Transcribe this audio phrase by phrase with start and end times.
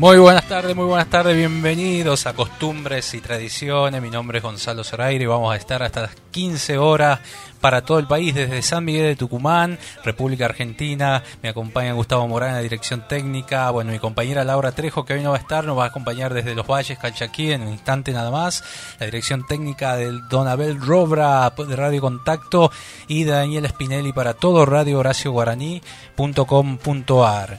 [0.00, 4.00] Muy buenas tardes, muy buenas tardes, bienvenidos a Costumbres y Tradiciones.
[4.00, 7.20] Mi nombre es Gonzalo Zoraire y vamos a estar hasta las 15 horas
[7.60, 11.22] para todo el país, desde San Miguel de Tucumán, República Argentina.
[11.42, 13.70] Me acompaña Gustavo Morán en la dirección técnica.
[13.72, 16.32] Bueno, mi compañera Laura Trejo, que hoy no va a estar, nos va a acompañar
[16.32, 18.64] desde Los Valles, Calchaquí, en un instante nada más.
[19.00, 22.72] La dirección técnica del Don Abel Robra de Radio Contacto
[23.06, 27.58] y de Daniel Spinelli para todo Radio Horacio Guaraní.com.ar.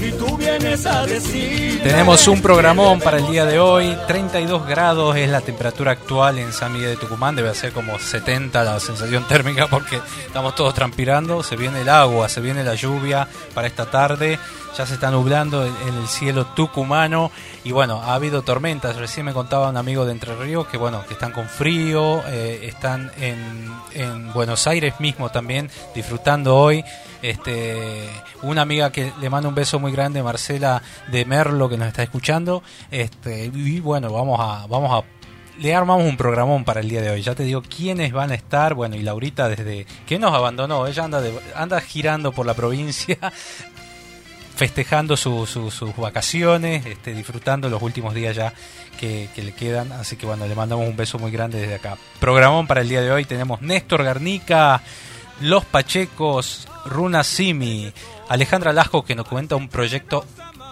[0.00, 1.82] y tú vienes a decir.
[1.82, 3.96] Tenemos un programón para el día de hoy.
[4.06, 7.34] 32 grados es la temperatura actual en San Miguel de Tucumán.
[7.34, 11.42] Debe ser como 70 la sensación térmica porque estamos todos transpirando.
[11.42, 14.38] Se viene el agua, se viene la lluvia para esta tarde.
[14.76, 17.32] Ya se está nublando en el cielo tucumano
[17.64, 18.96] y bueno, ha habido tormentas.
[18.96, 22.60] Recién me contaba un amigo de Entre Ríos que bueno, que están con frío, eh,
[22.64, 26.84] están en, en Buenos Aires mismo también disfrutando hoy
[27.30, 28.08] este,
[28.42, 32.02] una amiga que le manda un beso muy grande, Marcela de Merlo, que nos está
[32.02, 32.62] escuchando.
[32.90, 35.04] Este, y bueno, vamos a, vamos a
[35.58, 37.22] le armamos un programón para el día de hoy.
[37.22, 38.74] Ya te digo quiénes van a estar.
[38.74, 41.22] Bueno, y Laurita desde que nos abandonó, ella anda
[41.54, 43.18] anda girando por la provincia
[44.56, 48.52] festejando sus vacaciones, este, disfrutando los últimos días ya
[49.00, 49.90] que, que, le quedan.
[49.92, 51.96] Así que bueno, le mandamos un beso muy grande desde acá.
[52.20, 54.82] Programón para el día de hoy tenemos Néstor Garnica,
[55.40, 57.92] Los Pachecos, Runa Simi,
[58.28, 60.24] Alejandra Lasco que nos cuenta un proyecto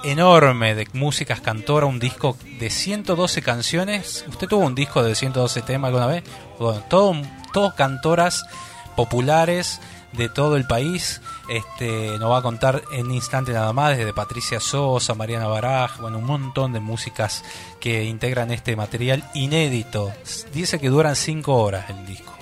[0.05, 4.25] enorme de músicas cantora, un disco de 112 canciones.
[4.29, 6.25] ¿Usted tuvo un disco de 112 temas alguna vez?
[6.59, 7.15] Bueno, todo,
[7.53, 8.45] todos cantoras
[8.97, 9.81] populares
[10.13, 11.21] de todo el país.
[11.49, 16.19] Este, nos va a contar en instante nada más desde Patricia Sosa, Mariana Baraj, bueno,
[16.19, 17.45] un montón de músicas
[17.81, 20.13] que integran este material inédito.
[20.53, 22.34] Dice que duran 5 horas el disco.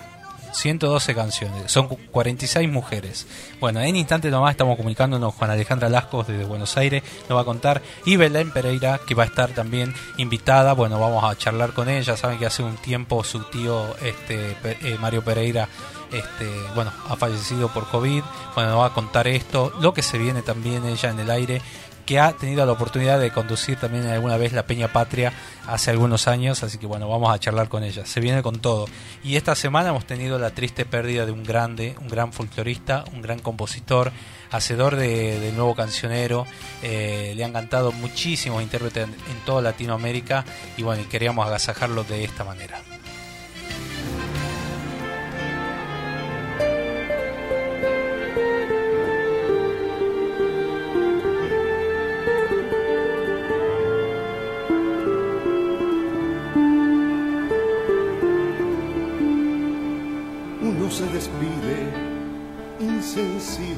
[0.52, 3.26] 112 canciones, son 46 mujeres.
[3.60, 5.34] Bueno, en instante nomás estamos comunicándonos.
[5.34, 9.24] Con Alejandra Lascos desde Buenos Aires, nos va a contar, y Belén Pereira, que va
[9.24, 13.24] a estar también invitada, bueno, vamos a charlar con ella, saben que hace un tiempo
[13.24, 15.68] su tío este eh, Mario Pereira
[16.12, 18.22] este, bueno, ha fallecido por COVID,
[18.54, 21.62] bueno, nos va a contar esto, lo que se viene también ella en el aire
[22.04, 25.32] que ha tenido la oportunidad de conducir también alguna vez la Peña Patria
[25.66, 28.06] hace algunos años, así que bueno, vamos a charlar con ella.
[28.06, 28.86] Se viene con todo.
[29.22, 33.22] Y esta semana hemos tenido la triste pérdida de un grande, un gran folclorista, un
[33.22, 34.12] gran compositor,
[34.50, 36.46] hacedor de, nuevo cancionero.
[36.82, 40.44] Eh, le han cantado muchísimos intérpretes en, toda Latinoamérica
[40.76, 42.91] y bueno, y queríamos agasajarlo de esta manera.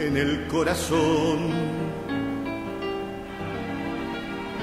[0.00, 1.50] en el corazón.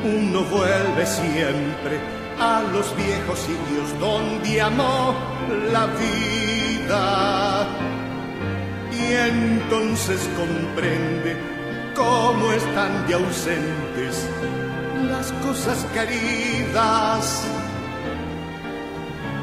[0.03, 1.99] Uno vuelve siempre
[2.39, 5.15] a los viejos sitios donde amó
[5.71, 7.67] la vida
[8.91, 11.35] y entonces comprende
[11.95, 14.29] cómo están de ausentes
[15.09, 17.43] las cosas queridas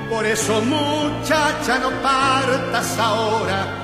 [0.09, 3.84] por eso muchacha no partas ahora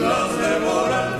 [0.00, 1.19] Simples las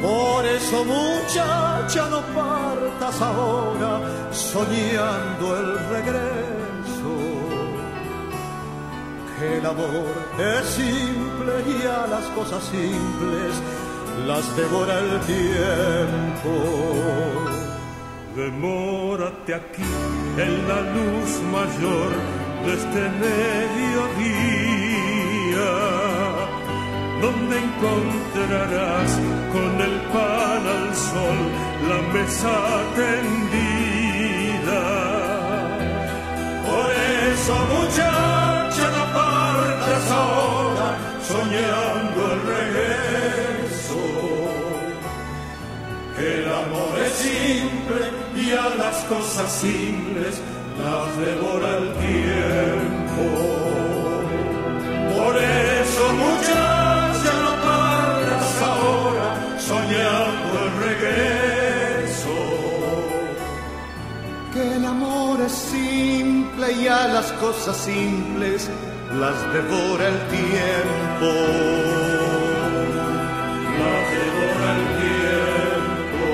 [0.00, 4.00] por eso muchacha no partas ahora
[4.32, 7.12] soñando el regreso.
[9.38, 13.54] Que el amor es simple y a las cosas simples
[14.26, 16.52] las devora el tiempo.
[18.34, 19.82] Demórate aquí
[20.36, 22.10] en la luz mayor
[22.64, 24.77] de este mediodía
[27.20, 29.10] donde encontrarás
[29.52, 31.38] con el pan al sol
[31.88, 32.56] la mesa
[32.94, 34.82] tendida.
[36.66, 36.88] Por
[37.32, 40.88] eso, muchacha, no partas ahora
[41.22, 44.00] soñando el regreso.
[46.16, 48.00] Que el amor es simple
[48.36, 50.40] y a las cosas simples
[50.82, 53.24] las devora el tiempo.
[55.16, 56.67] Por eso, muchacha,
[66.88, 68.70] y las cosas simples
[69.12, 71.26] las devora el tiempo.
[73.78, 76.26] Las devora el tiempo.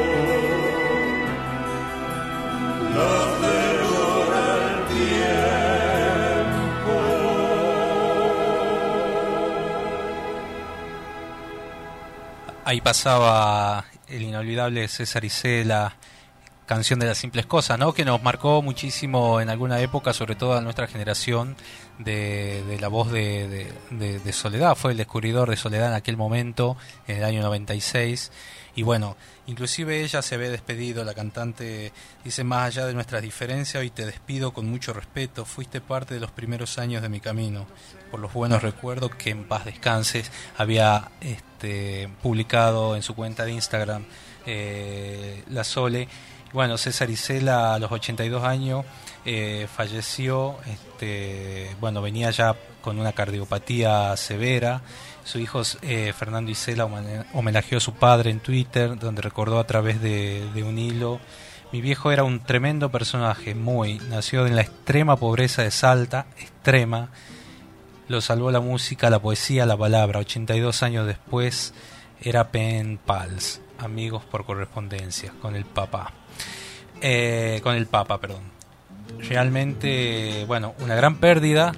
[2.94, 6.94] Las devora el tiempo.
[12.64, 15.96] Ahí pasaba el inolvidable César Isela,
[16.66, 17.92] canción de las simples cosas, ¿no?
[17.92, 21.56] Que nos marcó muchísimo en alguna época, sobre todo a nuestra generación,
[21.98, 24.74] de, la voz de, Soledad.
[24.74, 26.76] Fue el descubridor de Soledad en aquel momento,
[27.06, 28.32] en el año 96.
[28.76, 29.16] Y bueno,
[29.46, 31.92] inclusive ella se había despedido, la cantante
[32.24, 36.20] dice, más allá de nuestras diferencias, hoy te despido con mucho respeto, fuiste parte de
[36.20, 37.66] los primeros años de mi camino,
[38.10, 43.52] por los buenos recuerdos que en paz descanses, había este, publicado en su cuenta de
[43.52, 44.04] Instagram
[44.46, 46.08] eh, la Sole.
[46.54, 48.84] Bueno, César Isela a los 82 años
[49.24, 54.80] eh, falleció, este, bueno, venía ya con una cardiopatía severa,
[55.24, 56.88] su hijo eh, Fernando Isela
[57.32, 61.18] homenajeó a su padre en Twitter, donde recordó a través de, un hilo.
[61.72, 63.98] Mi viejo era un tremendo personaje, muy.
[64.08, 67.08] Nació en la extrema pobreza de Salta, extrema.
[68.06, 70.20] Lo salvó la música, la poesía, la palabra.
[70.20, 71.74] 82 años después
[72.20, 76.12] era pen pals, amigos por correspondencia, con el papá.
[77.00, 78.42] Eh, con el papa, perdón.
[79.18, 81.72] Realmente, bueno, una gran pérdida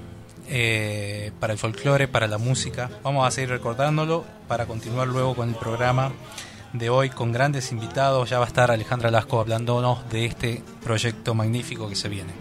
[0.49, 2.89] eh, para el folclore, para la música.
[3.03, 6.11] Vamos a seguir recordándolo para continuar luego con el programa
[6.73, 8.29] de hoy con grandes invitados.
[8.29, 12.33] Ya va a estar Alejandra Lasco hablándonos de este proyecto magnífico que se viene.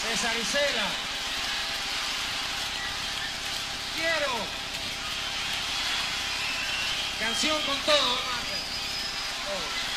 [0.00, 0.86] César Isela.
[3.96, 4.32] Quiero.
[7.20, 9.89] Canción con todo, a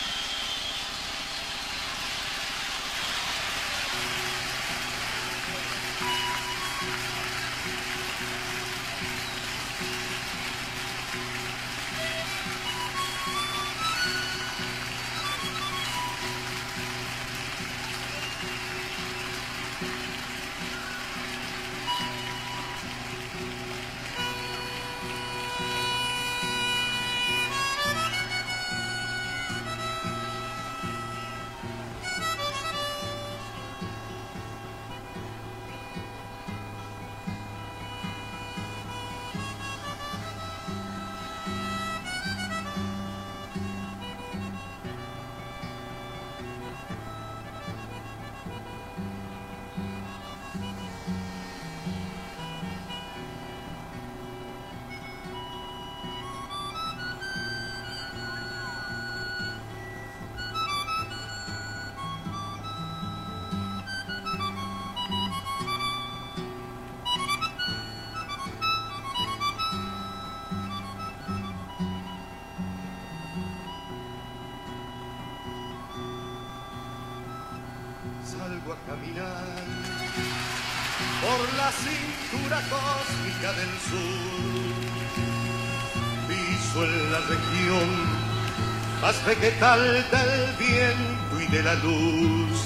[89.44, 92.60] vegetal del viento y de la luz.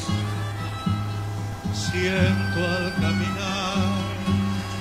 [1.73, 3.95] Siento al caminar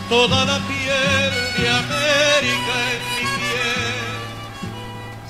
[0.08, 4.04] toda la piel de América en mi piel.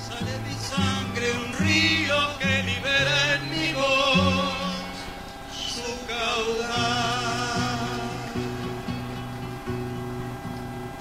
[0.07, 4.57] Sale mi sangre un río que libera en mi voz
[5.73, 7.47] su caudal.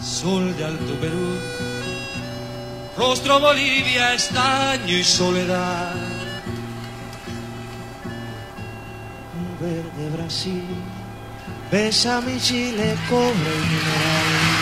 [0.01, 1.29] Sol de Alto Perú,
[2.97, 5.95] rostro Bolivia, estaño y soledad.
[9.61, 10.65] verde Brasil,
[11.71, 14.56] besa mi Chile, cobre y mineral.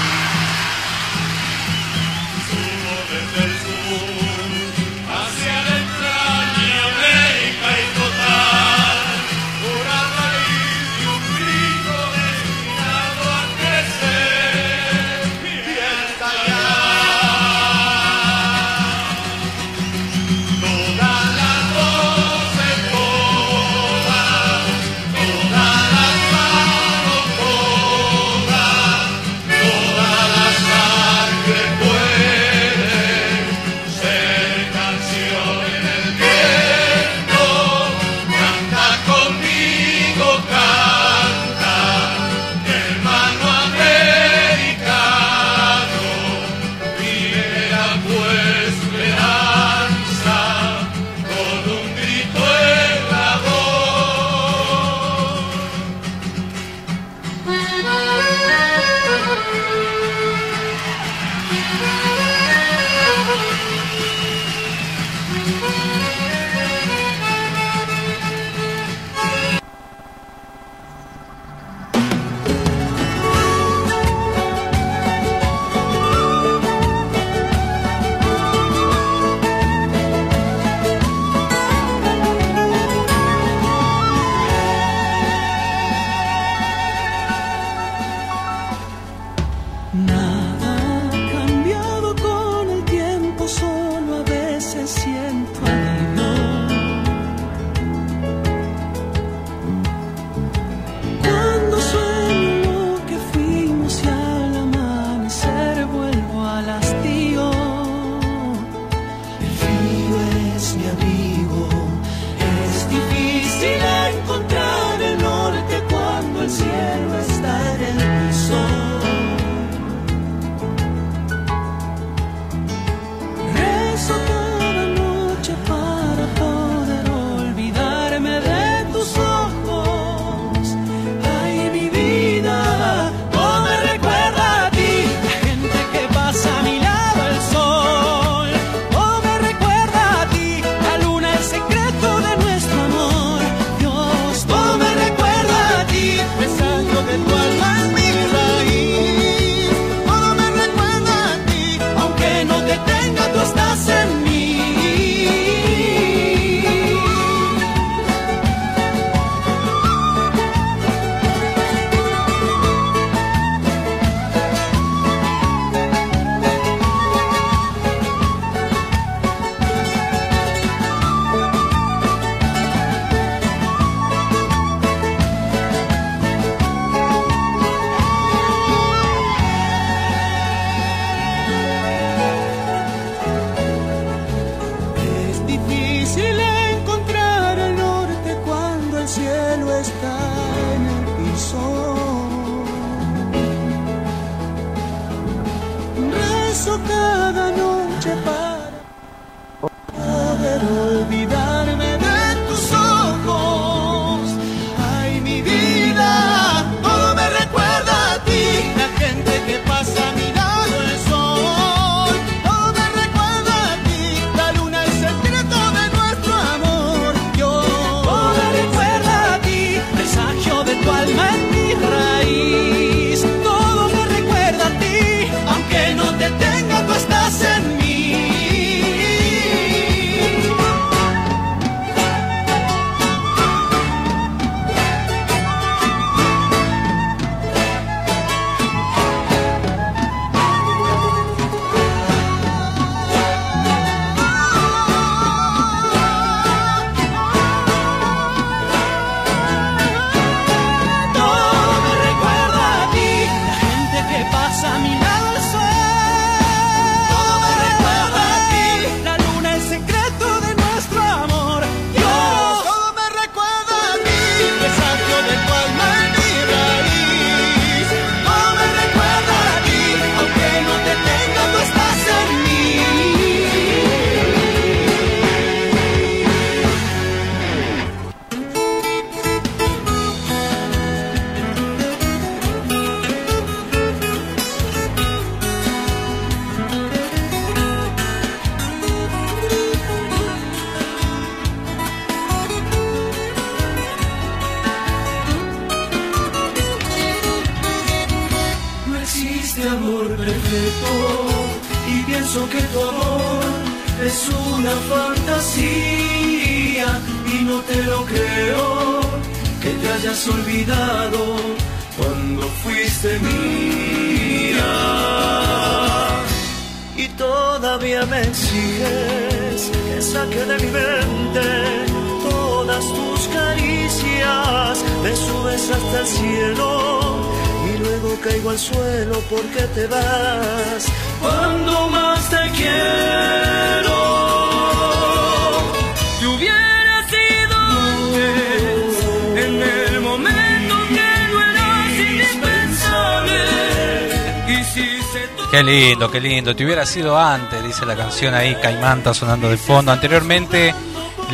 [346.10, 346.54] Qué lindo.
[346.54, 349.92] Te hubiera sido antes, dice la canción ahí, Caimán está sonando de fondo.
[349.92, 350.74] Anteriormente,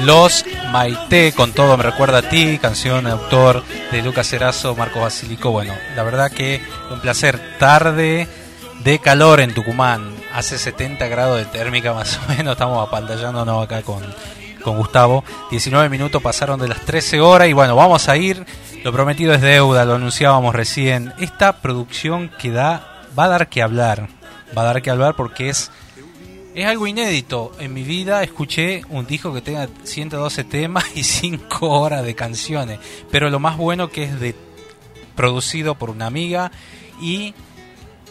[0.05, 5.51] Los Maite, con todo me recuerda a ti, canción autor de Lucas Erazo, Marco Basilico.
[5.51, 7.41] Bueno, la verdad que un placer.
[7.59, 8.29] Tarde
[8.85, 13.83] de calor en Tucumán, hace 70 grados de térmica más o menos, estamos apantallándonos acá
[13.83, 14.03] con,
[14.63, 15.25] con Gustavo.
[15.51, 18.45] 19 minutos pasaron de las 13 horas y bueno, vamos a ir.
[18.85, 21.13] Lo prometido es deuda, lo anunciábamos recién.
[21.19, 24.20] Esta producción que da, va a dar que hablar.
[24.57, 25.71] Va a dar que hablar porque es,
[26.55, 27.53] es algo inédito.
[27.59, 32.81] En mi vida escuché un disco que tenga 112 temas y 5 horas de canciones.
[33.11, 34.35] Pero lo más bueno que es de
[35.15, 36.51] producido por una amiga
[37.01, 37.35] y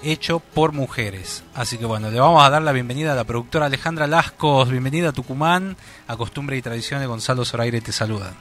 [0.03, 1.43] hecho por mujeres.
[1.55, 4.69] Así que bueno, le vamos a dar la bienvenida a la productora Alejandra Lascos.
[4.69, 5.75] Bienvenida a Tucumán,
[6.07, 7.07] a Costumbre y Tradiciones.
[7.07, 8.33] Gonzalo Zoraire te saluda.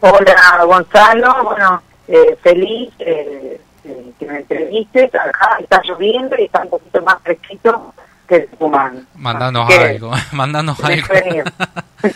[0.00, 5.14] Hola Gonzalo, bueno, eh, feliz eh, eh, que me entrevistes.
[5.14, 7.94] Acá está lloviendo y está un poquito más fresquito
[8.26, 9.06] que el Tucumán.
[9.16, 11.06] Mandanos algo, mandanos algo.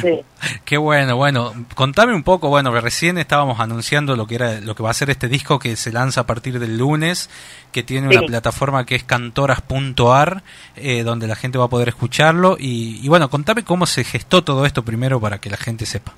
[0.00, 0.20] sí.
[0.64, 4.74] Qué bueno, bueno, contame un poco, bueno, que recién estábamos anunciando lo que era lo
[4.74, 7.28] que va a ser este disco que se lanza a partir del lunes,
[7.72, 10.42] que tiene una plataforma que es cantoras.ar,
[10.76, 14.44] eh, donde la gente va a poder escucharlo y, y bueno, contame cómo se gestó
[14.44, 16.12] todo esto primero para que la gente sepa.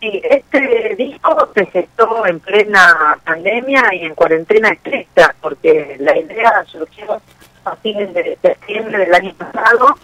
[0.00, 6.64] Sí, este disco se gestó en plena pandemia y en cuarentena estricta, porque la idea
[6.66, 7.20] surgió
[7.64, 9.96] a fines de septiembre del año pasado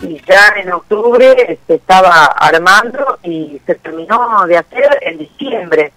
[0.00, 5.92] y ya en octubre se estaba armando y se terminó de hacer en diciembre.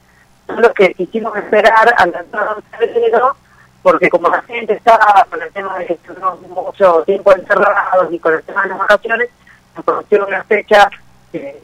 [0.48, 3.36] Solo que quisimos esperar al entrada de febrero,
[3.84, 8.20] porque como la gente estaba con el tema de que estuvimos mucho tiempo encerrados y
[8.20, 9.30] con el tema de las vacaciones,
[9.76, 10.90] nos conocieron una fecha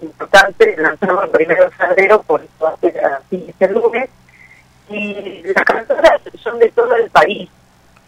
[0.01, 4.09] importante, lanzamos el primero de febrero, por eso ser así este lunes.
[4.89, 7.49] Y las cantoras son de todo el país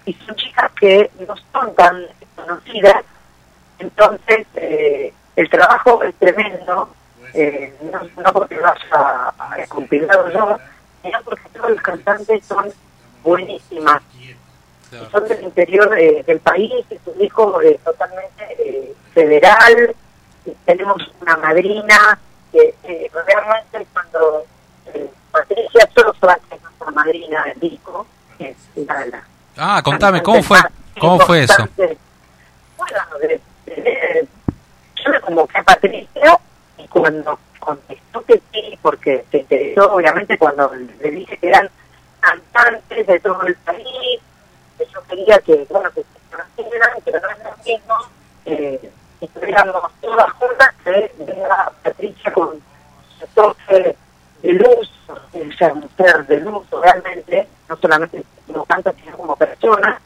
[0.06, 3.04] y son chicas que no son tan conocidas,
[3.80, 6.90] entonces eh, el trabajo es tremendo,
[7.34, 10.58] eh, no, no porque lo haya compilado yo,
[11.02, 12.72] sino porque todos los cantantes son
[13.24, 14.02] buenísimas.
[14.92, 19.96] Y son del interior eh, del país, es un disco totalmente eh, federal,
[20.66, 22.18] tenemos una madrina
[22.52, 24.46] que eh, realmente cuando
[24.94, 28.06] eh, Patricia Sosa, que es nuestra madrina del disco,
[28.40, 29.24] es la, la
[29.58, 30.58] Ah, contame, ¿cómo fue,
[31.00, 31.68] cómo fue eso?
[32.78, 34.28] Bueno, de- de-
[35.04, 36.40] yo me convoqué a Patricia
[36.78, 41.70] y cuando contestó que sí, porque se interesó, obviamente, cuando le dije que eran
[42.22, 44.20] cantantes de todo el país,
[44.78, 47.96] que yo quería que, bueno, que se conocieran, pero no es lo mismo,
[48.46, 48.92] eh,
[49.22, 52.62] estuviéramos todas juntas, que venga Patricia con
[53.20, 53.96] su toque
[54.42, 54.90] de luz,
[55.60, 60.02] sea, mujer de luz realmente, no solamente como canta, sino como persona.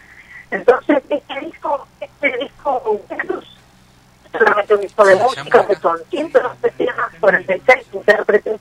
[0.52, 3.46] Entonces, este disco, este disco es luz.
[4.32, 8.60] Solamente un disco de música, que son 112 temas, 46 intérpretes,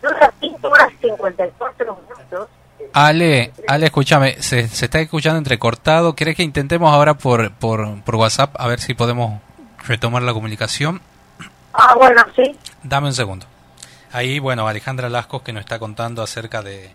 [0.00, 2.48] dura 5 horas 54 minutos.
[2.92, 6.14] Ale, Ale, escúchame, se, se está escuchando entrecortado.
[6.14, 9.40] ¿Querés que intentemos ahora por, por, por WhatsApp a ver si podemos
[9.88, 11.00] retomar la comunicación?
[11.72, 12.56] Ah, bueno, sí.
[12.82, 13.46] Dame un segundo.
[14.12, 16.90] Ahí, bueno, Alejandra Lascos que nos está contando acerca de,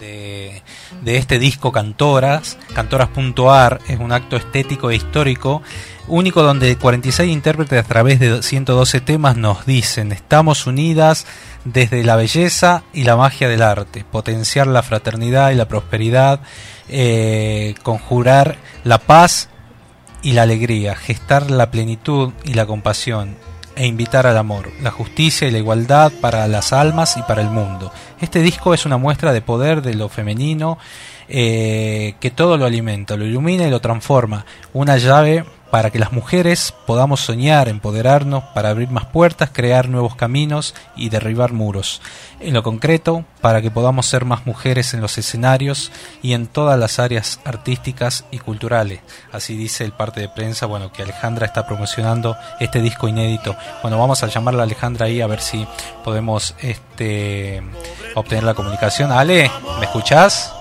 [0.00, 0.62] de,
[1.02, 5.62] de este disco Cantoras, cantoras.ar, es un acto estético e histórico,
[6.08, 11.26] único donde 46 intérpretes a través de 112 temas nos dicen, estamos unidas
[11.64, 16.40] desde la belleza y la magia del arte, potenciar la fraternidad y la prosperidad,
[16.88, 19.48] eh, conjurar la paz
[20.22, 23.36] y la alegría, gestar la plenitud y la compasión,
[23.76, 27.48] e invitar al amor, la justicia y la igualdad para las almas y para el
[27.48, 27.92] mundo.
[28.20, 30.78] Este disco es una muestra de poder de lo femenino
[31.28, 34.44] eh, que todo lo alimenta, lo ilumina y lo transforma.
[34.72, 40.16] Una llave para que las mujeres podamos soñar, empoderarnos, para abrir más puertas, crear nuevos
[40.16, 42.02] caminos y derribar muros.
[42.40, 46.78] En lo concreto, para que podamos ser más mujeres en los escenarios y en todas
[46.78, 49.00] las áreas artísticas y culturales.
[49.32, 53.56] Así dice el parte de prensa, bueno, que Alejandra está promocionando este disco inédito.
[53.82, 55.66] Bueno, vamos a llamarla a Alejandra ahí a ver si
[56.04, 57.62] podemos este
[58.14, 59.12] obtener la comunicación.
[59.12, 60.52] Ale, ¿me escuchás?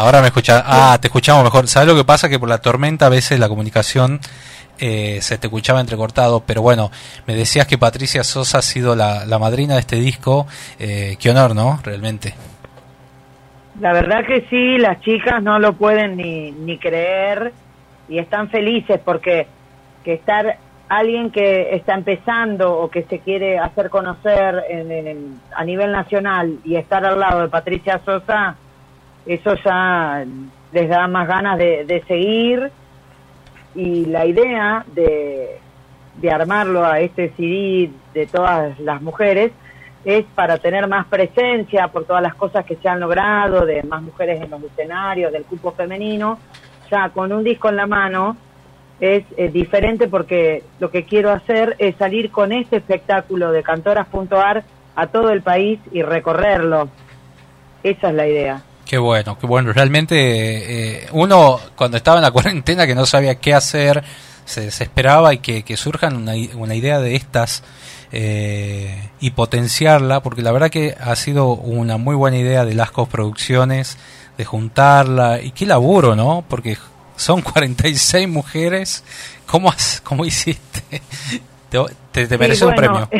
[0.00, 0.62] Ahora me escuchas.
[0.66, 1.66] Ah, te escuchamos mejor.
[1.68, 2.28] ¿Sabes lo que pasa?
[2.28, 4.18] Que por la tormenta a veces la comunicación
[4.78, 6.40] eh, se te escuchaba entrecortado.
[6.40, 6.90] Pero bueno,
[7.26, 10.46] me decías que Patricia Sosa ha sido la, la madrina de este disco.
[10.78, 11.78] Eh, qué honor, ¿no?
[11.82, 12.34] Realmente.
[13.80, 17.52] la verdad que sí, las chicas no lo pueden ni, ni creer
[18.08, 19.46] y están felices porque
[20.04, 20.56] que estar
[20.88, 26.58] alguien que está empezando o que se quiere hacer conocer en- en- a nivel nacional
[26.64, 28.56] y estar al lado de Patricia Sosa,
[29.26, 30.24] eso ya
[30.72, 32.70] les da más ganas de, de seguir
[33.74, 35.60] y la idea de,
[36.16, 39.52] de armarlo a este CD de todas las mujeres
[40.04, 44.02] es para tener más presencia por todas las cosas que se han logrado, de más
[44.02, 46.38] mujeres en los escenarios, del cupo femenino,
[46.90, 48.36] ya con un disco en la mano
[48.98, 54.64] es eh, diferente porque lo que quiero hacer es salir con este espectáculo de cantoras.ar
[54.94, 56.88] a todo el país y recorrerlo.
[57.82, 58.62] Esa es la idea.
[58.90, 59.72] Qué bueno, qué bueno.
[59.72, 60.16] Realmente
[61.04, 64.02] eh, uno cuando estaba en la cuarentena que no sabía qué hacer,
[64.44, 67.62] se desesperaba y que, surjan una idea de estas
[68.10, 73.08] eh, y potenciarla, porque la verdad que ha sido una muy buena idea de Lascos
[73.08, 73.96] Producciones,
[74.36, 76.44] de juntarla y qué laburo, ¿no?
[76.48, 76.76] Porque
[77.14, 79.04] son 46 mujeres.
[79.46, 81.00] ¿Cómo, has- cómo hiciste?
[81.70, 81.78] Te,
[82.12, 83.08] te, te Sí, mereces un premio.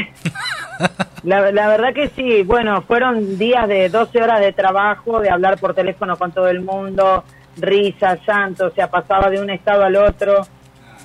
[1.22, 5.58] La, la verdad que sí, bueno, fueron días de 12 horas de trabajo, de hablar
[5.58, 7.22] por teléfono con todo el mundo,
[7.58, 10.40] risas, llanto, o sea, pasaba de un estado al otro.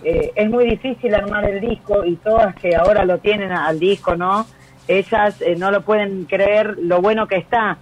[0.03, 4.15] Eh, es muy difícil armar el disco y todas que ahora lo tienen al disco,
[4.15, 4.45] ¿no?
[4.87, 7.77] Ellas eh, no lo pueden creer lo bueno que está,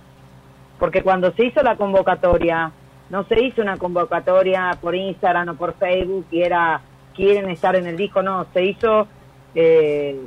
[0.80, 2.71] porque cuando se hizo la convocatoria,
[3.10, 6.82] no se hizo una convocatoria por Instagram o por Facebook y era
[7.15, 9.08] quieren estar en el disco, no, se hizo,
[9.55, 10.19] eh,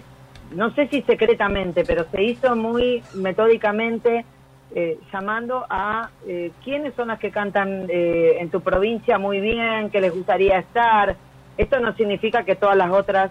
[0.53, 4.25] no sé si secretamente, pero se hizo muy metódicamente
[4.75, 9.91] eh, llamando a eh, quiénes son las que cantan eh, en tu provincia muy bien,
[9.91, 11.17] que les gustaría estar.
[11.57, 13.31] Esto no significa que todas las otras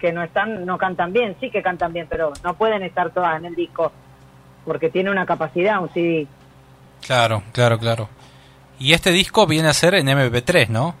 [0.00, 3.36] que no están no cantan bien, sí que cantan bien, pero no pueden estar todas
[3.38, 3.92] en el disco
[4.64, 6.26] porque tiene una capacidad, un CD.
[7.04, 8.08] Claro, claro, claro.
[8.78, 10.94] Y este disco viene a ser en MP3, ¿no?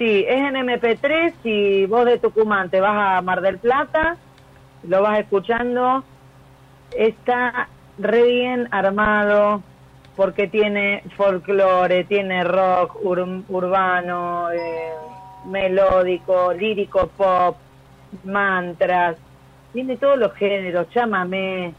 [0.00, 1.34] Sí, es en MP3.
[1.42, 4.16] Si vos de Tucumán te vas a Mar del Plata,
[4.84, 6.04] lo vas escuchando.
[6.96, 9.62] Está re bien armado
[10.16, 14.92] porque tiene folclore, tiene rock ur- urbano, eh,
[15.44, 17.58] melódico, lírico pop,
[18.24, 19.18] mantras.
[19.74, 21.76] Tiene todos los géneros, chámame.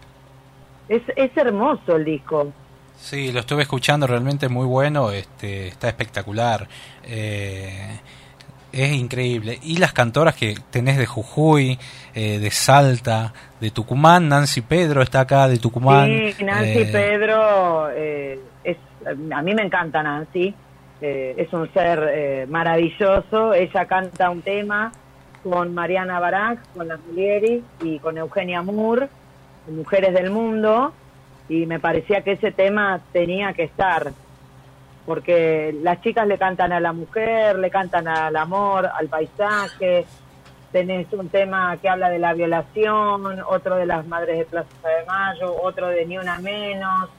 [0.89, 2.55] Es, es hermoso el disco.
[3.01, 6.67] Sí, lo estuve escuchando, realmente muy bueno, este, está espectacular,
[7.03, 7.99] eh,
[8.71, 9.59] es increíble.
[9.63, 11.79] Y las cantoras que tenés de Jujuy,
[12.13, 16.07] eh, de Salta, de Tucumán, Nancy Pedro está acá de Tucumán.
[16.07, 20.53] Sí, Nancy eh, Pedro, eh, es, a mí me encanta Nancy,
[21.01, 24.91] eh, es un ser eh, maravilloso, ella canta un tema
[25.43, 29.09] con Mariana Barac, con las Mulieri y con Eugenia Moore,
[29.67, 30.93] Mujeres del Mundo,
[31.51, 34.13] y me parecía que ese tema tenía que estar,
[35.05, 40.05] porque las chicas le cantan a la mujer, le cantan al amor, al paisaje,
[40.71, 45.05] tenés un tema que habla de la violación, otro de las madres de Plaza de
[45.05, 47.09] Mayo, otro de Ni Una Menos.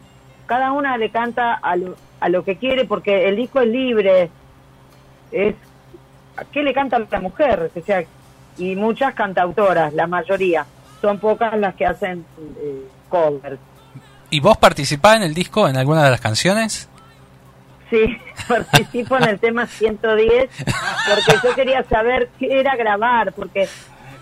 [0.46, 4.30] Cada una le canta a lo, a lo que quiere porque el disco es libre.
[5.30, 5.54] Es
[6.38, 7.70] ¿a qué le canta la mujer?
[7.76, 8.02] O sea,
[8.56, 10.64] y muchas cantautoras, la mayoría.
[11.02, 12.24] Son pocas las que hacen
[12.62, 13.58] eh, covers.
[14.32, 16.88] ¿Y vos participás en el disco en alguna de las canciones?
[17.90, 18.16] Sí,
[18.48, 23.68] participo en el tema 110 porque yo quería saber qué era grabar, porque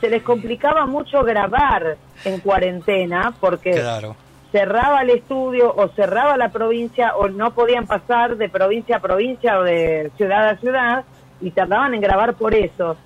[0.01, 4.17] se les complicaba mucho grabar en cuarentena porque Claro.
[4.51, 9.61] cerraba el estudio o cerraba la provincia o no podían pasar de provincia a provincia
[9.61, 11.05] o de ciudad a ciudad
[11.41, 12.97] y tardaban en grabar por eso.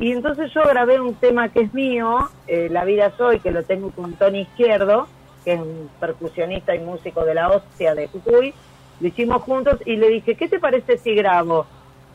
[0.00, 3.62] Y entonces yo grabé un tema que es mío, eh, La vida soy, que lo
[3.62, 5.06] tengo con Tony Izquierdo,
[5.46, 8.52] que es un percusionista y músico de la hostia de Jujuy.
[8.98, 11.66] Lo hicimos juntos y le dije, ¿qué te parece si grabo?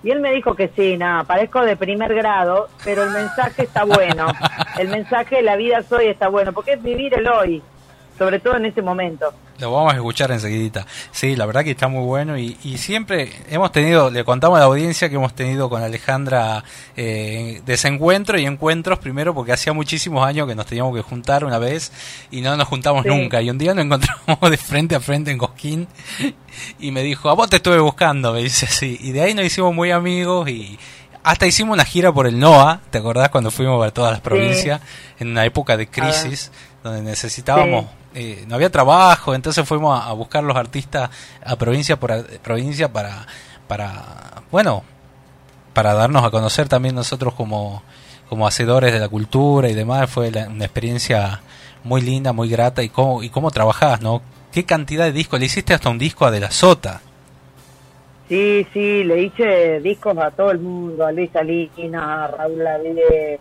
[0.03, 3.85] Y él me dijo que sí, nada, parezco de primer grado, pero el mensaje está
[3.85, 4.27] bueno.
[4.77, 7.61] El mensaje de la vida soy está bueno, porque es vivir el hoy,
[8.21, 9.33] sobre todo en este momento.
[9.57, 10.85] Lo vamos a escuchar enseguida.
[11.11, 14.59] Sí, la verdad que está muy bueno y, y siempre hemos tenido, le contamos a
[14.59, 16.63] la audiencia que hemos tenido con Alejandra
[16.95, 21.57] eh, desencuentros y encuentros primero porque hacía muchísimos años que nos teníamos que juntar una
[21.57, 21.91] vez
[22.29, 23.09] y no nos juntamos Sí.
[23.09, 25.87] nunca y un día nos encontramos de frente a frente en Cosquín
[26.79, 28.97] y me dijo, a vos te estuve buscando, me dice así.
[29.01, 30.77] Y de ahí nos hicimos muy amigos y
[31.23, 34.81] hasta hicimos una gira por el NOA, ¿te acordás cuando fuimos a todas las provincias
[35.19, 36.51] en una época de crisis
[36.83, 41.09] donde necesitábamos, eh, no había trabajo, entonces fuimos a, a buscar los artistas
[41.45, 43.25] a provincia por a- provincia para,
[43.67, 44.83] para, bueno,
[45.73, 47.83] para darnos a conocer también nosotros como,
[48.29, 51.41] como hacedores de la cultura y demás, fue la- una experiencia
[51.83, 54.21] muy linda, muy grata y cómo, y cómo trabajás, ¿no?
[54.51, 55.39] ¿Qué cantidad de discos?
[55.39, 57.01] Le hiciste hasta un disco a De La Sota.
[58.27, 63.39] Sí, sí, le hice discos a todo el mundo, a Luis Salinas, a Raúl Lavie,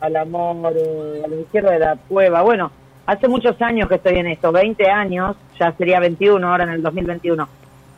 [0.00, 2.42] al Amor, eh, a la izquierda de la Cueva.
[2.42, 2.70] Bueno,
[3.08, 6.82] hace muchos años que estoy en esto, 20 años, ya sería 21 ahora en el
[6.82, 7.48] 2021.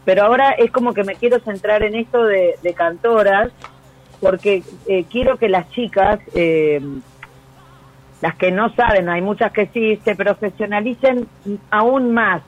[0.05, 3.51] Pero ahora es como que me quiero centrar en esto de, cantoras,
[4.21, 6.81] porque eh, quiero que las chicas, eh,
[8.23, 11.27] las que no saben, hay muchas que sí, se profesionalicen
[11.71, 12.43] aún más.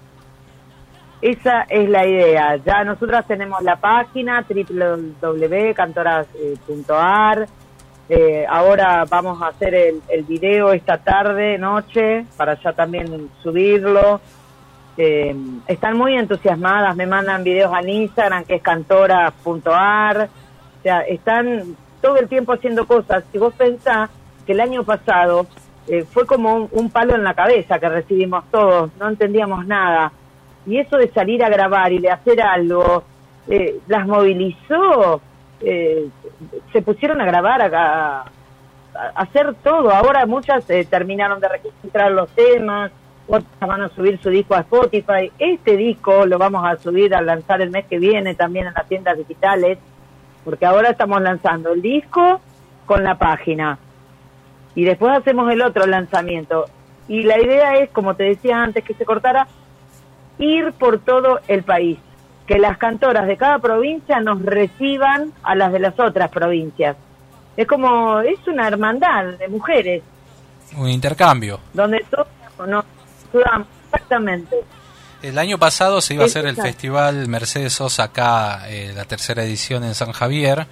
[1.20, 2.60] Esa es la idea.
[2.64, 7.48] Ya nosotras tenemos la página www.cantoras.ar.
[8.08, 14.20] Eh, ahora vamos a hacer el, el video esta tarde, noche, para ya también subirlo.
[14.96, 15.34] Eh,
[15.66, 20.28] están muy entusiasmadas, me mandan videos al Instagram, que es cantora.ar.
[20.78, 23.24] O sea, están todo el tiempo haciendo cosas.
[23.32, 24.10] Si vos pensás
[24.44, 25.46] que el año pasado
[25.88, 30.12] eh, fue como un, un palo en la cabeza que recibimos todos, no entendíamos nada.
[30.66, 33.02] Y eso de salir a grabar y de hacer algo,
[33.48, 35.20] eh, las movilizó,
[35.64, 36.08] eh,
[36.72, 38.24] se pusieron a grabar, a, a-
[39.14, 39.90] hacer todo.
[39.90, 42.90] Ahora muchas eh, terminaron de registrar los temas,
[43.28, 45.30] otras van a subir su disco a Spotify.
[45.38, 48.86] Este disco lo vamos a subir a lanzar el mes que viene también en las
[48.88, 49.78] tiendas digitales,
[50.44, 52.40] porque ahora estamos lanzando el disco
[52.86, 53.78] con la página
[54.74, 56.64] y después hacemos el otro lanzamiento.
[57.08, 59.46] Y la idea es, como te decía antes que se cortara,
[60.38, 61.98] ir por todo el país,
[62.52, 66.96] que las cantoras de cada provincia nos reciban a las de las otras provincias.
[67.56, 70.02] Es como, es una hermandad de mujeres,
[70.76, 71.60] Un intercambio.
[71.72, 72.26] donde todos
[72.66, 72.84] nos
[73.32, 74.56] ayudamos exactamente.
[75.22, 79.44] El año pasado se iba a hacer el festival Mercedes Sosa acá, eh, la tercera
[79.44, 80.66] edición en San Javier.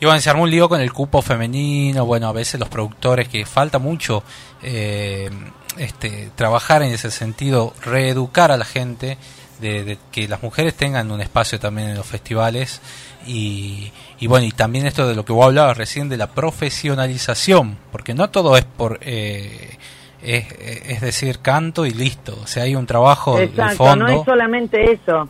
[0.00, 3.44] Bueno, se armó un lío con el cupo femenino, bueno, a veces los productores, que
[3.44, 4.22] falta mucho
[4.62, 5.30] eh,
[5.78, 9.18] este, trabajar en ese sentido, reeducar a la gente,
[9.60, 12.80] de, de que las mujeres tengan un espacio también en los festivales.
[13.26, 17.78] Y, y bueno, y también esto de lo que vos hablabas recién, de la profesionalización,
[17.92, 18.98] porque no todo es por...
[19.02, 19.76] Eh,
[20.22, 20.46] es,
[20.88, 22.36] es decir, canto y listo.
[22.42, 24.06] O sea, hay un trabajo de fondo.
[24.06, 25.28] no es solamente eso,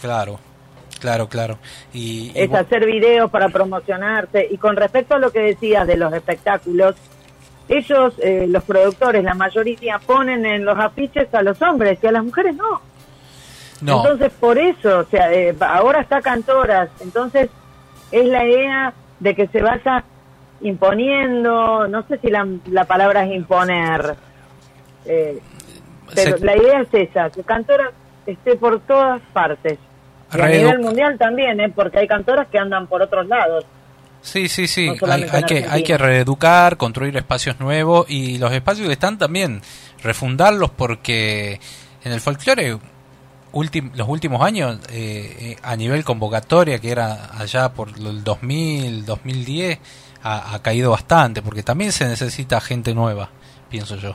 [0.00, 0.38] Claro,
[1.00, 1.58] claro, claro.
[1.92, 4.46] Y, y es hacer videos para promocionarse.
[4.50, 6.94] Y con respecto a lo que decías de los espectáculos,
[7.68, 12.12] ellos, eh, los productores, la mayoría ponen en los afiches a los hombres y a
[12.12, 12.80] las mujeres no.
[13.80, 17.48] No, Entonces, por eso, o sea, eh, ahora está Cantoras, entonces
[18.10, 20.04] es la idea de que se vaya
[20.60, 24.16] imponiendo, no sé si la, la palabra es imponer,
[25.06, 25.38] eh,
[26.14, 27.90] pero se- la idea es esa, que Cantoras
[28.26, 29.78] esté por todas partes.
[30.34, 31.72] Y a nivel mundial también, ¿eh?
[31.74, 33.64] porque hay cantoras que andan por otros lados.
[34.20, 34.90] sí, sí, sí.
[35.00, 39.16] no hay, hay que, hay que reeducar, construir espacios nuevos y los espacios que están
[39.16, 39.62] también
[40.02, 41.58] refundarlos porque
[42.04, 42.76] en el folclore
[43.52, 49.04] ultim- los últimos años eh, eh, a nivel convocatoria que era allá por el 2000,
[49.06, 49.78] 2010
[50.22, 53.30] ha, ha caído bastante porque también se necesita gente nueva,
[53.70, 54.14] pienso yo.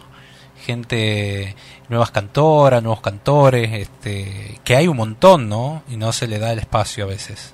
[0.66, 1.56] Gente,
[1.90, 5.84] nuevas cantoras, nuevos cantores, este, que hay un montón, ¿no?
[5.90, 7.54] Y no se le da el espacio a veces.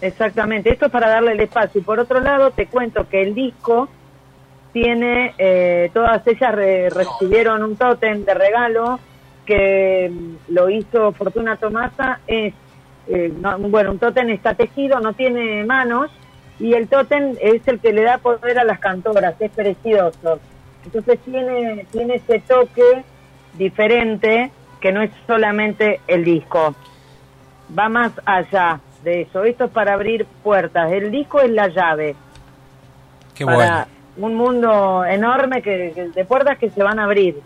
[0.00, 1.80] Exactamente, esto es para darle el espacio.
[1.80, 3.88] Y por otro lado, te cuento que el disco
[4.72, 9.00] tiene, eh, todas ellas re- recibieron un tótem de regalo
[9.46, 12.20] que mm, lo hizo Fortuna Tomasa.
[12.26, 12.52] Es,
[13.08, 16.10] eh, no- bueno, un tótem está tejido, no tiene manos,
[16.58, 20.40] y el tótem es el que le da poder a las cantoras, es precioso.
[20.84, 23.04] Entonces tiene, tiene ese toque
[23.54, 26.74] diferente que no es solamente el disco
[27.76, 29.42] va más allá de eso.
[29.44, 30.92] Esto es para abrir puertas.
[30.92, 32.14] El disco es la llave
[33.34, 34.28] Qué para bueno.
[34.28, 37.40] un mundo enorme que- de puertas que se van a abrir.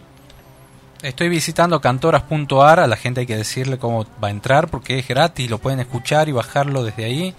[1.02, 5.08] Estoy visitando cantoras.ar, a la gente hay que decirle cómo va a entrar porque es
[5.08, 7.34] gratis, lo pueden escuchar y bajarlo desde ahí.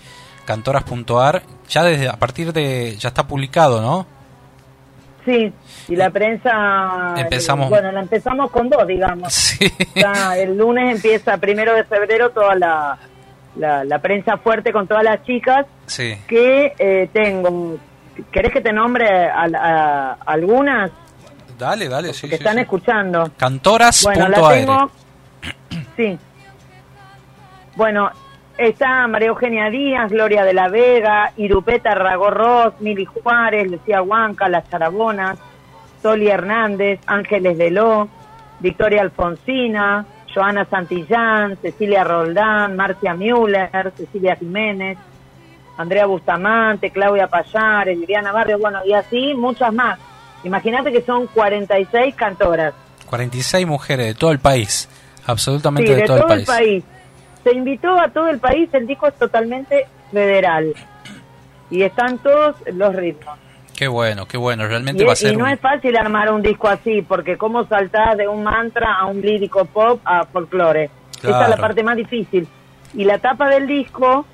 [0.46, 4.08] Cantoras.ar, ya desde a partir de ya está publicado, ¿no?
[5.24, 5.54] Sí,
[5.88, 7.14] y la prensa...
[7.16, 9.32] Empezamos- Bueno, la empezamos con dos, digamos.
[9.32, 9.72] Sí.
[10.36, 12.98] El lunes empieza, primero de febrero, toda la,
[13.58, 16.16] la, la prensa fuerte con todas las chicas Sí.
[16.28, 17.78] que eh, tengo.
[18.32, 20.90] ¿Querés que te nombre a, a- algunas
[21.62, 22.22] Dale, dale, sí.
[22.28, 22.62] que sí, están sí.
[22.62, 23.30] escuchando?
[23.38, 24.20] Cantoras.aire.
[24.20, 24.92] Bueno, la tengo.
[25.96, 26.18] Sí.
[27.76, 28.10] Bueno,
[28.58, 34.68] está María Eugenia Díaz, Gloria de la Vega, Irupeta Ragorroz, Mili Juárez, Lucía Huanca, Las
[34.72, 35.38] Charabonas,
[36.02, 38.10] Soli Hernández, Ángeles Leló,
[38.60, 44.98] Victoria Alfonsina, Joana Santillán, Cecilia Roldán, Marcia Müller, Cecilia Jiménez,
[45.78, 50.00] Andrea Bustamante, Claudia Payares, Viviana Barrio, bueno, y así muchas más.
[50.44, 52.74] Imagínate que son 46 cantoras.
[53.10, 54.90] 46 mujeres de todo el país.
[55.26, 56.84] Absolutamente Sí, de, de todo, el país.
[57.44, 60.74] Se invitó a todo el país, el disco es totalmente federal.
[61.70, 63.38] Y están todos los ritmos.
[63.76, 64.68] Qué bueno, qué bueno.
[64.68, 67.38] Realmente Y, va a ser y no un- es fácil armar un disco así, porque
[67.38, 70.90] cómo saltás de un mantra a un lírico pop a folclore.
[71.18, 72.48] Esa es la parte más difícil.
[72.94, 74.26] Y la tapa del disco,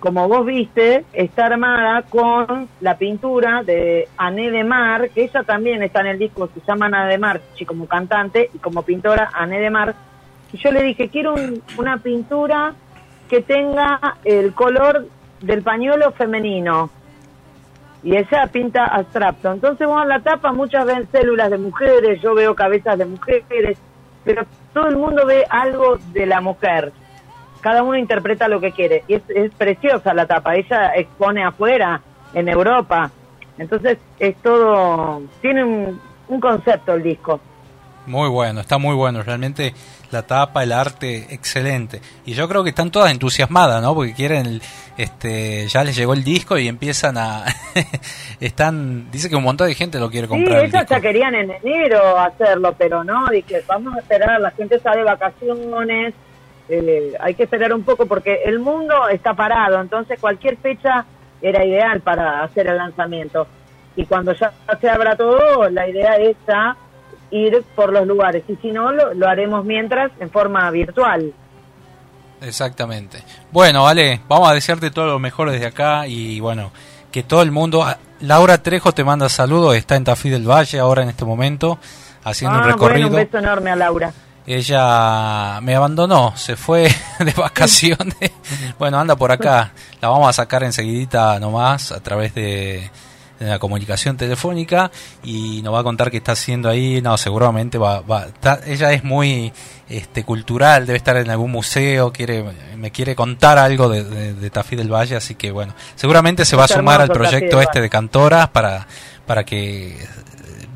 [0.00, 5.82] como vos viste, está armada con la pintura de Ané de Mar, que ella también
[5.82, 9.60] está en el disco, se llama Ana de Mar, como cantante y como pintora Ané
[9.60, 9.94] de Mar.
[10.52, 12.74] Y yo le dije, quiero un- una pintura
[13.28, 15.06] que tenga el color
[15.40, 16.90] del pañuelo femenino
[18.02, 19.50] y ella pinta abstracto.
[19.52, 23.78] Entonces vos en la tapa muchas ven células de mujeres, yo veo cabezas de mujeres,
[24.24, 26.92] pero todo el mundo ve algo de la mujer.
[27.66, 29.02] Cada uno interpreta lo que quiere.
[29.08, 30.54] Y es, es preciosa la tapa.
[30.54, 32.00] Ella expone afuera,
[32.32, 33.10] en Europa.
[33.58, 35.20] Entonces es todo...
[35.42, 37.40] Tiene un, un concepto el disco.
[38.06, 39.20] Muy bueno, está muy bueno.
[39.24, 39.74] Realmente
[40.12, 42.00] la tapa, el arte, excelente.
[42.24, 43.96] Y yo creo que están todas entusiasmadas, ¿no?
[43.96, 44.60] Porque quieren,
[44.96, 47.46] este, ya les llegó el disco y empiezan a,
[48.40, 50.58] están, dice que un montón de gente lo quiere Sí, comprar.
[50.60, 50.94] el ellas disco.
[50.94, 55.02] ya querían en enero hacerlo, pero no, dije, vamos a esperar, la gente está de
[55.02, 56.14] vacaciones,
[56.68, 61.04] eh, hay que esperar un poco porque el mundo está parado, entonces cualquier fecha
[61.40, 63.46] era ideal para hacer el lanzamiento.
[63.94, 66.76] Y cuando ya se abra todo, la idea es ya
[67.30, 71.32] ir por los lugares, y si no, lo, lo haremos mientras en forma virtual.
[72.40, 73.22] Exactamente.
[73.50, 76.70] Bueno, vale, vamos a desearte todo lo mejor desde acá y bueno,
[77.10, 77.82] que todo el mundo...
[77.82, 81.78] ah, Laura Trejo te manda saludos, está en Tafí del Valle ahora en este momento,
[82.24, 83.08] haciendo ah, un recorrido.
[83.08, 84.12] bueno, un beso enorme a Laura.
[84.46, 86.88] Ella me abandonó, se fue
[87.18, 88.30] de vacaciones.
[88.78, 89.72] bueno, anda por acá.
[90.00, 92.88] La vamos a sacar enseguidita nomás a través de,
[93.40, 94.90] de la comunicación telefónica
[95.24, 97.02] y nos va a contar qué está haciendo ahí.
[97.02, 99.52] No, seguramente va, va está- ella es muy
[99.88, 102.44] este cultural, debe estar en algún museo, quiere
[102.76, 106.56] me quiere contar algo de, de- de Tafí del Valle, así que bueno, seguramente se
[106.56, 108.86] va a sumar al proyecto este de cantoras para
[109.26, 109.96] para que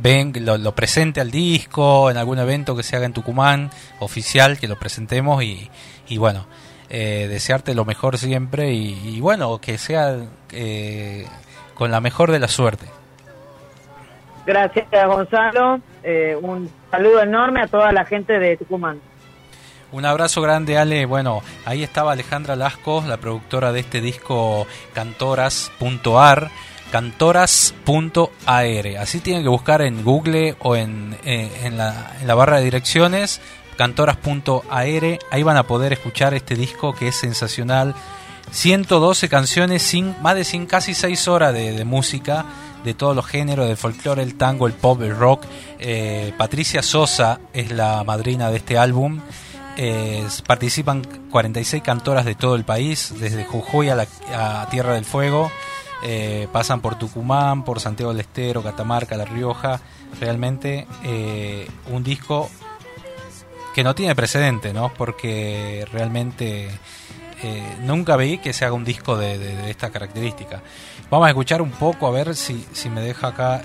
[0.03, 4.59] ven lo, lo presente al disco en algún evento que se haga en Tucumán oficial
[4.59, 5.71] que lo presentemos y,
[6.09, 6.47] y bueno
[6.89, 10.17] eh, desearte lo mejor siempre y, y bueno que sea
[10.53, 11.27] eh,
[11.75, 12.87] con la mejor de la suerte
[14.47, 15.81] Gracias, Gonzalo.
[16.03, 19.01] Eh, un saludo enorme a toda la gente de Tucumán.
[19.93, 21.05] Un abrazo grande, Ale.
[21.05, 26.51] Bueno, ahí estaba Alejandra Lascos, la productora de este disco cantoras.ar,
[26.91, 28.87] cantoras.ar.
[28.99, 33.41] Así tienen que buscar en Google o en, eh, en, la, barra de direcciones,
[33.77, 35.19] cantoras.ar.
[35.31, 37.95] Ahí van a poder escuchar este disco que es sensacional.
[38.51, 42.47] 112 canciones, sin, más de sin, casi 6 horas de, de música
[42.85, 45.45] de todos los géneros, del folclore, el tango, el pop, el rock.
[45.79, 49.21] Eh, Patricia Sosa es la madrina de este álbum.
[49.77, 55.05] Eh, participan 46 cantoras de todo el país, desde Jujuy a, la, a Tierra del
[55.05, 55.51] Fuego.
[56.03, 59.81] Eh, pasan por Tucumán, por Santiago del Estero, Catamarca, La Rioja.
[60.21, 62.49] Realmente eh, un disco
[63.75, 64.93] que no tiene precedente, ¿no?
[64.95, 66.71] Porque realmente
[67.43, 70.63] eh, nunca vi que se haga un disco de, de- esta característica.
[71.11, 73.63] Vamos a escuchar un poco, a ver si, si me deja acá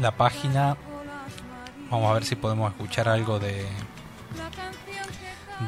[0.00, 0.76] la página.
[1.90, 3.66] Vamos a ver si podemos escuchar algo de,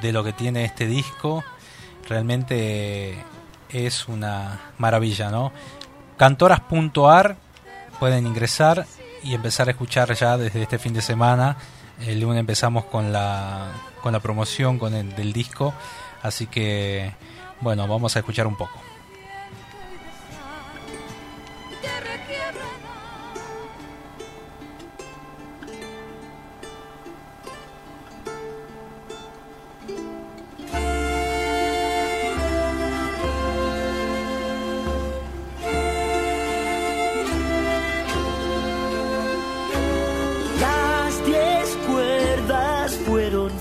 [0.03, 1.43] de lo que tiene este disco.
[2.09, 3.17] Realmente
[3.73, 5.53] es una maravilla, ¿no?
[6.17, 7.37] Cantoras.ar
[7.99, 8.87] pueden ingresar
[9.23, 11.57] y empezar a escuchar ya desde este fin de semana.
[12.07, 15.75] El lunes empezamos con la, con la promoción con el, del disco.
[16.23, 17.15] Así que,
[17.61, 18.90] bueno, vamos a escuchar un poco.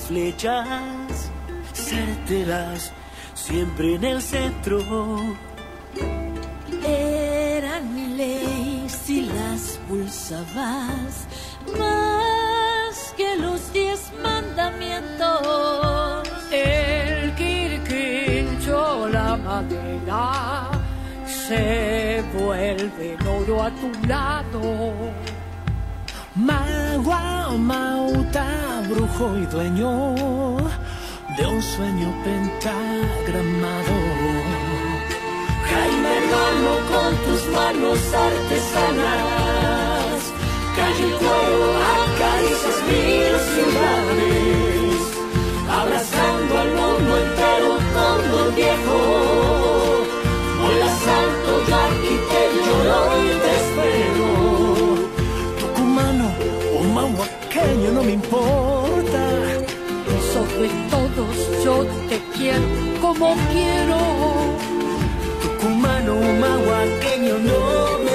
[0.09, 1.29] Flechas
[1.71, 2.91] certeras,
[3.35, 4.81] siempre en el centro.
[6.83, 11.27] Eran leyes si las pulsabas
[11.77, 16.27] más que los diez mandamientos.
[16.51, 20.71] El quirquincho, la madera,
[21.27, 25.13] se vuelve oro a tu lado.
[26.39, 30.15] Magua, Mauta, brujo y dueño
[31.37, 33.95] de un sueño pentagramado.
[35.69, 39.51] Jaime hermano con tus manos artesanas,
[40.77, 41.61] calle y cuero,
[41.99, 44.99] acaricias mil ciudades,
[45.69, 49.48] abrazando al mundo entero todo el viejo.
[57.69, 59.29] Mahuaqueño no me importa.
[60.33, 62.63] Sobre todos yo te quiero
[63.01, 63.97] como quiero.
[65.41, 68.08] Tucumano mahuaqueño no me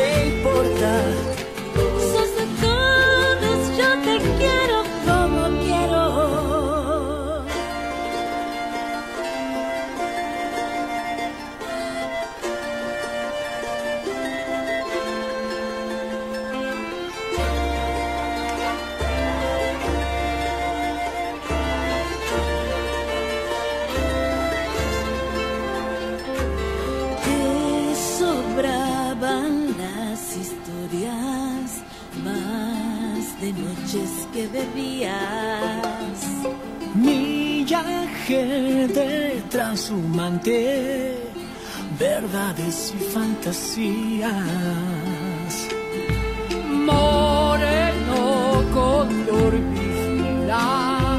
[34.45, 36.19] que bebías.
[36.95, 41.17] Millaje de transhumante,
[41.99, 44.33] verdades y fantasías.
[46.91, 48.23] Moreno
[48.73, 51.19] cóndor vigila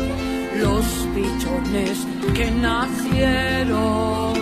[0.57, 1.97] los pichones
[2.33, 4.34] que nacieron.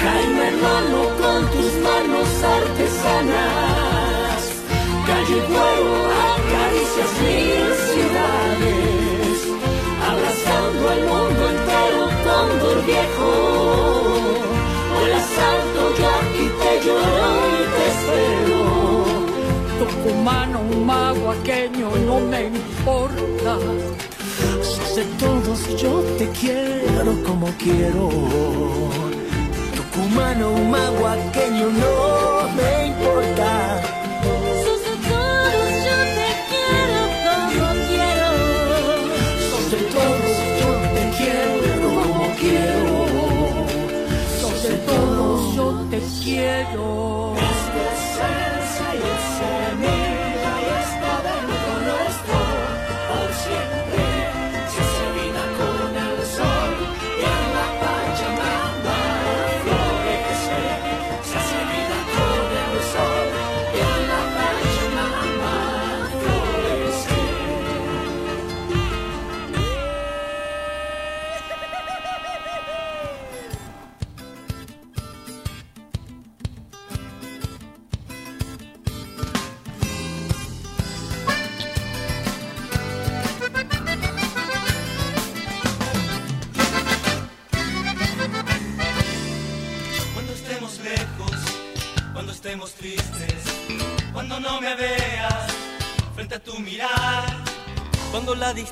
[0.00, 4.40] Jaime hermano con tus manos artesanas,
[5.06, 5.94] calle fuego,
[6.34, 9.36] acaricias mil ciudades,
[10.08, 13.30] abrazando al mundo entero cóndor viejo.
[14.98, 18.60] Hola salto, yo aquí te lloro y te espero.
[19.78, 23.52] Tucumano, un maguaqueño, no me importa.
[24.96, 28.08] De todos, yo te quiero como quiero.
[29.76, 33.85] Tucumano, mahuaqueño, no me importa.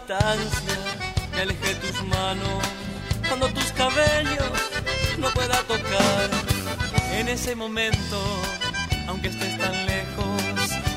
[0.07, 2.63] Me aleje tus manos,
[3.27, 4.51] cuando tus cabellos
[5.19, 6.31] no pueda tocar.
[7.13, 8.21] En ese momento,
[9.09, 10.43] aunque estés tan lejos,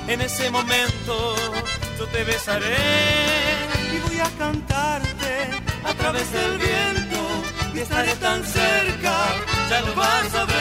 [0.08, 1.36] en ese momento
[1.98, 2.76] yo te besaré
[3.94, 5.52] y voy a cantarte
[5.86, 7.44] a través del viento
[7.76, 9.16] y estaré tan cerca,
[9.70, 10.57] ya lo vas a ver.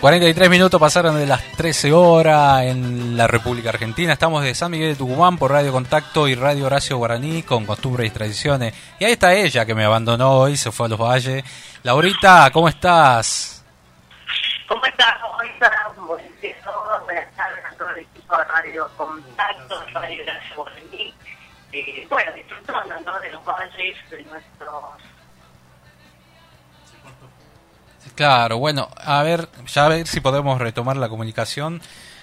[0.00, 4.14] 43 minutos pasaron de las 13 horas en la República Argentina.
[4.14, 8.08] Estamos de San Miguel de Tucumán por Radio Contacto y Radio Horacio Guaraní con costumbres
[8.08, 8.74] y tradiciones.
[8.98, 11.44] Y ahí está ella que me abandonó hoy, se fue a los valles.
[11.82, 13.62] Laurita, ¿cómo estás?
[14.66, 15.18] ¿Cómo estás?
[15.20, 15.96] ¿Cómo estás?
[17.04, 21.14] Buenas tardes a todo el equipo de Radio Contacto, Radio Gracia Guaraní.
[21.72, 23.20] Eh, bueno, disfrutando ¿no?
[23.20, 25.10] de los valles, de nuestros...
[28.14, 31.80] Claro, bueno, a ver, ya a ver si podemos retomar la comunicación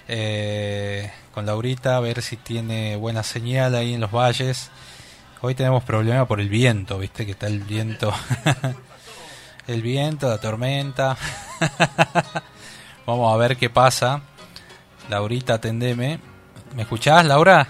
[0.08, 4.72] eh, con Laurita, a ver si tiene buena señal ahí en los valles.
[5.42, 8.14] Hoy tenemos problema por el viento, viste que está el viento.
[9.68, 11.18] el viento, la tormenta.
[13.06, 14.22] Vamos a ver qué pasa.
[15.10, 16.20] Laurita, atendeme.
[16.76, 17.68] ¿Me escuchás, Laura?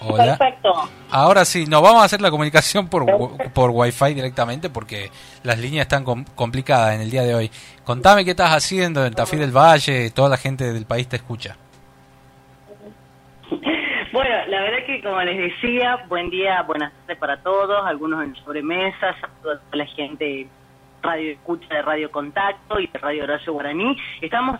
[0.00, 0.36] Hola.
[0.36, 0.88] Perfecto.
[1.10, 3.04] Ahora sí, nos vamos a hacer la comunicación por,
[3.52, 5.10] por Wi-Fi directamente porque
[5.44, 7.50] las líneas están com- complicadas en el día de hoy.
[7.84, 11.56] Contame qué estás haciendo en Tafí del Valle, toda la gente del país te escucha.
[14.12, 18.34] Bueno, la verdad que como les decía, buen día, buenas tardes para todos, algunos en
[18.36, 20.48] sobremesas, a toda la gente
[21.02, 23.96] Radio Escucha de Radio Contacto y de Radio Horacio Guaraní.
[24.20, 24.58] Estamos.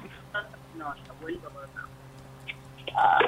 [0.76, 1.88] No, ya acá.
[2.94, 3.26] Ay,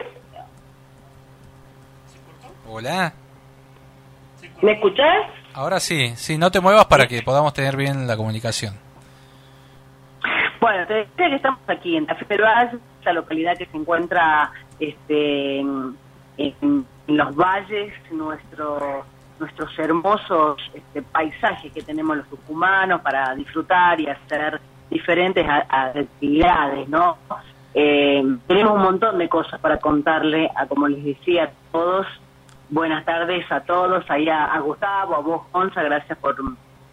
[2.68, 3.12] Hola.
[4.62, 5.26] ¿Me escuchás?
[5.54, 8.74] Ahora sí, sí, no te muevas para que podamos tener bien la comunicación.
[10.60, 14.50] Bueno, te decía que estamos aquí en Valle, esa localidad que se encuentra
[14.80, 15.96] este, en,
[16.36, 19.04] en los valles, nuestro,
[19.38, 24.60] nuestros hermosos este, paisajes que tenemos los tucumanos para disfrutar y hacer
[24.90, 27.16] diferentes a- a- actividades, ¿no?
[27.74, 32.06] Eh, tenemos un montón de cosas para contarle, a como les decía a todos.
[32.70, 36.36] Buenas tardes a todos, ahí a, Gustavo, a vos, Gonza, gracias por,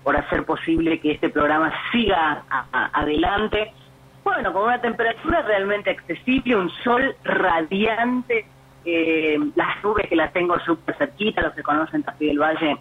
[0.04, 3.74] por hacer posible que este programa siga a- adelante.
[4.24, 8.46] Bueno, con una temperatura realmente accesible, un sol radiante,
[8.86, 12.78] eh, las nubes que las tengo súper cerquita, los que conocen Tafí del Valle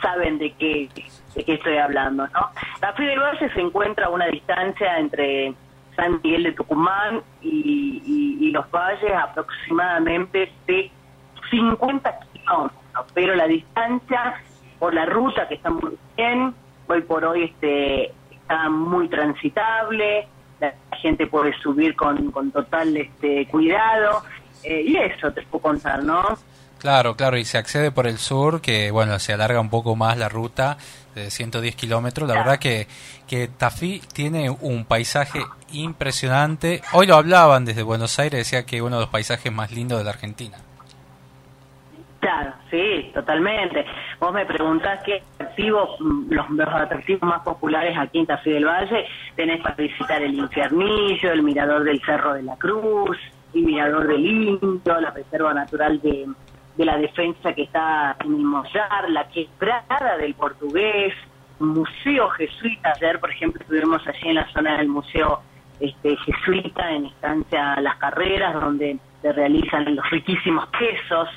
[0.00, 0.88] saben de qué,
[1.34, 2.50] de qué estoy hablando, ¿no?
[2.78, 5.52] Tafí del Valle se encuentra a una distancia entre
[5.96, 10.90] San Miguel de Tucumán y- y los valles aproximadamente de
[11.50, 12.72] 50 kilómetros,
[13.12, 14.34] pero la distancia
[14.78, 16.54] por la ruta que está muy bien,
[16.86, 20.28] hoy por hoy este está muy transitable,
[20.60, 24.22] la gente puede subir con, con total este cuidado,
[24.62, 26.22] eh, y eso te puedo contar, ¿no?
[26.78, 30.18] Claro, claro, y se accede por el sur, que bueno, se alarga un poco más
[30.18, 30.76] la ruta
[31.14, 32.28] de 110 kilómetros.
[32.28, 32.88] La verdad que,
[33.26, 36.82] que Tafí tiene un paisaje impresionante.
[36.92, 40.04] Hoy lo hablaban desde Buenos Aires, decía que uno de los paisajes más lindos de
[40.04, 40.58] la Argentina.
[42.24, 43.84] Claro, sí, totalmente.
[44.18, 48.64] Vos me preguntás qué atractivos, mm, los, los atractivos más populares aquí en Tafí del
[48.64, 49.04] Valle,
[49.36, 53.18] tenés para visitar el Infiernillo, el Mirador del Cerro de la Cruz,
[53.52, 56.26] el Mirador del Indio, la Reserva Natural de,
[56.78, 61.12] de la Defensa que está en el Mollar, la Quebrada del Portugués,
[61.58, 62.94] Museo Jesuita.
[62.96, 65.42] Ayer, por ejemplo, estuvimos allí en la zona del Museo
[65.78, 71.28] este, Jesuita, en estancia Las Carreras, donde se realizan los riquísimos quesos,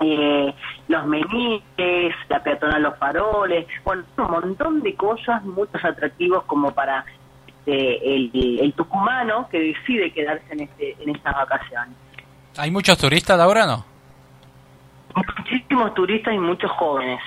[0.00, 0.54] eh,
[0.88, 7.04] los meniques, la peatonal Los Faroles, bueno, un montón de cosas, muchos atractivos como para
[7.46, 11.96] este, el, el tucumano que decide quedarse en, este, en estas vacaciones.
[12.56, 13.84] ¿Hay muchos turistas ahora no?
[15.38, 17.20] Muchísimos turistas y muchos jóvenes.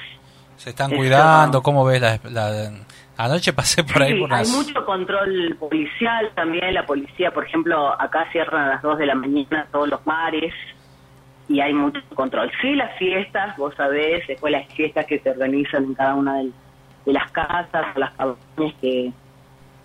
[0.57, 0.97] ¿Se están Eso.
[0.99, 1.61] cuidando?
[1.61, 2.71] ¿Cómo ves la, la-
[3.17, 4.49] Anoche pasé por ahí Sí, por hay las...
[4.49, 6.73] mucho control policial también.
[6.73, 10.53] La policía, por ejemplo, acá cierran a las 2 de la mañana todos los bares
[11.51, 12.49] y hay mucho control.
[12.61, 16.51] Sí, las fiestas, vos sabés, después las fiestas que se organizan en cada una de,
[17.05, 19.11] las casas, o las cabañas que,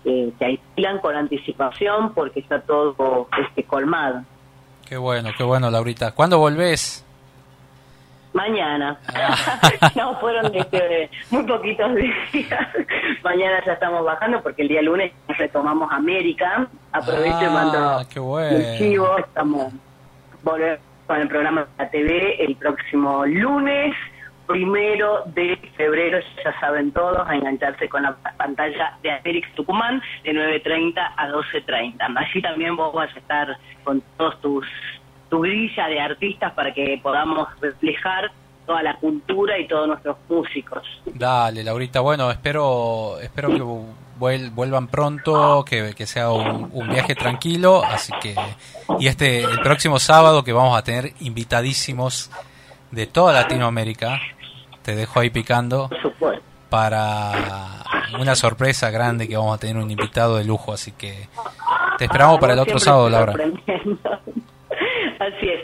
[0.03, 4.23] que se alquilan con anticipación porque está todo este colmado.
[4.87, 6.13] Qué bueno, qué bueno, Laurita.
[6.13, 7.03] ¿Cuándo volvés?
[8.31, 8.97] Mañana.
[9.95, 12.67] no, fueron este, muy poquitos días.
[13.23, 16.67] Mañana ya estamos bajando porque el día lunes retomamos América.
[16.93, 18.57] Aprovecho y Ah, mando qué bueno.
[18.57, 19.17] el chivo.
[19.17, 19.73] Estamos
[20.43, 23.95] volver con el programa de la TV el próximo lunes,
[24.45, 30.31] primero de febrero, ya saben todos, a engancharse con la pantalla de Asterix Tucumán de
[30.31, 32.17] 9.30 a 12.30.
[32.17, 34.67] Allí también vos vas a estar con todos tus
[35.29, 38.31] tu grilla de artistas para que podamos reflejar
[38.67, 40.83] toda la cultura y todos nuestros músicos.
[41.05, 42.01] Dale, Laurita.
[42.01, 43.63] Bueno, espero, espero que
[44.19, 47.81] vuel- vuelvan pronto, que, que sea un, un viaje tranquilo.
[47.83, 48.35] Así que,
[48.99, 52.29] y este, el próximo sábado que vamos a tener invitadísimos
[52.91, 54.19] de toda Latinoamérica,
[54.83, 55.89] te dejo ahí picando
[56.69, 57.31] para
[58.19, 60.73] una sorpresa grande que vamos a tener un invitado de lujo.
[60.73, 61.27] Así que
[61.97, 63.33] te esperamos para el otro sábado, Laura.
[65.19, 65.61] Así es.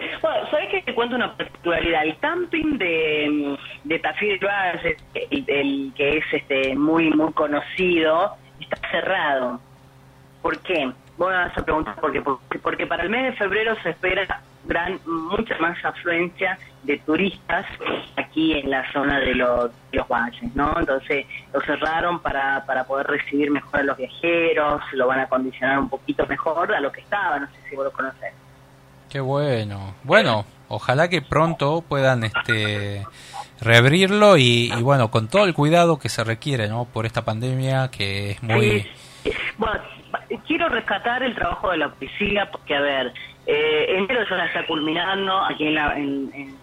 [0.86, 2.04] Te cuento una particularidad.
[2.04, 8.90] El camping de, de Tafí del Valle, el, que es este muy muy conocido, está
[8.90, 9.60] cerrado.
[10.42, 10.92] ¿Por qué?
[11.18, 12.22] Vos vas a preguntar por qué.
[12.22, 17.66] Porque, porque para el mes de febrero se espera gran mucha más afluencia de turistas
[18.16, 20.74] aquí en la zona de los, los valles, ¿no?
[20.80, 25.80] Entonces lo cerraron para, para poder recibir mejor a los viajeros, lo van a condicionar
[25.80, 28.34] un poquito mejor a lo que estaba, no sé si vos lo conocés.
[29.10, 29.94] Qué bueno.
[30.04, 33.06] Bueno, ojalá que pronto puedan este
[33.62, 36.86] reabrirlo y, bueno, con todo el cuidado que se requiere, ¿no?
[36.86, 38.88] Por esta pandemia que es muy...
[39.58, 39.80] Bueno,
[40.46, 43.14] quiero rescatar el trabajo de la policía porque, a ver,
[43.46, 46.56] eh, enero ya está culminando aquí en, la, en,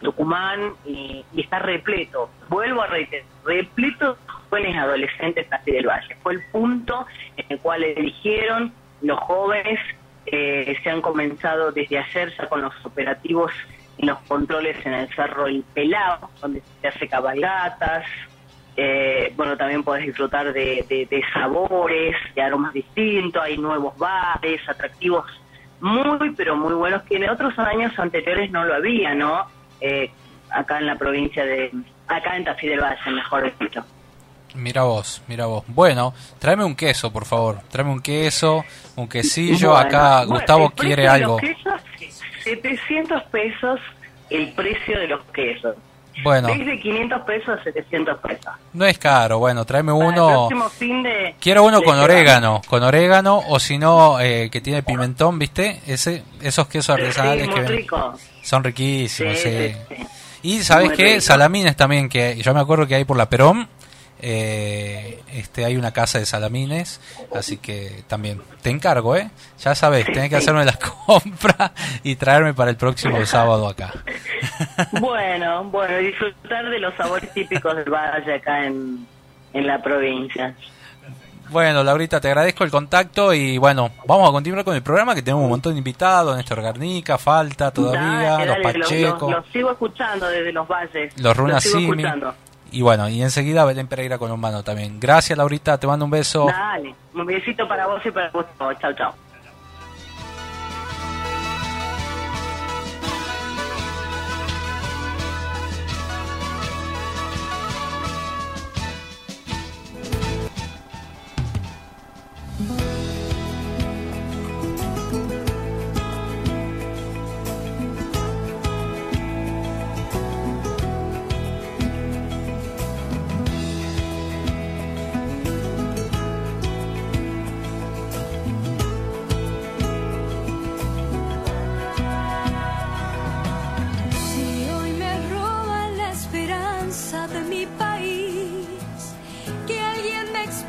[0.00, 2.28] Tucumán y, y está repleto.
[2.48, 6.16] Vuelvo a reiterar, repleto de jóvenes adolescentes así del Valle.
[6.22, 9.78] Fue el punto en el cual eligieron los jóvenes.
[10.26, 13.52] Eh, se han comenzado desde ayer ya con los operativos
[13.98, 18.04] y los controles en el Cerro El Pelado, donde se hace cabalgatas,
[18.76, 25.24] eh, bueno, también podés disfrutar de, de- sabores, de aromas distintos, hay nuevos bares, atractivos
[25.80, 29.46] muy, pero muy buenos, que en otros años anteriores no lo había, ¿no?
[29.80, 30.10] Eh,
[30.50, 31.70] acá en la provincia de,
[32.08, 33.84] acá en Tafí del Valle, mejor dicho.
[34.54, 35.64] Mira vos, mira vos.
[35.66, 37.58] Bueno, tráeme un queso, por favor.
[37.70, 38.64] Tráeme un queso,
[38.96, 39.70] un quesillo.
[39.70, 41.36] Bueno, Acá bueno, Gustavo quiere algo.
[41.38, 41.80] quesos,
[42.44, 43.80] 700 pesos
[44.30, 45.76] el precio de los quesos.
[46.22, 48.52] Bueno, Desde 500 pesos a 700 pesos.
[48.72, 49.40] no es caro.
[49.40, 50.48] Bueno, tráeme uno.
[50.78, 55.80] de- Quiero uno con orégano, con orégano o si no eh, que tiene pimentón, ¿viste?
[55.88, 57.86] Ese, esos quesos artesanales Sí, que ven-
[58.44, 59.36] son riquísimos.
[59.38, 59.74] Sí.
[60.42, 61.20] Y sabes qué, rico.
[61.22, 63.68] salamines también que yo me acuerdo que hay por la Perón.
[64.26, 66.98] Eh, este hay una casa de salamines,
[67.34, 69.30] así que también te encargo, ¿eh?
[69.60, 71.72] Ya sabes, tenés que hacerme las compras
[72.02, 73.92] y traerme para el próximo sábado acá.
[75.00, 79.06] Bueno, bueno, disfrutar de los sabores típicos del valle acá en,
[79.52, 80.54] en la provincia.
[81.50, 85.22] Bueno, Laurita, te agradezco el contacto y bueno, vamos a continuar con el programa que
[85.22, 88.00] tenemos un montón de invitados, Néstor Garnica, falta todavía,
[88.30, 91.20] Dale, los dale, los, Pacheco, los- los sigo escuchando desde los valles.
[91.20, 91.90] los Runa sigo Simi.
[92.02, 92.34] escuchando.
[92.74, 94.98] Y bueno, y enseguida Belén Pereira con un mano también.
[94.98, 96.46] Gracias, Laurita, te mando un beso.
[96.46, 98.46] Dale, un besito para vos y para vos.
[98.80, 99.14] Chao, chao.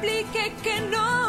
[0.08, 1.25] Explique que nos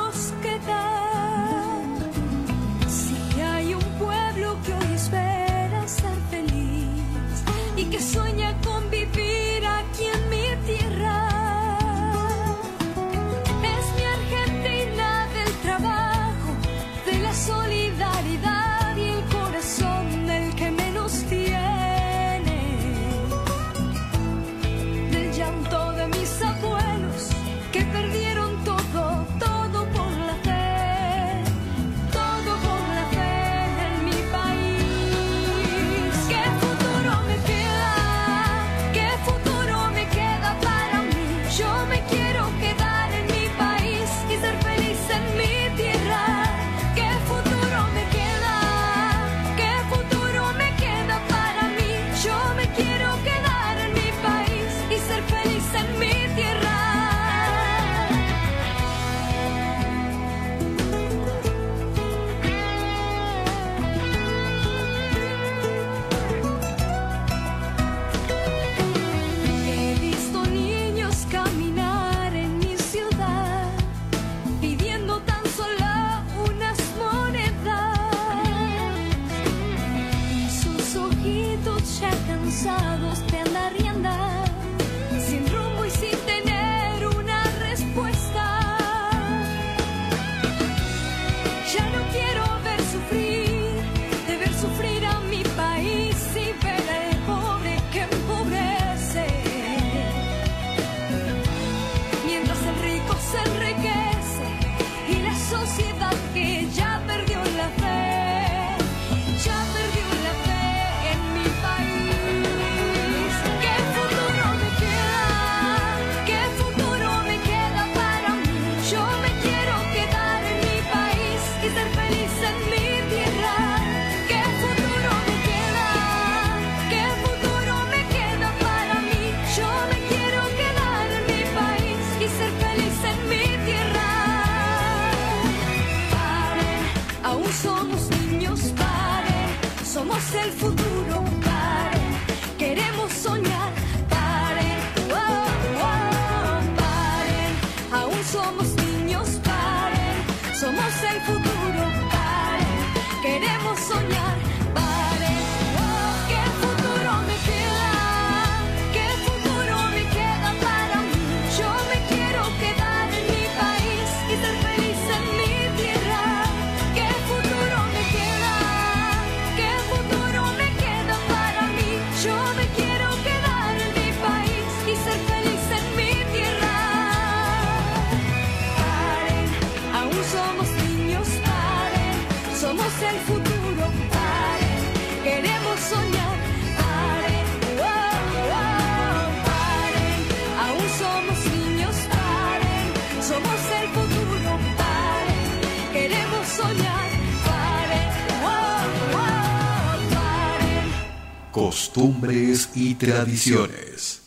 [202.01, 204.21] Costumbres y tradiciones.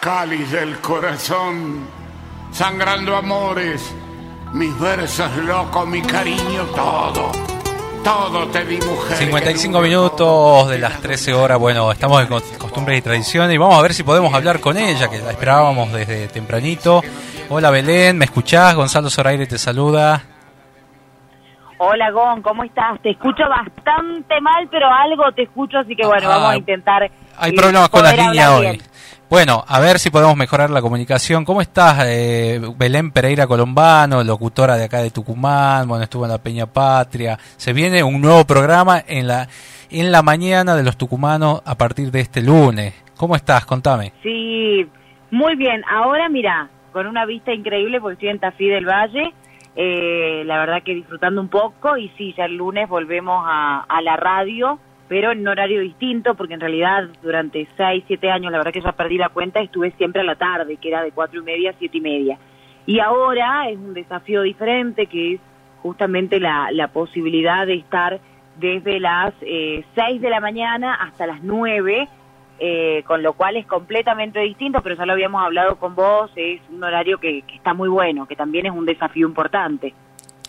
[0.00, 1.86] Cáliz del corazón,
[2.52, 3.80] sangrando amores,
[4.52, 7.30] mis versos locos, mi cariño, todo,
[8.02, 9.16] todo te di mujer.
[9.18, 11.60] 55 minutos de las 13 horas.
[11.60, 14.76] Bueno, estamos en cos- costumbres y tradiciones y vamos a ver si podemos hablar con
[14.76, 17.04] ella, que la esperábamos desde tempranito.
[17.50, 18.74] Hola Belén, ¿me escuchás?
[18.74, 20.24] Gonzalo Zoraire te saluda.
[21.84, 23.02] Hola Gon, ¿cómo estás?
[23.02, 27.10] Te escucho bastante mal, pero algo te escucho, así que bueno, Ah, vamos a intentar.
[27.36, 28.60] Hay eh, problemas con las líneas hoy.
[28.60, 28.78] bien.
[29.28, 31.44] Bueno, a ver si podemos mejorar la comunicación.
[31.44, 35.88] ¿Cómo estás, eh, Belén Pereira Colombano, locutora de acá de Tucumán?
[35.88, 37.36] Bueno, estuvo en la Peña Patria.
[37.56, 39.48] Se viene un nuevo programa en la
[39.90, 42.94] en la mañana de los tucumanos a partir de este lunes.
[43.16, 43.66] ¿Cómo estás?
[43.66, 44.12] Contame.
[44.22, 44.86] Sí,
[45.32, 45.82] muy bien.
[45.90, 49.34] Ahora mira, con una vista increíble porque estoy en Tafí del Valle.
[49.74, 54.02] Eh, la verdad que disfrutando un poco y sí, ya el lunes volvemos a, a
[54.02, 58.72] la radio, pero en horario distinto porque en realidad durante seis, siete años, la verdad
[58.72, 61.44] que ya perdí la cuenta, estuve siempre a la tarde, que era de cuatro y
[61.44, 62.38] media a siete y media.
[62.86, 65.40] Y ahora es un desafío diferente que es
[65.82, 68.20] justamente la, la posibilidad de estar
[68.58, 72.08] desde las eh, 6 de la mañana hasta las 9,
[72.64, 76.60] eh, con lo cual es completamente distinto, pero ya lo habíamos hablado con vos, es
[76.70, 79.92] un horario que, que está muy bueno, que también es un desafío importante.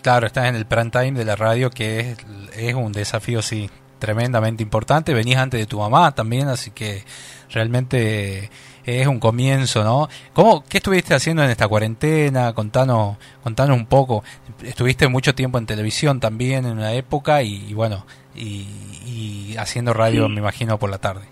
[0.03, 2.17] Claro, estás en el prime time de la radio, que es,
[2.55, 5.13] es un desafío, sí, tremendamente importante.
[5.15, 7.03] Venís antes de tu mamá también, así que
[7.49, 8.49] realmente
[8.85, 10.07] es un comienzo, ¿no?
[10.33, 12.53] ¿Cómo, ¿Qué estuviste haciendo en esta cuarentena?
[12.53, 14.23] Contanos, contanos un poco.
[14.61, 18.05] Estuviste mucho tiempo en televisión también en una época y, y bueno,
[18.35, 18.67] y,
[19.07, 20.33] y haciendo radio, Sí.
[20.33, 21.25] me imagino, por la tarde.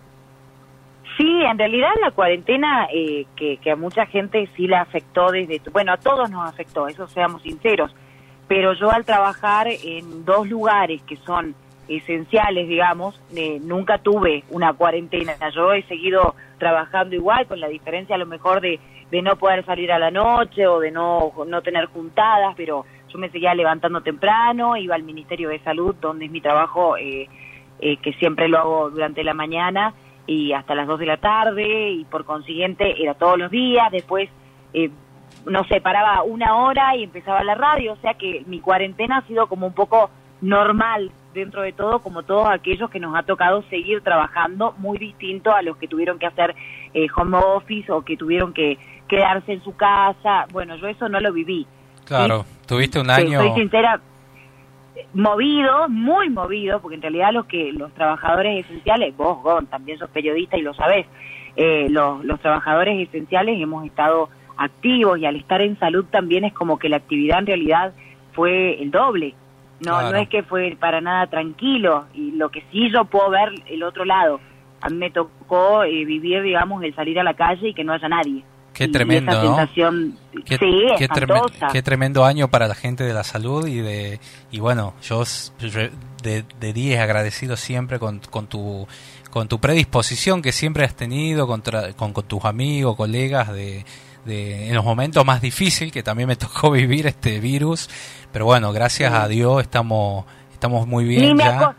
[1.22, 5.94] Sí, en realidad la cuarentena eh, que, a mucha gente sí la afectó desde, bueno,
[5.94, 7.96] a todos nos afectó, eso seamos sinceros,
[8.48, 11.54] pero yo al trabajar en dos lugares que son
[11.88, 18.16] esenciales, digamos, eh, nunca tuve una cuarentena, yo he seguido trabajando igual, con la diferencia
[18.16, 18.80] a lo mejor de,
[19.12, 23.20] de no poder salir a la noche o de no, no tener juntadas, pero yo
[23.20, 27.30] me seguía levantando temprano, iba al Ministerio de Salud, donde es mi trabajo, eh,
[27.80, 29.94] eh, que siempre lo hago durante la mañana,
[30.28, 34.30] y hasta las 2 de la tarde y por consiguiente era todos los días, después
[34.74, 34.90] eh,
[35.46, 39.28] no sé, paraba una hora y empezaba la radio, o sea que mi cuarentena ha
[39.28, 40.10] sido como un poco
[40.42, 45.52] normal dentro de todo, como todos aquellos que nos ha tocado seguir trabajando, muy distinto
[45.52, 46.56] a los que tuvieron que hacer
[46.94, 51.20] eh, home office o que tuvieron que quedarse en su casa, bueno, yo eso no
[51.20, 51.66] lo viví.
[52.06, 53.40] Claro, tuviste un año...
[53.40, 54.02] Soy sincera,
[55.14, 60.10] movido, muy movido, porque en realidad los que los trabajadores esenciales, vos, Gon, también sos
[60.10, 61.06] periodista y lo sabés,
[61.56, 66.54] eh, los, los trabajadores esenciales hemos estado activos y al estar en salud también es
[66.54, 67.94] como que la actividad en realidad
[68.34, 69.34] fue el doble.
[69.86, 70.12] No, Claro.
[70.12, 73.82] no es que fue para nada tranquilo y lo que sí yo puedo ver el
[73.84, 74.40] otro lado,
[74.80, 77.94] a mí me tocó eh, vivir, digamos, el salir a la calle y que no
[77.94, 78.44] haya nadie.
[78.74, 79.56] Qué tremendo, esa ¿no?
[79.58, 81.68] sensación, Qué, sí, qué espantosa.
[81.72, 84.20] qué tremendo año para la gente de la salud y de
[84.52, 85.24] y bueno, yo
[86.24, 88.88] de, de 10 agradecido siempre con, con tu
[89.30, 93.86] con tu predisposición que siempre has tenido contra, con, con tus amigos, colegas de,
[94.26, 97.90] de en los momentos más difíciles que también me tocó vivir este virus,
[98.32, 101.76] pero bueno, gracias a Dios estamos estamos muy bien ya.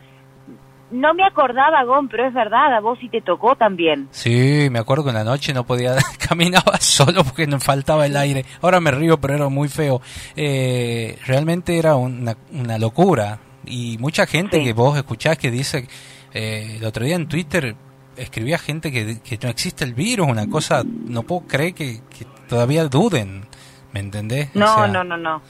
[0.93, 4.07] No me acordaba, Gon, pero es verdad, a vos sí te tocó también.
[4.11, 5.95] Sí, me acuerdo que en la noche no podía,
[6.29, 8.45] caminaba solo porque me faltaba el aire.
[8.61, 10.01] Ahora me río, pero era muy feo.
[10.35, 13.39] Eh, realmente era una, una locura.
[13.65, 14.63] Y mucha gente Sí.
[14.65, 15.87] que vos escuchás que dice,
[16.33, 17.75] eh, el otro día en Twitter
[18.17, 22.25] escribía gente que, que no existe el virus, una cosa, no puedo creer que, que
[22.47, 23.45] todavía duden,
[23.93, 24.49] ¿me entendés?
[24.55, 25.41] O No, sea, no, no, no.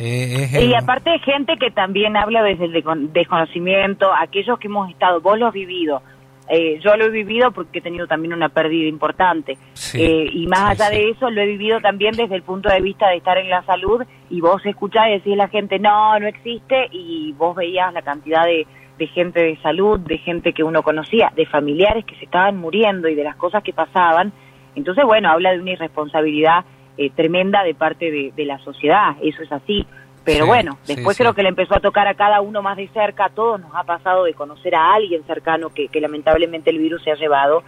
[0.00, 4.90] Eh, es Y aparte gente que también habla desde el descon- desconocimiento, aquellos que hemos
[4.90, 6.02] estado, vos lo has vivido,
[6.48, 9.56] eh, yo lo he vivido porque he tenido también una pérdida importante.
[9.74, 10.96] Sí, Eh, y más sí, allá sí.
[10.96, 13.62] de eso, lo he vivido también desde el punto de vista de estar en la
[13.62, 17.92] salud y vos escuchás y decís a la gente, no, no existe, y vos veías
[17.92, 18.66] la cantidad de,
[18.98, 23.08] de gente de salud, de gente que uno conocía, de familiares que se estaban muriendo
[23.08, 24.32] y de las cosas que pasaban.
[24.74, 26.64] Entonces, bueno, habla de una irresponsabilidad
[27.00, 29.86] eh, tremenda de parte de, de la sociedad, eso es así.
[30.24, 31.22] Pero Sí, bueno, sí, después sí.
[31.22, 33.74] creo que le empezó a tocar a cada uno más de cerca, a todos nos
[33.74, 37.62] ha pasado de conocer a alguien cercano que, que lamentablemente el virus se ha llevado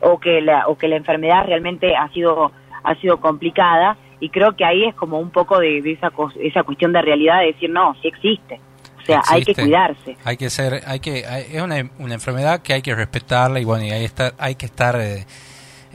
[0.00, 4.54] o que la, o que la enfermedad realmente ha sido, ha sido complicada y creo
[4.54, 6.10] que ahí es como un poco de, de esa,
[6.40, 8.60] esa cuestión de realidad de decir, no, sí existe.
[9.02, 10.16] O sea, hay que cuidarse.
[10.24, 13.64] Hay que ser, hay que, hay- es una, una enfermedad que hay que respetarla y
[13.64, 15.24] bueno, y hay, estar, hay que estar, eh,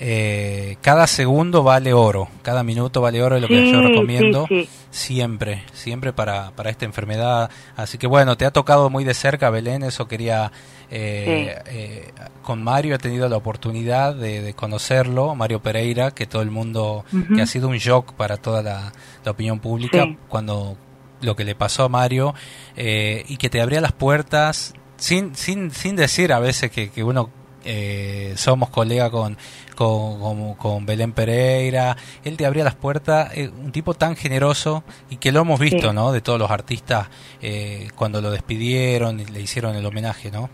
[0.02, 4.64] eh, cada segundo vale oro, cada minuto vale oro, es lo que yo recomiendo sí,
[4.64, 4.70] sí.
[4.92, 7.52] siempre, siempre para, para esta enfermedad.
[7.76, 10.54] Así que bueno, te ha tocado muy de cerca, Belén, eso quería,
[10.90, 12.12] eh, eh,
[12.44, 17.04] con Mario he tenido la oportunidad de, de conocerlo, Mario Pereira, que todo el mundo,
[17.36, 18.94] que ha sido un shock para toda la,
[19.26, 20.78] la opinión pública cuando
[21.22, 22.34] lo que le pasó a Mario
[22.78, 27.04] eh, y que te abría las puertas sin sin sin decir a veces que, que
[27.04, 27.30] uno
[27.66, 29.38] eh, somos colega con,
[29.80, 34.84] con, con, con Belén Pereira, él te abría las puertas, eh, un tipo tan generoso
[35.10, 35.96] y que lo hemos visto, Sí.
[35.96, 36.12] ¿no?
[36.12, 37.10] De todos los artistas
[37.42, 40.50] eh, cuando lo despidieron y le hicieron el homenaje, ¿no?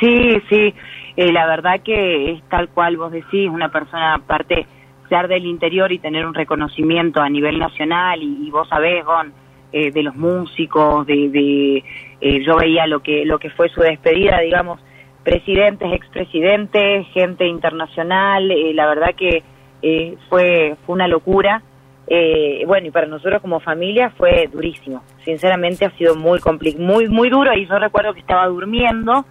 [0.00, 0.74] Sí, sí,
[1.16, 4.66] eh, la verdad que es tal cual vos decís, una persona aparte
[5.10, 9.32] ser del interior y tener un reconocimiento a nivel nacional y, y vos sabés, Gon,
[9.72, 11.84] eh, de los músicos, de, de
[12.22, 14.80] eh, yo veía lo que lo que fue su despedida, digamos,
[15.28, 19.42] presidentes, expresidentes, gente internacional, eh, la verdad que
[19.82, 21.62] eh, fue fue una locura.
[22.10, 25.02] Eh, bueno, y para nosotros como familia fue durísimo.
[25.26, 29.26] Sinceramente ha sido muy compli- muy muy duro y yo recuerdo que estaba durmiendo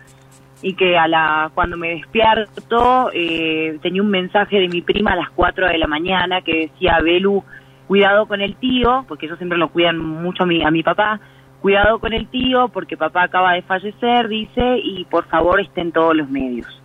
[0.61, 5.15] y que a la cuando me despierto eh, tenía un mensaje de mi prima a
[5.15, 7.43] las 4 de la mañana que decía Belu
[7.87, 11.19] cuidado con el tío porque ellos siempre lo cuidan mucho a mi a mi papá
[11.67, 16.15] cuidado con el tío porque papá acaba de fallecer dice y por favor estén todos
[16.15, 16.81] los medios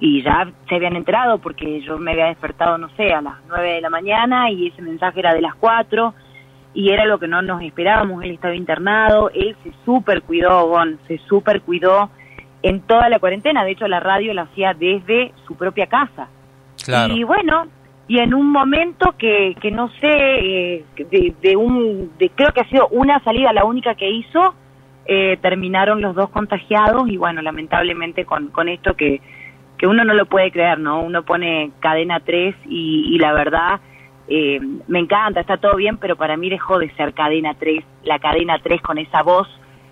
[0.00, 3.74] y ya se habían enterado porque yo me había despertado no sé a las 9
[3.74, 6.14] de la mañana y ese mensaje era de las 4
[6.72, 10.98] y era lo que no nos esperábamos él estaba internado él se super cuidó Gon
[11.06, 12.08] se super cuidó
[12.62, 13.64] en toda la cuarentena.
[13.64, 16.28] De hecho, la radio la hacía desde su propia casa.
[16.84, 17.14] Claro.
[17.14, 17.66] Y bueno,
[18.08, 22.60] y en un momento que, que no sé, eh, de, de un, de, creo que
[22.60, 24.54] ha sido una salida la única que hizo,
[25.06, 29.20] eh, terminaron los dos contagiados y bueno, lamentablemente con, con esto que,
[29.78, 31.00] que uno no lo puede creer, ¿no?
[31.00, 33.80] Uno pone cadena 3 y, y la verdad
[34.28, 38.18] eh, me encanta, está todo bien, pero para mí dejó de ser cadena 3, la
[38.18, 39.48] cadena 3 con esa voz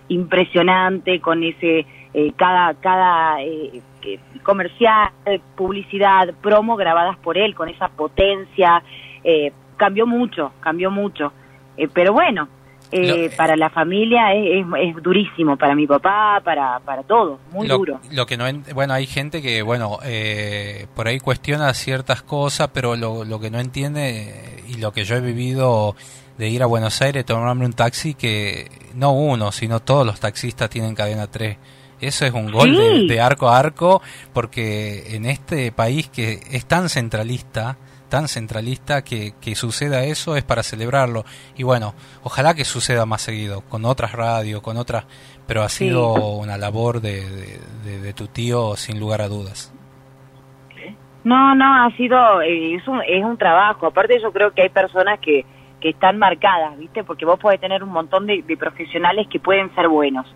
[0.09, 5.09] impresionante, con ese eh, cada cada eh, que- comercial,
[5.57, 8.83] publicidad, promo grabadas por él, con esa potencia,
[9.25, 11.33] eh, cambió mucho, cambió mucho,
[11.77, 12.47] Eh, pero bueno.
[12.93, 17.67] eh, para la familia es, es, es durísimo, para mi papá, para, para todo, muy
[17.67, 17.99] lo, duro.
[18.13, 22.69] lo que no en- bueno hay gente que bueno eh, por ahí cuestiona ciertas cosas
[22.73, 25.97] pero lo, lo que no entiende y lo que yo he vivido
[26.39, 30.71] de ir a Buenos Aires tomarme un taxi que no uno sino todos los taxistas
[30.71, 31.57] tienen cadena 3
[32.01, 33.09] eso es un gol de, Sí.
[33.09, 37.77] de arco a arco porque en este país que es tan centralista
[38.09, 41.25] tan centralista que, que suceda eso es para celebrarlo
[41.57, 45.05] y bueno ojalá que suceda más seguido con otras radios con otras
[45.47, 45.87] pero ha Sí.
[45.87, 47.23] sido una labor de,
[47.85, 49.73] de- tu tío sin lugar a dudas
[51.25, 53.87] No, no, ha sido, eh, es, un, es un trabajo.
[53.87, 55.47] Aparte yo creo que hay personas que,
[55.81, 57.03] que están marcadas, ¿viste?
[57.03, 60.27] Porque vos podés tener un montón de, de profesionales que pueden ser buenos.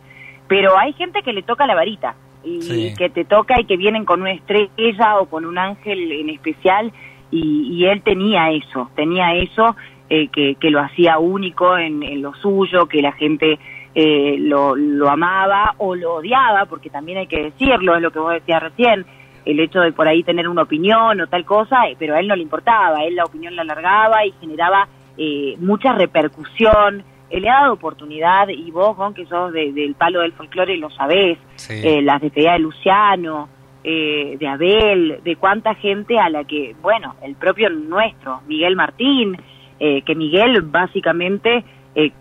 [0.49, 2.15] Pero hay gente que le toca la varita.
[2.45, 2.95] y Sí.
[2.97, 6.93] que te toca y que vienen con una estrella o con un ángel en especial
[7.31, 9.77] y, y él tenía eso, tenía eso
[10.09, 13.59] eh, que, que lo hacía único en, en lo suyo, que la gente
[13.95, 18.21] eh, lo, lo amaba o lo odiaba, porque también hay que decirlo, es lo que
[18.21, 19.05] vos decías recién,
[19.45, 22.29] el hecho de por ahí tener una opinión o tal cosa, eh, pero a él
[22.29, 24.87] no le importaba, él la opinión la alargaba y generaba
[25.19, 30.21] eh, mucha repercusión, le ha dado oportunidad, y vos, Gon, que sos de- del palo
[30.21, 31.75] del folclore, lo sabés, Sí.
[31.85, 33.49] eh, las despedidas de Luciano,
[33.85, 39.37] eh, de Abel, de cuánta gente a la que, bueno, el propio nuestro, Miguel Martín,
[39.81, 41.65] eh, que Miguel básicamente
[41.95, 42.13] eh,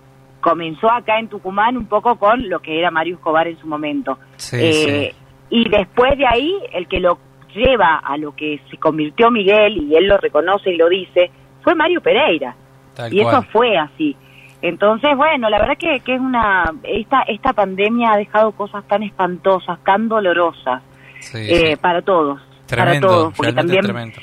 [0.42, 4.18] comenzó acá en Tucumán un poco con lo que era Mario Escobar en su momento.
[4.38, 5.18] Sí, Eh, sí.
[5.50, 7.18] Y después de ahí, el que lo
[7.56, 11.32] lleva a lo que se convirtió Miguel, y él lo reconoce y lo dice,
[11.64, 12.56] fue Mario Pereira.
[12.96, 13.36] Tal y cual.
[13.36, 14.16] eso fue así.
[14.62, 16.74] Entonces, bueno, la verdad que, que es una...
[16.84, 20.82] Esta, esta pandemia ha dejado cosas tan espantosas, tan dolorosas
[21.20, 21.76] Sí, eh, sí.
[21.78, 22.42] para todos.
[22.66, 24.18] Tremendo, para todos, porque también tremendo.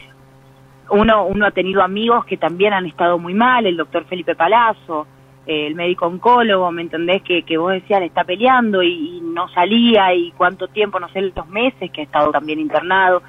[0.91, 5.07] uno, uno ha tenido amigos que también han estado muy mal, el doctor Felipe Palazzo,
[5.47, 7.22] eh, el médico oncólogo, ¿me entendés?
[7.22, 11.09] Que, que vos decías, le está peleando y, y no salía y cuánto tiempo, no
[11.11, 13.22] sé, los meses que ha estado también internado.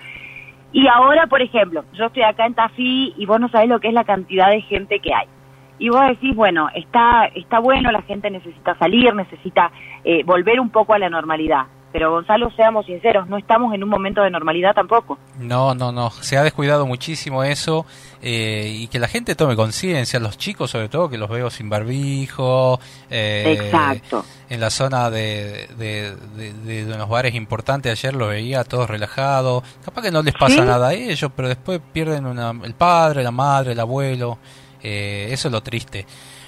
[0.71, 3.87] Y ahora, por ejemplo, yo estoy acá en Tafí y vos no sabés lo que
[3.87, 5.27] es la cantidad de gente que hay.
[5.79, 9.71] Y vos decís, bueno, está, está bueno, la gente necesita salir, necesita
[10.03, 11.65] eh, volver un poco a la normalidad.
[11.91, 15.17] Pero Gonzalo, seamos sinceros, no estamos en un momento de normalidad tampoco.
[15.39, 16.09] No, no, no.
[16.09, 17.85] Se ha descuidado muchísimo eso
[18.21, 21.69] eh, y que la gente tome conciencia, los chicos sobre todo, que los veo sin
[21.69, 22.79] barbijo.
[23.09, 24.25] eh, Exacto.
[24.49, 28.89] En la zona de, de, de- de- de unos bares importantes, ayer lo veía todos
[28.89, 29.63] relajados.
[29.83, 30.61] Capaz que no les pasa Sí.
[30.67, 34.37] nada a ellos, pero después pierden una, el padre, la madre, el abuelo.
[34.85, 36.05] Eh, eso es lo triste.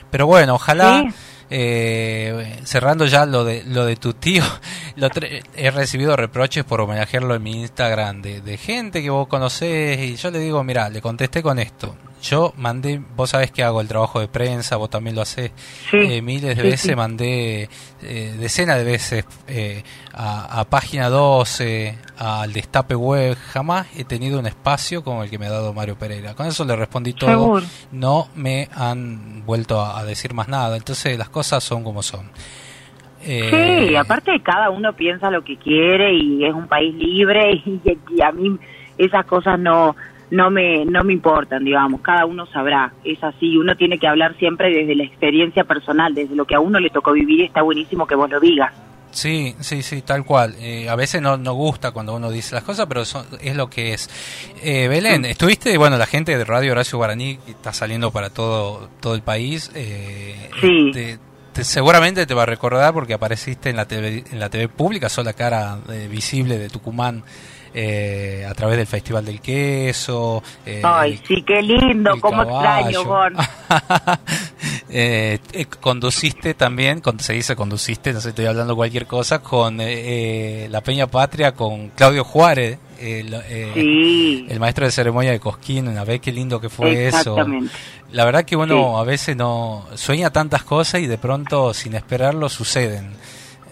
[0.10, 1.04] Pero bueno, ojalá.
[1.04, 1.16] Sí.
[1.50, 4.44] Eh, cerrando ya lo de lo de tu tío,
[4.98, 5.08] lo
[5.56, 10.18] he recibido reproches por homenajearlo en mi Instagram de, de gente que vos conocés y
[10.18, 11.96] yo le digo, mira, le contesté con esto.
[12.22, 15.52] Yo mandé, vos sabés que hago el trabajo de prensa, vos también lo hacés
[15.92, 16.96] Sí, eh, miles de sí, veces, sí.
[16.96, 17.70] mandé
[18.02, 24.40] eh, decenas de veces eh, a, a Página 12, al Destape Web, jamás he tenido
[24.40, 26.34] un espacio como el que me ha dado Mario Pereira.
[26.34, 27.66] Con eso le respondí todo, Seguro.
[27.92, 32.30] no me han vuelto a, a decir más nada, entonces las cosas son como son.
[33.24, 37.82] Eh, Sí, aparte cada uno piensa lo que quiere y es un país libre y,
[38.16, 38.58] y a mí
[38.98, 39.96] esas cosas no
[40.32, 44.36] no me no me importan, digamos, cada uno sabrá, es así, uno tiene que hablar
[44.38, 47.62] siempre desde la experiencia personal, desde lo que a uno le tocó vivir y está
[47.62, 48.74] buenísimo que vos lo digas.
[49.10, 50.54] Sí, sí, sí, tal cual.
[50.60, 53.70] Eh, a veces no, no gusta cuando uno dice las cosas, pero son- es lo
[53.70, 54.10] que es.
[54.62, 58.90] Eh, Belén, estuviste, bueno, la gente de Radio Horacio Guaraní que está saliendo para todo,
[59.00, 59.72] todo el país.
[59.76, 60.92] eh, Sí.
[60.94, 61.20] te-
[61.54, 65.08] te- seguramente te va a recordar porque apareciste en la TV, en la TV pública,
[65.10, 67.24] sos la cara eh, visible de Tucumán
[67.80, 70.42] eh, a través del Festival del Queso.
[70.66, 72.90] eh, Ay, el- sí, qué lindo, cómo caballo.
[72.90, 73.34] extraño, Gon.
[74.90, 79.82] Eh, eh, conduciste también, con, se dice conduciste, no sé, estoy hablando cualquier cosa, con
[79.82, 84.46] eh, eh, la Peña Patria, con Claudio Juárez, el, eh, Sí.
[84.50, 87.36] el maestro de ceremonia de Cosquín, una vez qué lindo que fue eso.
[88.14, 89.02] La verdad que uno Sí.
[89.02, 93.12] a veces no sueña tantas cosas y de pronto sin esperarlo suceden.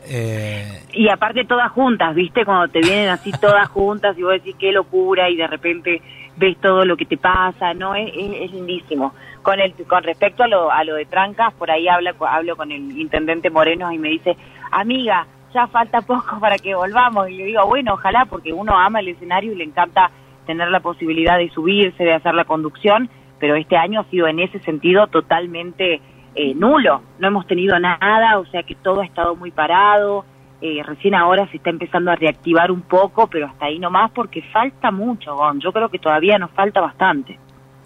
[0.08, 2.46] Eh, Y aparte todas juntas, ¿viste?
[2.46, 6.02] Cuando te vienen así todas juntas y vos decís qué locura y de repente
[6.38, 7.96] ves todo lo que te pasa, ¿no?
[7.96, 8.14] Es,
[8.52, 9.14] lindísimo.
[9.42, 12.72] Con el con respecto a lo, a lo de Trancas, por ahí habla, hablo con
[12.72, 14.36] el intendente Moreno y me dice,
[14.72, 17.30] amiga, ya falta poco para que volvamos.
[17.30, 20.12] Y le digo, bueno, ojalá, porque uno ama el escenario y le encanta
[20.46, 24.40] tener la posibilidad de subirse, de hacer la conducción, pero este año ha sido en
[24.40, 26.02] ese sentido totalmente
[26.36, 27.02] eh, nulo.
[27.20, 30.26] No hemos tenido nada, o sea que todo ha estado muy parado.
[30.62, 34.42] Eh, recién ahora se está empezando a reactivar un poco, pero hasta ahí nomás porque
[34.54, 35.36] falta mucho.
[35.60, 37.40] Yo creo que todavía nos falta bastante.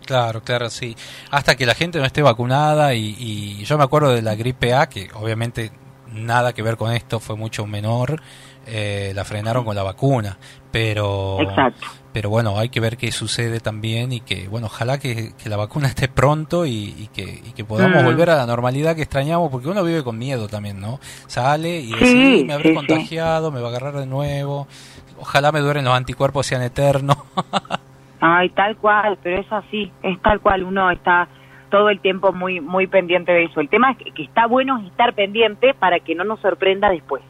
[0.05, 0.95] Claro, claro, sí.
[1.29, 4.73] Hasta que la gente no esté vacunada y, y yo me acuerdo de la gripe
[4.73, 5.71] A, que obviamente
[6.13, 8.21] nada que ver con esto, fue mucho menor,
[8.65, 10.37] eh, la frenaron con la vacuna,
[10.71, 11.87] pero Exacto.
[12.11, 15.57] pero bueno, hay que ver qué sucede también y que, bueno, ojalá que, que la
[15.57, 18.05] vacuna esté pronto y, y que, y que podamos Mm.
[18.05, 20.99] volver a la normalidad que extrañamos, porque uno vive con miedo también, ¿no?
[21.27, 22.75] Sale y Sí, dice, "Sí, me habré sí, sí.
[22.75, 24.67] contagiado, me va a agarrar de nuevo,
[25.19, 27.17] ojalá me duren los anticuerpos, sean eternos.
[28.21, 31.29] Ay, tal cual, pero es así, es tal cual, uno está
[31.69, 33.59] todo el tiempo muy muy pendiente de eso.
[33.61, 37.23] El tema es que, que está bueno estar pendiente para que no nos sorprenda después,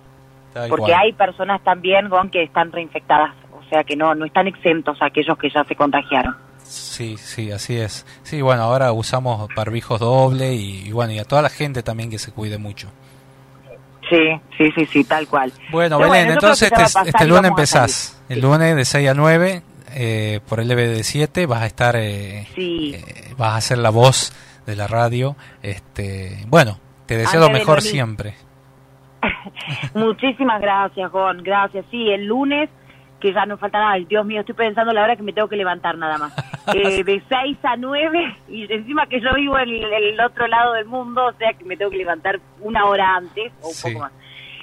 [0.53, 1.01] Tal porque cual.
[1.03, 5.37] hay personas también, Gon, que están reinfectadas, o sea que no no están exentos aquellos
[5.37, 6.35] que ya se contagiaron.
[6.63, 8.05] Sí, sí, así es.
[8.23, 12.11] Sí, bueno, ahora usamos barbijos doble y, y bueno, y a toda la gente también
[12.11, 12.89] que se cuide mucho.
[14.09, 15.51] Sí, sí, sí, sí, tal cual.
[15.71, 18.21] Bueno, Pero Belén, creo entonces este, este lunes empezás.
[18.27, 19.61] El lunes de 6 a 9
[20.01, 22.93] eh, por LBD7 vas a estar, eh, Sí.
[22.95, 24.31] eh, vas a ser la voz
[24.65, 25.35] de la radio.
[25.61, 28.35] Este, bueno, te deseo lo mejor siempre.
[29.93, 31.43] Muchísimas gracias, Gon.
[31.43, 31.85] Gracias.
[31.91, 32.69] Sí, el lunes,
[33.19, 33.95] que ya no falta nada.
[34.07, 36.33] Dios mío, estoy pensando la hora que me tengo que levantar nada más.
[36.71, 40.85] Eh, de 6 a 9, y encima que yo vivo en el, otro lado del
[40.85, 43.87] mundo, o sea que me tengo que levantar una hora antes o un Sí.
[43.87, 44.11] poco más.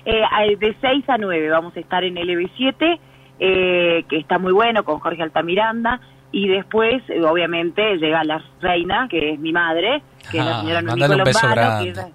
[0.05, 3.01] Eh, eh, de 6 a 9 vamos a estar en LB7,
[3.39, 6.01] eh, que está muy bueno, con Jorge Altamiranda.
[6.33, 10.61] Y después, eh, obviamente, llega la reina, que es mi madre, que es la Ah,
[10.61, 11.91] señora Noemí Colombano, que grande.
[11.91, 12.07] es-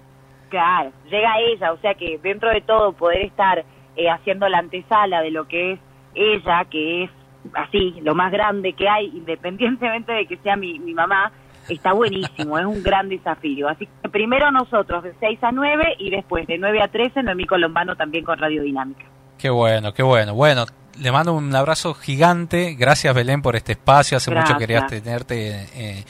[0.50, 3.64] Claro, llega ella, o sea que dentro de todo poder estar
[3.96, 5.80] eh, haciendo la antesala de lo que es
[6.14, 7.10] ella, que es
[7.54, 11.32] así, lo más grande que hay, independientemente de que sea mi, mi mamá,
[11.68, 13.68] está buenísimo, es un gran desafío.
[13.68, 17.44] Así que primero nosotros de 6 a 9 y después de 9 a 13 Noemí
[17.46, 19.04] Colombano también con Radio Dinámica.
[19.38, 20.34] Qué bueno, qué bueno.
[20.34, 20.66] Bueno,
[21.00, 22.74] le mando un abrazo gigante.
[22.78, 24.16] Gracias, Belén, por este espacio.
[24.16, 26.04] Hace mucho querías tenerte, eh,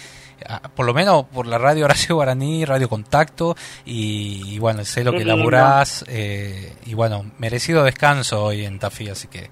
[0.74, 3.54] por lo menos por la radio Horacio Guaraní, Radio Contacto.
[3.86, 5.36] Y, y bueno, sé lo Qué que lindo.
[5.38, 6.04] laburás.
[6.08, 9.50] eh, y bueno, merecido descanso hoy en Tafí, así que.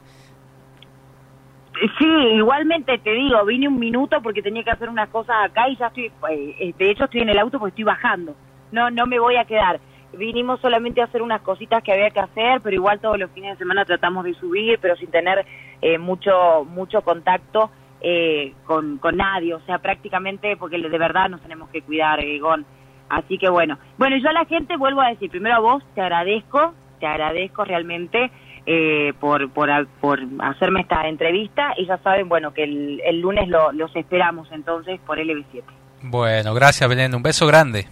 [1.98, 2.04] Sí,
[2.34, 5.86] igualmente te digo, vine un minuto porque tenía que hacer unas cosas acá y ya
[5.86, 8.34] estoy, eh, de hecho estoy en el auto porque estoy bajando.
[8.70, 9.80] No, no me voy a quedar.
[10.12, 13.53] Vinimos solamente a hacer unas cositas que había que hacer, pero igual todos los fines
[13.53, 15.45] de semana tratamos de subir, pero sin tener
[15.82, 17.70] eh, mucho mucho contacto
[18.01, 22.39] eh, con, con nadie, o sea, prácticamente porque de verdad nos tenemos que cuidar, eh,
[22.41, 22.65] Gon.
[23.09, 26.01] Así que bueno, bueno, yo a la gente vuelvo a decir, primero a vos te
[26.01, 28.31] agradezco, te agradezco realmente
[28.66, 29.69] eh, por, por,
[30.01, 34.51] por hacerme esta entrevista y ya saben, bueno, que el, el lunes lo- los esperamos
[34.53, 35.62] entonces por LB7.
[36.03, 37.15] Bueno, gracias, Belén.
[37.15, 37.87] Un beso grande.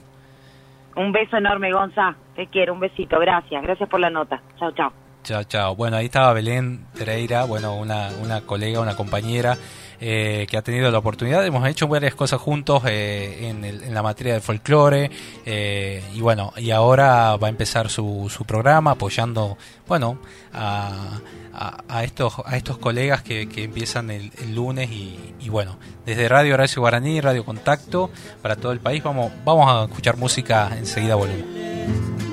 [0.99, 4.93] Un beso enorme, Gonza, te quiero, un besito, gracias, gracias por la nota, chao, chao.
[5.23, 5.77] Chao, chao.
[5.77, 9.57] Bueno, ahí estaba Belén Pereira, bueno, una, una colega, una compañera
[10.01, 11.47] eh, que ha tenido la oportunidad.
[11.47, 15.11] Hemos hecho varias cosas juntos eh, en, la materia del folclore
[15.47, 19.57] eh, y bueno, y ahora va a empezar su, su programa apoyando,
[19.87, 20.19] bueno,
[20.53, 21.21] a,
[21.59, 27.21] a, estos a estos colegas que, empiezan el, lunes y, bueno, desde Radio Horacio Guaraní,
[27.21, 28.11] Radio Contacto
[28.43, 31.47] para todo el país vamos vamos a escuchar música enseguida volvemos.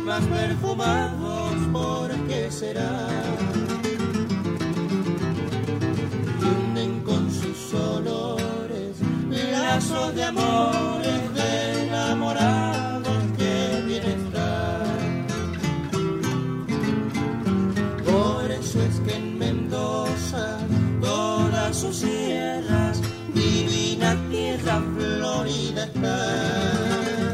[0.06, 2.11] más perfumados, ¿por
[2.52, 3.07] será?
[7.03, 8.97] Con sus olores
[9.52, 11.05] lazos de amores
[21.76, 23.02] sus sierras,
[23.34, 27.34] divina tierra florida está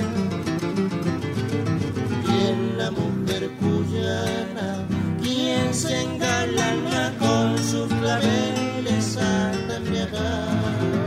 [2.48, 4.88] en la mujer cuyana,
[5.22, 11.01] quien se engalana con sus claveles hasta embriagar.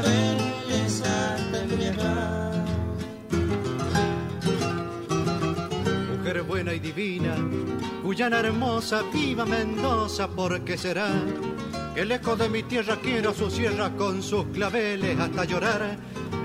[0.00, 2.64] Claveles hasta embriagar.
[6.16, 7.34] Mujer buena y divina,
[8.02, 11.08] Guyana hermosa, viva Mendoza, ¿por qué será?
[11.94, 15.96] Que lejos de mi tierra quiero su sierra con sus claveles hasta llorar.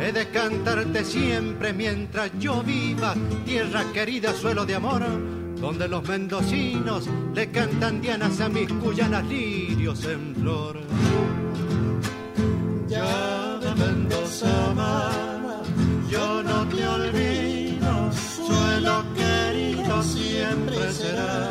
[0.01, 3.15] He de cantarte siempre mientras yo viva,
[3.45, 5.03] tierra querida, suelo de amor,
[5.59, 10.77] donde los mendocinos le cantan dianas a mis cuyanas lirios en flor.
[14.27, 15.61] Mendoza amada,
[16.09, 21.49] yo no te olvido, suelo querido siempre será.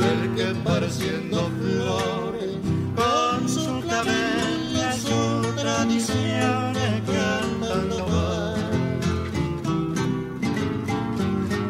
[0.00, 2.56] El que pareciendo flores,
[2.96, 8.54] con su clavel y sus tradiciones cantando.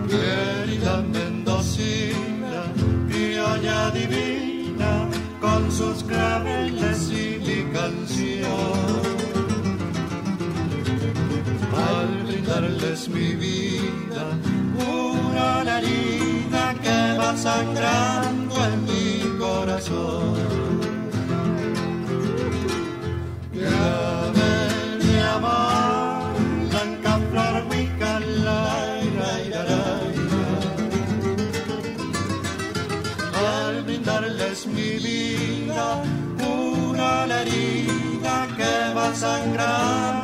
[0.09, 2.63] Querida mendocina,
[3.09, 5.09] criolla divina,
[5.41, 6.94] con sus claveles
[12.55, 14.27] Al brindarles mi vida,
[14.79, 20.35] una herida que va sangrando en mi corazón.
[23.53, 26.35] Clavel de amor,
[26.71, 27.89] blanca flor, mi.
[33.49, 36.05] Al brindarles mi vida,
[36.39, 40.24] una herida que va sangrando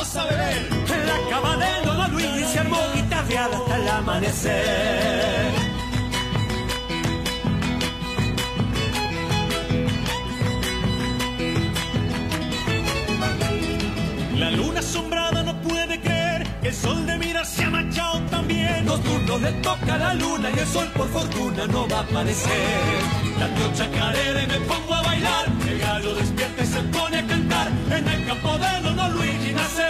[0.00, 0.68] a beber.
[0.88, 5.52] En la cama de Don Luis se armó guitarreada hasta el amanecer.
[14.38, 18.86] La luna asombrada no puede creer que el sol de mirar se ha manchado también.
[18.86, 22.00] Dos turnos le toca a la luna y el sol por fortuna no va a
[22.00, 22.80] aparecer.
[23.38, 25.44] La Tanteo chacarera y me pongo a bailar.
[25.68, 27.68] El gallo despierta y se pone a cantar.
[27.90, 29.89] En el campo de Don Luigi nace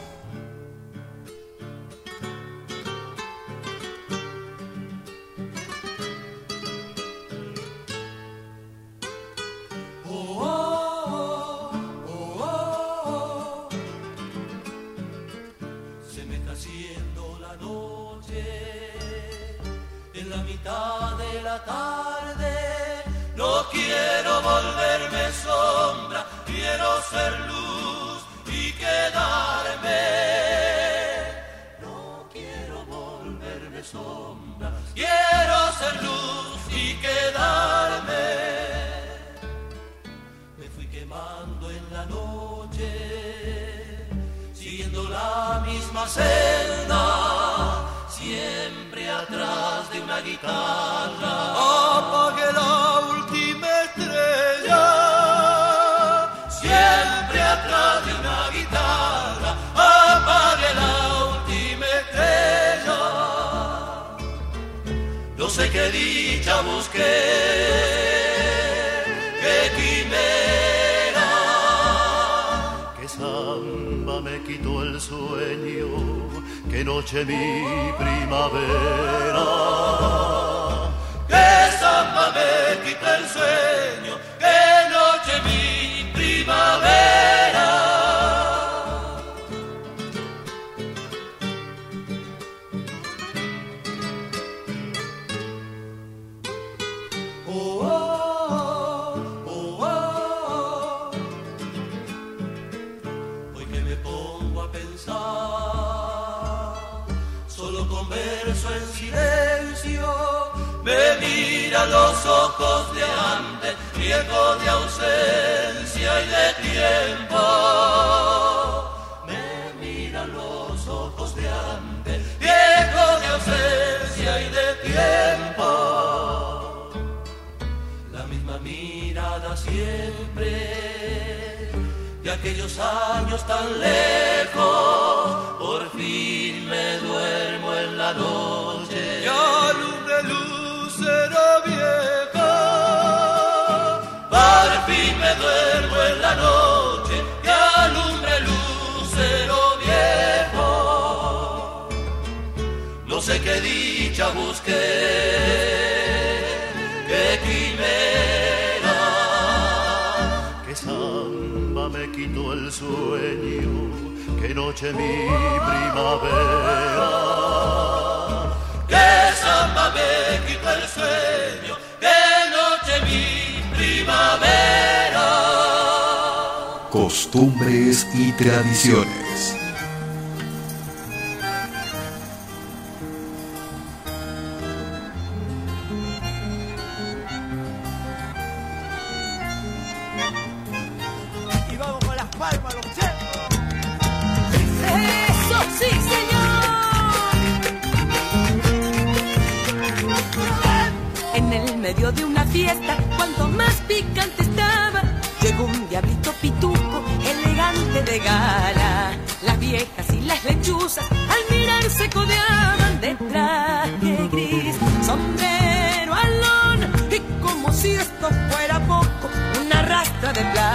[201.35, 205.03] En el medio de una fiesta, cuanto más picante estaba,
[205.43, 209.11] llegó un diablito pituco, elegante de gala.
[209.43, 217.19] Las viejas y las lechuzas al mirar se codeaban de traje gris, sombrero alón, y
[217.39, 219.29] como si esto fuera poco,
[219.63, 220.70] una rastra de plata.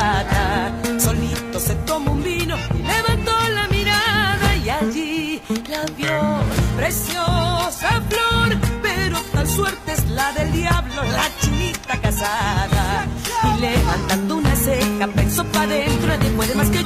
[6.86, 13.06] Preciosa flor, pero tal suerte es la del diablo, la chinita casada.
[13.42, 16.84] Y levantando una ceja pensó pa' adentro, nadie puede más que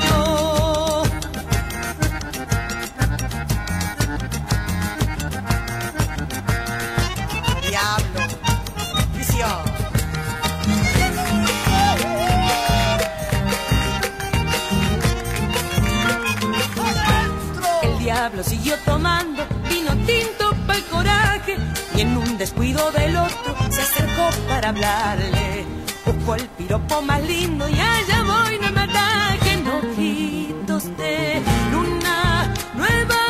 [24.71, 25.67] hablarle.
[26.05, 31.43] Buscó el piropo más lindo y allá voy, no me ataquen ojitos de
[31.73, 33.23] luna nueva,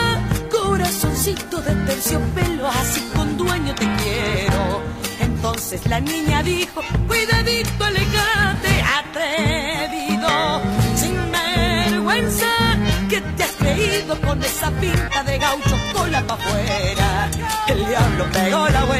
[0.51, 4.83] corazoncito de terciopelo, así con dueño te quiero.
[5.21, 10.61] Entonces la niña dijo, cuidadito, alejate, atrevido,
[10.95, 12.53] sin vergüenza,
[13.09, 17.31] que te has creído con esa pinta de gaucho cola pa' afuera.
[17.69, 18.99] El diablo pegó la vuelta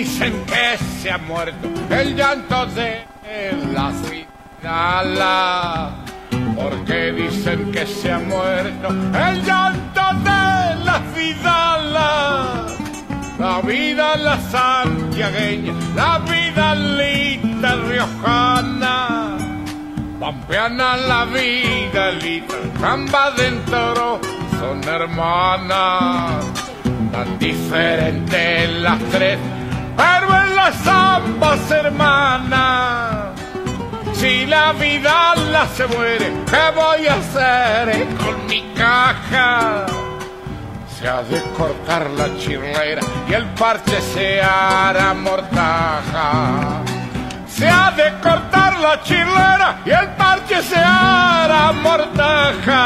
[0.00, 3.04] Dicen que se ha muerto el llanto de
[3.74, 5.90] la Fidala.
[6.56, 12.66] Porque dicen que se ha muerto el llanto de la Fidala.
[13.38, 19.36] La vida la santiagueña, la vida linda riojana.
[20.18, 24.20] Pampeana la vida lita, samba dentro
[24.58, 26.44] son hermanas,
[27.12, 29.38] tan diferentes las tres,
[30.60, 33.30] las ambas hermanas.
[34.12, 37.86] Si la vida la se muere, ¿qué voy a hacer
[38.22, 39.86] con mi caja?
[40.94, 46.82] Se ha de cortar la chirlera y el parche se hará mortaja.
[47.48, 52.80] Se ha de cortar la chirlera y el parche se hará mortaja.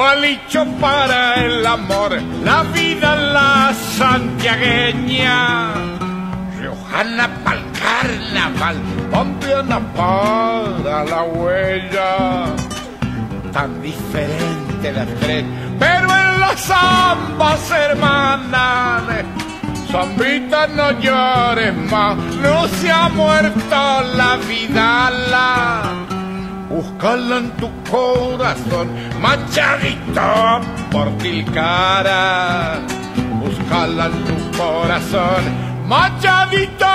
[0.00, 2.12] Gualicho para el amor,
[2.42, 5.74] la vida la santiagueña.
[6.58, 8.76] Riojana pa'l carnaval,
[9.10, 12.46] pampeana para la huella.
[13.52, 15.44] Tan diferente las tres,
[15.78, 19.02] pero en las ambas hermanas
[19.92, 26.09] Zambita, no llores más, no se ha muerto la vidala.
[26.70, 28.88] Búscala en tu corazón,
[29.20, 30.60] machadito
[30.92, 32.78] por Tilcara.
[33.40, 35.42] Búscala en tu corazón,
[35.88, 36.86] machadito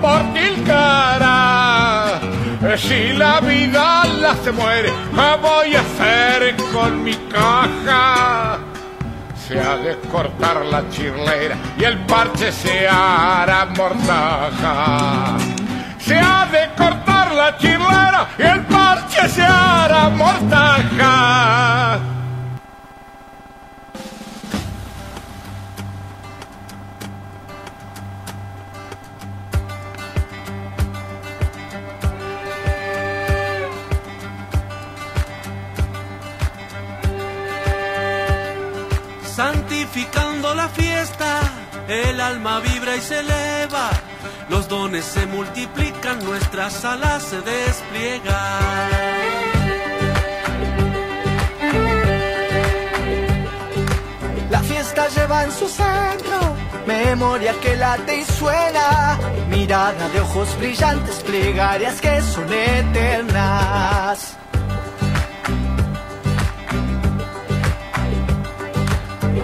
[0.00, 2.20] por Tilcara.
[2.62, 8.58] Eh, Si la vida la se muere, ¿qué voy a hacer con mi caja?
[9.48, 15.36] Se ha de cortar la chirlera y el parche se hará mortaja.
[15.98, 21.98] Se ha de cortar la chirlera y el parche se hará mortaja.
[39.38, 41.40] santificando la fiesta,
[41.86, 43.90] el alma vibra y se eleva,
[44.48, 48.90] los dones se multiplican, nuestras alas se despliegan.
[54.50, 56.58] La fiesta lleva en su centro
[56.88, 59.18] memoria que late y suena,
[59.50, 64.36] mirada de ojos brillantes, plegarias que son eternas.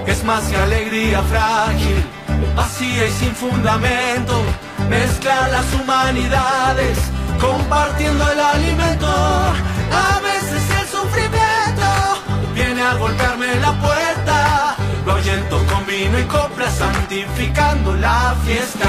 [0.06, 1.98] Es más que alegría frágil,
[2.56, 4.36] vacía y sin fundamento,
[4.88, 6.98] mezcla las humanidades,
[7.40, 9.06] compartiendo el alimento.
[9.06, 11.88] A veces el sufrimiento
[12.54, 18.88] viene a golpearme la puerta, lo ahuyento con vino y copla, santificando la fiesta.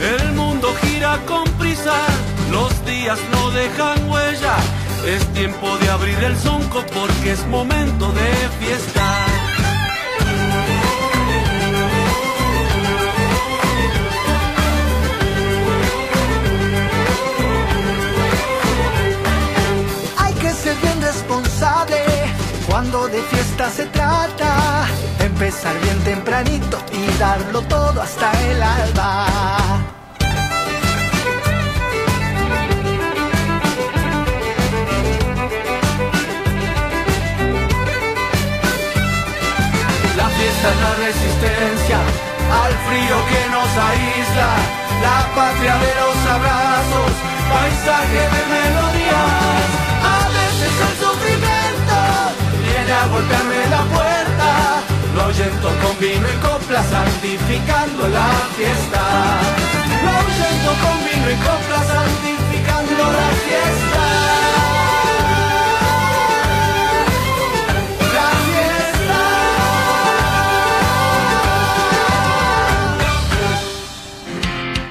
[0.00, 1.96] El mundo gira con prisa,
[2.50, 4.56] los días no dejan huella.
[5.06, 9.26] Es tiempo de abrir el zonco porque es momento de fiesta.
[20.18, 21.96] Hay que ser bien responsable
[22.68, 24.86] cuando de fiesta se trata.
[25.18, 29.99] Empezar bien tempranito y darlo todo hasta el alba.
[40.60, 44.50] Es la resistencia al frío que nos aísla,
[45.00, 47.12] la patria de los abrazos,
[47.48, 49.64] paisaje de melodías.
[50.04, 51.96] A veces el sufrimiento
[52.60, 54.50] viene a golpearme la puerta,
[55.14, 59.02] lo ahuyento con vino y copla, santificando la fiesta.
[60.04, 64.04] Lo ahuyento con vino y copla, santificando la fiesta.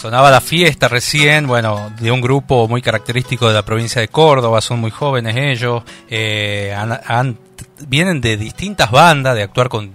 [0.00, 4.62] Sonaba la fiesta recién, bueno, de un grupo muy característico de la provincia de Córdoba,
[4.62, 7.36] son muy jóvenes ellos, eh, han-
[7.86, 9.92] vienen de distintas bandas, de actuar con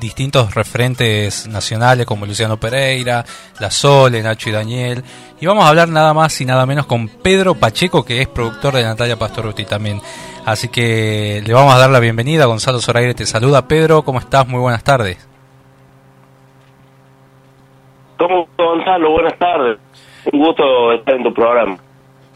[0.00, 3.24] distintos referentes nacionales como Luciano Pereira,
[3.58, 5.02] La Sole, Nacho y Daniel,
[5.40, 8.74] y vamos a hablar nada más y nada menos con Pedro Pacheco, que es productor
[8.74, 10.02] de Natalia Pastoruti también.
[10.44, 13.66] Así que le vamos a dar la bienvenida, Gonzalo Zoraire te saluda.
[13.66, 14.46] Pedro, ¿cómo estás?
[14.46, 15.16] Muy buenas tardes.
[18.18, 19.12] ¿Cómo, Gonzalo?
[19.12, 19.78] Buenas tardes.
[20.32, 21.78] Un gusto estar en tu programa.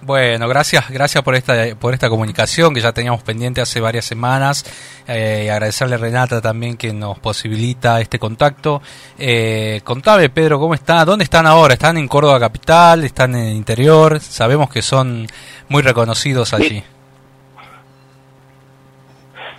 [0.04, 4.64] Bueno, gracias, gracias por esta por esta comunicación que ya teníamos pendiente hace varias semanas.
[5.06, 8.82] Eh, y agradecerle a Renata también que nos posibilita este contacto.
[9.16, 11.04] Eh, contame, Pedro, ¿cómo está?
[11.04, 11.74] ¿Dónde están ahora?
[11.74, 13.04] ¿Están en Córdoba capital?
[13.04, 14.18] ¿Están en el interior?
[14.18, 15.26] Sabemos que son
[15.68, 16.82] muy reconocidos allí.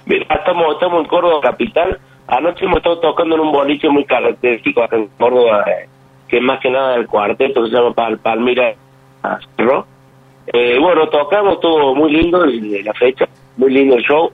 [0.06, 2.00] Mira, estamos, estamos en Córdoba capital.
[2.28, 5.88] Anoche hemos estado tocando en un boliche muy característico acá en Córdoba, eh,
[6.34, 8.74] que es más que nada el cuarteto que se llama Pal Palmira
[9.56, 9.86] Cerro.
[10.48, 14.32] Eh, bueno, tocamos, estuvo muy lindo el- la fecha, muy lindo el show.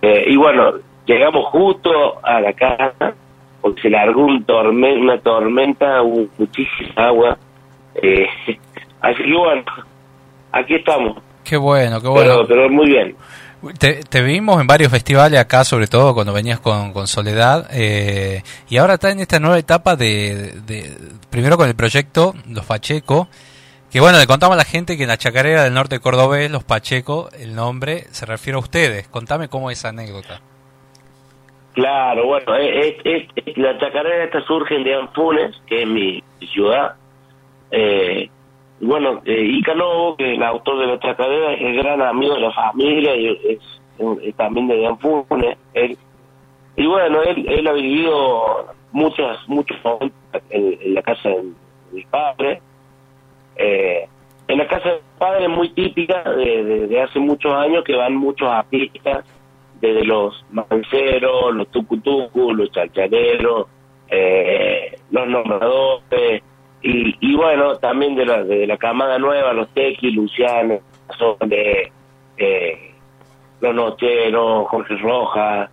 [0.00, 0.72] Eh, y bueno,
[1.04, 1.90] llegamos justo
[2.22, 3.12] a la casa,
[3.60, 7.36] porque se largó un una tormenta, hubo muchísima agua.
[7.96, 8.26] Eh,
[9.02, 9.62] Así que bueno,
[10.52, 11.18] aquí estamos.
[11.44, 12.30] Qué bueno, qué bueno.
[12.32, 13.14] Pero, pero muy bien.
[13.78, 18.76] Te, te vimos en varios festivales acá, sobre todo cuando venías con, Soledad, eh, y
[18.78, 20.96] ahora está en esta nueva etapa de, de-
[21.30, 23.28] primero con el proyecto Los Pacheco,
[23.90, 26.64] que bueno, le contamos a la gente que en la chacarera del norte cordobés, Los
[26.64, 29.06] Pacheco, el nombre se refiere a ustedes.
[29.08, 30.40] Contame cómo es esa anécdota.
[31.74, 36.22] Claro, bueno, es, es- es- la chacarera esta surge en Anfunes, que es mi
[36.52, 36.96] ciudad.
[37.70, 38.28] Eh,
[38.86, 43.14] bueno, eh, Lobo, que el autor de la chacarera, es gran amigo de la familia
[43.14, 45.56] y es, también de Anfunes.
[45.74, 45.96] Él,
[46.76, 50.18] y bueno, él, él ha vivido muchas, muchos momentos
[50.50, 51.52] en, la casa de
[51.92, 52.60] mi padre.
[53.56, 54.08] Eh,
[54.48, 58.16] en la casa de mi padre es muy típica de hace muchos años que van
[58.16, 59.24] muchos artistas
[59.82, 63.66] desde los manceros, los tucutucu, los chachareros,
[64.08, 66.42] eh, los nombradores,
[66.82, 70.80] y, y bueno, también de la, de la camada nueva, los tequi, Luciano,
[71.18, 71.92] son de
[72.36, 72.94] eh,
[73.60, 75.70] los nocheros, Jorge Rojas,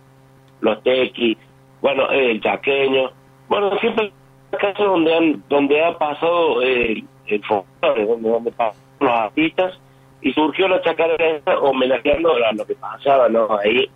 [0.60, 1.36] los tequi,
[1.80, 3.10] bueno, eh, el chaqueño,
[3.48, 4.12] bueno, siempre
[4.52, 9.78] la casa donde han, donde ha pasado eh, el folclore, donde, donde pasan los artistas,
[10.22, 13.48] y surgió la chacarera homenajeando a lo que pasaba, ¿no?
[13.58, 13.88] Ahí,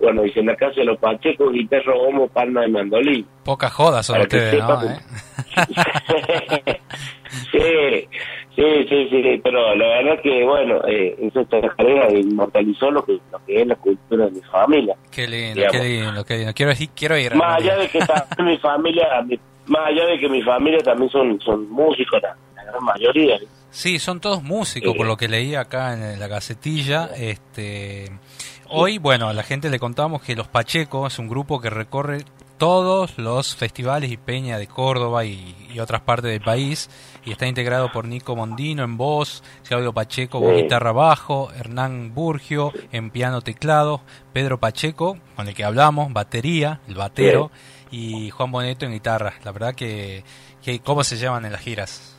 [0.00, 3.26] bueno, dice en la casa de los Pachecos, guitarra, homo, palma de mandolín.
[3.44, 4.82] Pocas jodas son ustedes, ¿no?
[4.82, 4.96] ¿Eh?
[7.52, 8.08] Sí,
[8.56, 13.44] sí, sí, sí, pero la verdad que, bueno, eh, esa chacarera inmortalizó lo que, lo
[13.46, 14.96] que es la cultura de mi familia.
[15.10, 15.76] Qué lindo, Digamos.
[15.80, 16.54] qué lindo, qué lindo.
[16.54, 17.34] Quiero, ir- quiero ir.
[17.34, 18.00] Más allá de que
[18.42, 22.64] mi familia, mi- más allá de que mi familia también son, son músicos, la, la
[22.64, 23.38] gran mayoría.
[23.70, 27.08] Sí, son todos músicos, por lo que leí acá en la gacetilla.
[27.16, 28.06] Este,
[28.68, 32.24] hoy, bueno, a la gente le contamos que Los Pacheco es un grupo que recorre
[32.60, 36.90] todos los festivales y peña de Córdoba y, y otras partes del país
[37.24, 42.70] y está integrado por Nico Mondino en voz, Claudio Pacheco con guitarra bajo, Hernán Burgio
[42.92, 44.02] en piano teclado,
[44.34, 47.50] Pedro Pacheco con el que hablamos, batería, el batero
[47.90, 49.32] y Juan Boneto en guitarra.
[49.42, 50.22] La verdad que,
[50.62, 52.14] que ¿cómo se llaman en las giras?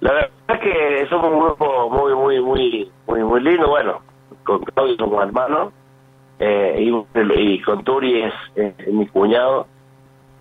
[0.00, 3.66] La verdad es que somos un grupo muy, muy, muy, muy, muy lindo.
[3.66, 4.02] Bueno,
[4.44, 5.72] con Claudio somos hermanos.
[6.40, 9.66] Eh, y, y con Turi es, es mi cuñado.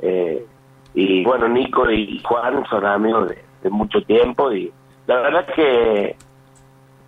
[0.01, 0.45] Eh,
[0.93, 4.51] y bueno, Nico y Juan son amigos de, de mucho tiempo.
[4.51, 4.71] Y
[5.05, 6.15] la verdad es que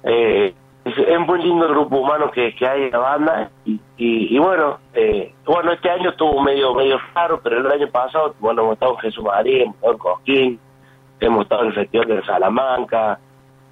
[0.04, 0.54] eh,
[0.86, 3.50] es, es un muy lindo grupo humano que, que hay en la banda.
[3.66, 7.90] Y, y, y bueno, eh, bueno, este año estuvo medio, medio raro, pero el año
[7.90, 10.60] pasado, bueno, hemos estado en Jesús María, hemos estado en Cosquín
[11.22, 13.20] hemos estado en el Festival de Salamanca,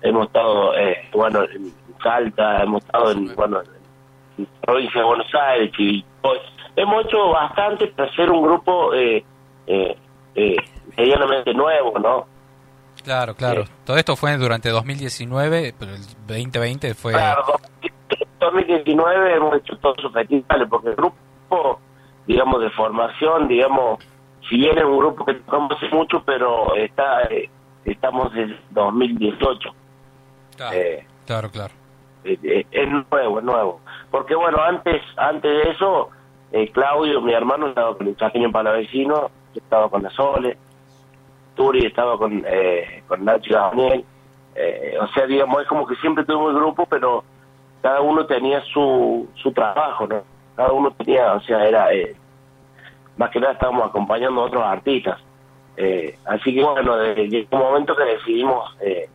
[0.02, 3.79] hemos estado, eh, bueno, en Salta, hemos estado en, bueno, en
[4.62, 6.40] provincia de Buenos Aires, Chivilcoy.
[6.76, 9.24] Hemos hecho bastante para ser un grupo eh,
[9.68, 9.98] eh,
[10.36, 10.56] eh,
[10.98, 12.26] medianamente nuevo, ¿no?
[13.04, 13.66] Claro, claro.
[13.86, 17.14] Todo esto fue durante 2019, pero el 2020 fue...
[17.14, 17.44] Claro,
[18.40, 21.80] 2019 hemos hecho todos sus festivales, porque el grupo,
[22.26, 24.00] digamos, de formación, digamos,
[24.50, 27.50] si bien es un grupo que tocamos hace mucho, pero está eh,
[27.86, 29.70] estamos desde 2018.
[30.56, 31.74] Claro, Eh, claro, claro.
[32.24, 33.82] Eh, eh, es nuevo, es nuevo.
[34.12, 36.10] Porque bueno, antes antes de eso,
[36.52, 40.58] eh, Claudio, mi hermano, estaba con el Chaqueño Palavecino, yo estaba con la Sole,
[41.56, 44.06] Turi estaba con, eh, con Nacho y Daniel.
[44.56, 47.24] Eh, o sea, digamos, es como que siempre tuvimos grupo, pero
[47.82, 50.24] cada uno tenía su, su trabajo, ¿no?
[50.56, 51.88] Cada uno tenía, o sea, era...
[53.18, 55.20] Más que nada estábamos acompañando a otros artistas.
[55.76, 59.10] Eh, así que bueno, desde un momento que decidimos eh,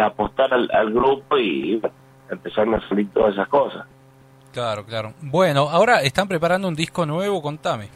[0.00, 1.94] apostar al, al grupo y, bueno,
[2.30, 3.86] empezaron a salir todas esas cosas.
[4.52, 5.14] Claro, claro.
[5.20, 7.88] Bueno, ahora están preparando un disco nuevo, contame.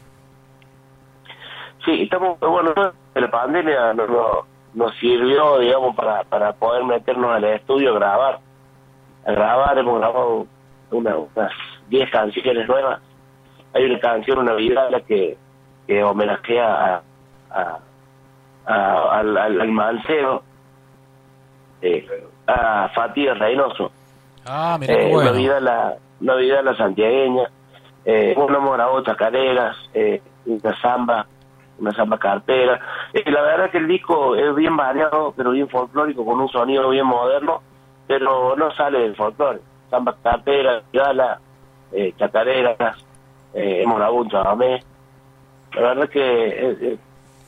[1.85, 2.73] Sí, estamos, bueno,
[3.13, 4.27] la pandemia nos, nos,
[4.73, 8.39] nos sirvió, digamos, para, para poder meternos al estudio a grabar.
[9.25, 10.47] A grabar, hemos grabado
[10.91, 11.51] una- unas
[11.89, 13.01] 10 canciones nuevas.
[13.73, 15.37] Hay una canción, una vidala que,
[15.85, 17.01] que homenajea a,
[17.51, 17.79] a,
[18.65, 20.43] a- al, al, al mancero,
[21.81, 23.91] eh, a Fatih Reynoso.
[24.47, 25.29] Ah, mira Eh, bueno.
[25.31, 27.43] una vida la una vida la santiagueña.
[28.05, 31.27] Eh, hemos grabado chacareras eh, una samba
[31.79, 32.79] una samba cartera.
[33.13, 36.89] Eh, la verdad que el disco es bien variado pero bien folclórico con un sonido
[36.89, 37.61] bien moderno
[38.07, 39.59] pero no sale del folclore.
[39.89, 41.39] Samba cartera gala
[41.91, 43.05] eh, chacareras
[43.53, 44.79] eh, hemos grabado un chamamé.
[45.73, 46.97] La verdad que eh, eh,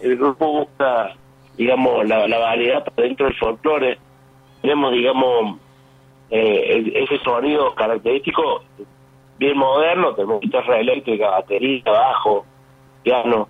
[0.02, 1.10] el grupo busca
[1.58, 3.98] digamos la, la variedad para dentro del folclore.
[4.62, 5.58] Tenemos digamos
[6.32, 8.64] eh, ese sonido característico
[9.38, 12.46] bien moderno, tenemos guitarra eléctrica, batería, bajo,
[13.04, 13.48] piano,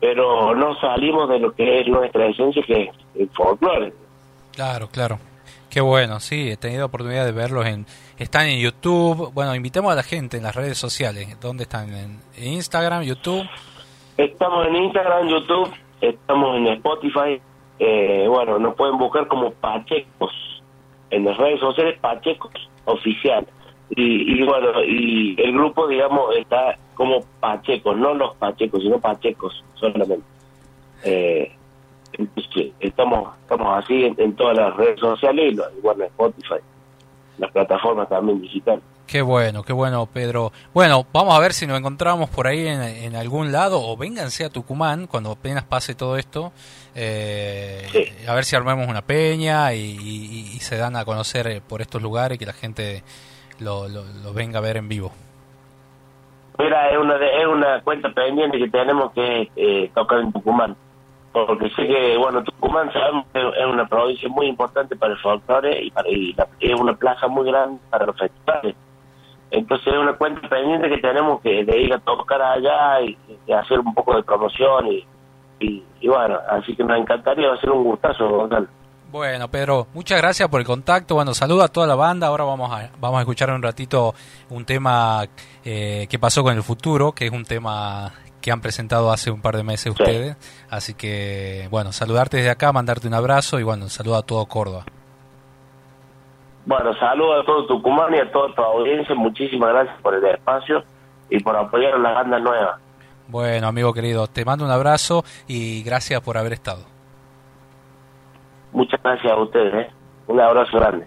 [0.00, 3.92] pero no salimos de lo que es nuestra esencia, que es el folclore.
[4.52, 5.18] Claro, claro.
[5.68, 7.84] Qué bueno, sí, he tenido oportunidad de verlos en...
[8.16, 9.32] Están en YouTube.
[9.34, 11.40] Bueno, invitemos a la gente en las redes sociales.
[11.40, 11.92] ¿Dónde están?
[11.92, 13.44] En en Instagram, YouTube.
[14.16, 17.40] Estamos en Instagram, YouTube, estamos en Spotify.
[17.80, 20.53] Eh, bueno, nos pueden buscar como Pachecos.
[21.14, 23.46] En las redes sociales, Pachecos Oficial.
[23.90, 30.26] Y, bueno, y el grupo, digamos, está como Pachecos, no los Pachecos, sino Pachecos solamente.
[31.04, 31.52] Eh,
[32.80, 36.62] estamos estamos así en, todas las redes sociales y igual en Spotify,
[37.38, 38.82] las plataformas también digitales.
[39.06, 40.50] Qué bueno, qué bueno, Pedro.
[40.72, 44.44] Bueno, vamos a ver si nos encontramos por ahí en, en algún lado o vénganse
[44.44, 46.52] a Tucumán cuando apenas pase todo esto.
[46.94, 47.86] eh,
[48.26, 51.82] A ver si armamos una peña y, y- y se dan a conocer eh, por
[51.82, 53.02] estos lugares y que la gente
[53.60, 55.12] lo, lo- lo venga a ver en vivo.
[56.58, 60.76] Mira, es una, de- es una cuenta pendiente que tenemos que eh, tocar en Tucumán.
[61.32, 65.82] Porque sé que, bueno, Tucumán sabemos que es una provincia muy importante para el folclore
[65.84, 68.74] y, para, y la- es una plaza muy grande para los festivales.
[69.54, 73.16] Entonces es una cuenta pendiente que tenemos que de ir a tocar allá y,
[73.46, 75.06] y hacer un poco de promoción y,
[75.60, 78.66] y, y bueno, así que nos encantaría, va a ser un gustazo, Gonzalo.
[79.12, 81.14] Bueno, Pedro, muchas gracias por el contacto.
[81.14, 82.26] Bueno, saluda a toda la banda.
[82.26, 84.12] Ahora vamos a, vamos a escuchar un ratito
[84.50, 85.24] un tema
[85.64, 89.40] eh, que pasó con el futuro, que es un tema que han presentado hace un
[89.40, 90.36] par de meses ustedes.
[90.68, 94.84] Así que, bueno, saludarte desde acá, mandarte un abrazo y bueno, saludo a todo Córdoba.
[96.66, 99.14] Bueno, saludos a todo Tucumán y a toda tu audiencia.
[99.14, 100.82] Muchísimas gracias por el espacio
[101.28, 102.78] y por apoyar a la banda nueva.
[103.28, 106.84] Bueno, amigo querido, te mando un abrazo y gracias por haber estado.
[108.72, 109.74] Muchas gracias a ustedes.
[109.74, 109.90] ¿eh?
[110.26, 111.06] Un abrazo grande.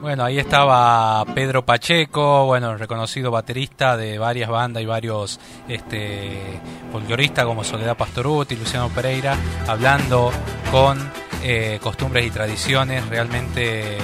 [0.00, 6.58] Bueno, ahí estaba Pedro Pacheco, bueno, reconocido baterista de varias bandas y varios este,
[6.90, 9.36] folcloristas como Soledad Pastoruti, Luciano Pereira,
[9.68, 10.30] hablando
[10.70, 10.98] con
[11.42, 13.98] eh, costumbres y tradiciones, realmente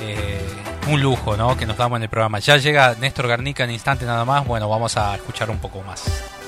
[0.00, 0.40] eh,
[0.88, 1.56] un lujo ¿no?
[1.56, 2.38] que nos damos en el programa.
[2.38, 6.39] Ya llega Néstor Garnica en instante nada más, bueno, vamos a escuchar un poco más.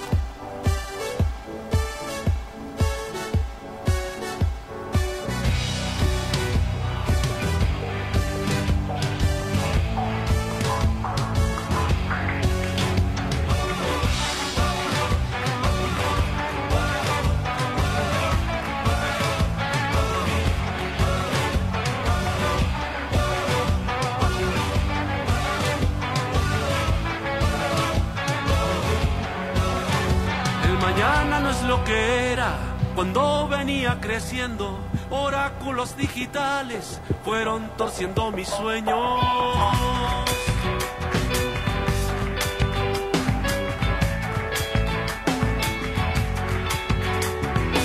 [37.24, 38.98] Fueron torciendo mis sueños.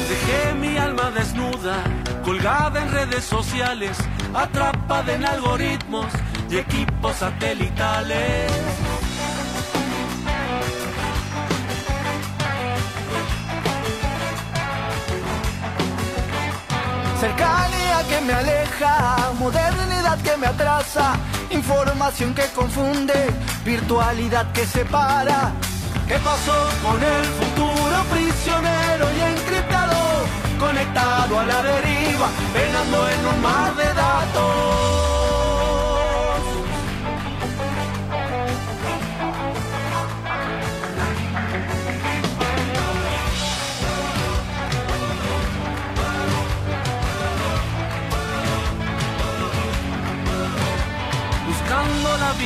[0.09, 1.83] Dejé mi alma desnuda,
[2.23, 3.97] colgada en redes sociales,
[4.33, 6.07] atrapada en algoritmos
[6.49, 8.51] y equipos satelitales.
[17.19, 17.66] Cercanía
[18.07, 21.15] que me aleja, modernidad que me atrasa,
[21.49, 23.27] información que confunde,
[23.65, 25.51] virtualidad que separa.
[26.07, 29.97] ¿Qué pasó con el futuro prisionero y encriptado?
[30.59, 35.16] Conectado a la deriva, penando en un mar de datos.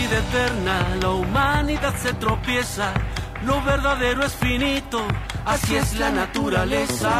[0.01, 2.93] Vida eterna, la humanidad se tropieza.
[3.45, 4.99] Lo verdadero es finito,
[5.45, 7.11] así es la naturaleza.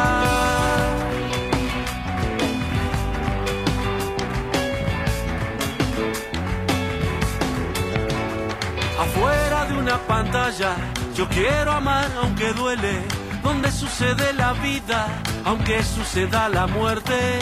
[9.04, 10.72] Afuera de una pantalla,
[11.16, 12.94] yo quiero amar aunque duele.
[13.42, 15.08] Donde sucede la vida,
[15.44, 17.40] aunque suceda la muerte.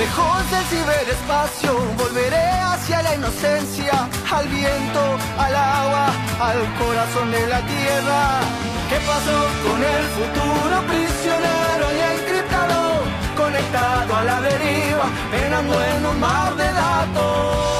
[0.00, 5.02] Lejos del ciberespacio, volveré hacia la inocencia, al viento,
[5.36, 6.06] al agua,
[6.40, 8.40] al corazón de la tierra.
[8.88, 13.02] ¿Qué pasó con el futuro prisionero y encriptado?
[13.36, 17.79] Conectado a la deriva, penando en un mar de datos.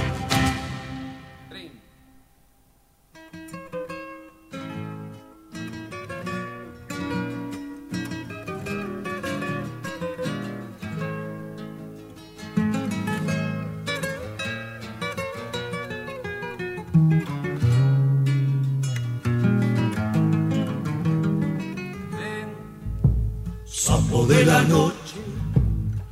[23.83, 25.17] Sapo de la noche,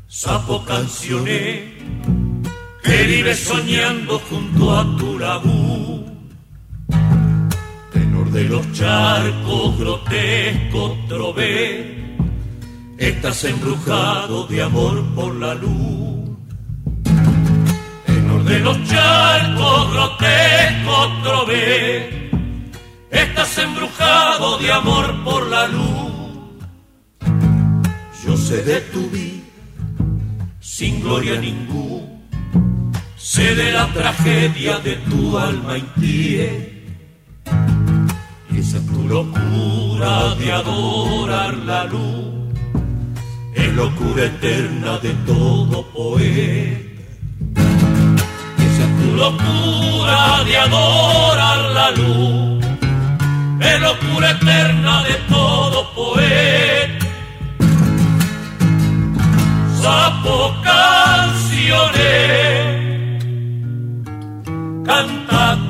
[0.07, 1.77] sapo cancioné,
[2.81, 6.03] que vive soñando junto a tu lagú.
[7.93, 12.17] Tenor de los charcos, grotesco trové,
[12.97, 16.37] estás embrujado de amor por la luz.
[18.07, 22.31] Tenor de los charcos, grotesco trové,
[23.11, 25.88] estás embrujado de amor por la luz.
[28.49, 29.43] Sé de tu vida,
[30.59, 32.07] sin gloria ninguna,
[33.15, 37.51] sé de la tragedia de tu alma inquieta.
[38.51, 42.57] Y esa es tu locura de adorar la luz,
[43.53, 47.61] es locura eterna de todo poeta.
[48.67, 52.65] Esa es tu locura de adorar la luz,
[53.61, 56.88] es locura eterna de todo poeta
[59.81, 62.03] sapo canciones,
[64.85, 65.68] canta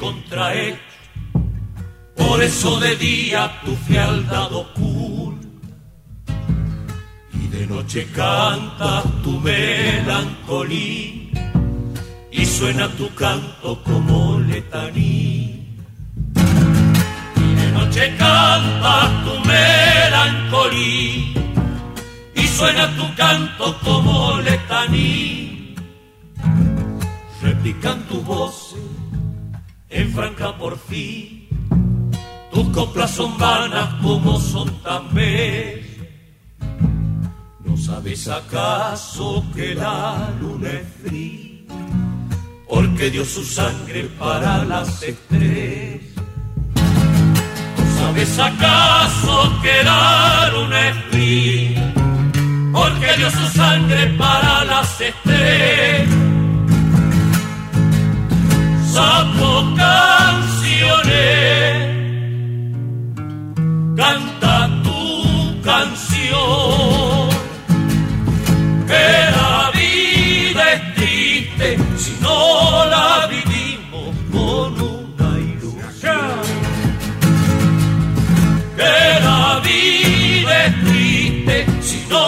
[0.00, 0.80] contrahecho,
[2.16, 5.46] por eso de día tu fealdad oculta
[7.34, 10.40] y de noche cantas tu melancolía
[12.32, 15.76] y suena tu canto como letaní.
[17.36, 21.42] Y de noche cantas tu melancolía
[22.34, 25.74] y suena tu canto como letaní.
[27.42, 28.89] Replican tus voces
[29.90, 31.48] en franca porfía.
[32.52, 35.86] Tus coplas son vanas como son tan bellas.
[37.64, 40.86] ¿No sabes acaso que la luna es?
[42.68, 46.02] Porque dio su sangre para las estrellas.
[46.74, 51.00] ¿No sabes acaso que la luna es?
[52.72, 56.29] Porque dio su sangre para las estrellas
[59.00, 61.16] sapo canciones,
[63.96, 64.54] canta
[64.84, 67.28] tu canción.
[68.90, 69.08] Que
[69.38, 71.68] la vida es triste
[72.02, 72.38] si no
[72.94, 76.38] la vivimos con una ilusión.
[78.80, 78.98] Que
[79.28, 81.56] la vida es triste
[81.88, 82.26] si no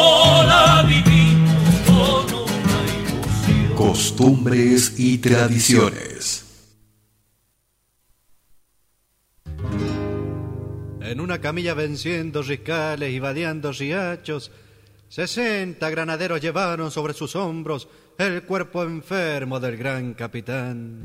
[0.52, 3.74] la vivimos con una ilusión.
[3.76, 6.21] Costumbres y tradiciones.
[11.12, 14.50] En una camilla venciendo riscales y vadeando riachos,
[15.10, 17.86] sesenta granaderos llevaron sobre sus hombros
[18.16, 21.02] el cuerpo enfermo del gran capitán.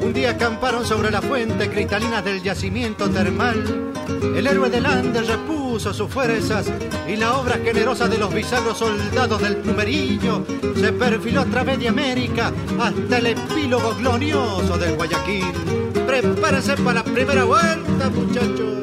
[0.00, 3.92] Un día acamparon sobre la fuente cristalina del yacimiento termal.
[4.34, 6.72] El héroe del Andes repuso sus fuerzas
[7.06, 11.88] y la obra generosa de los bizarros soldados del plumerillo se perfiló a través de
[11.88, 12.50] América
[12.80, 15.83] hasta el epílogo glorioso del Guayaquil.
[16.06, 18.74] Prepárense para la primera vuelta, muchachos.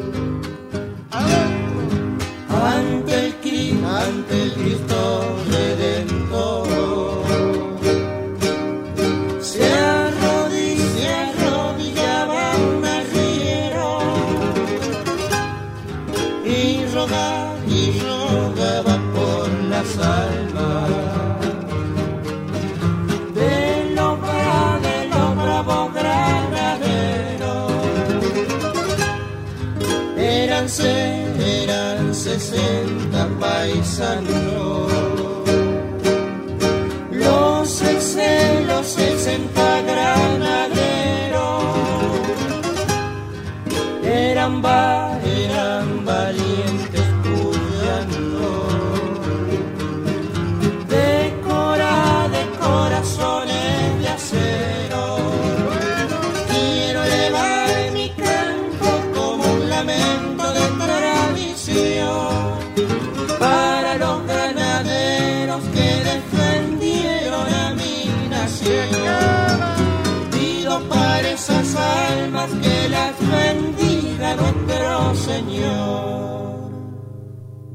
[2.64, 5.35] ante el Cristo, ante el Cristo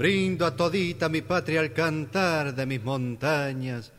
[0.07, 3.91] Brindo a todita mi patria al cantar de mis montañas,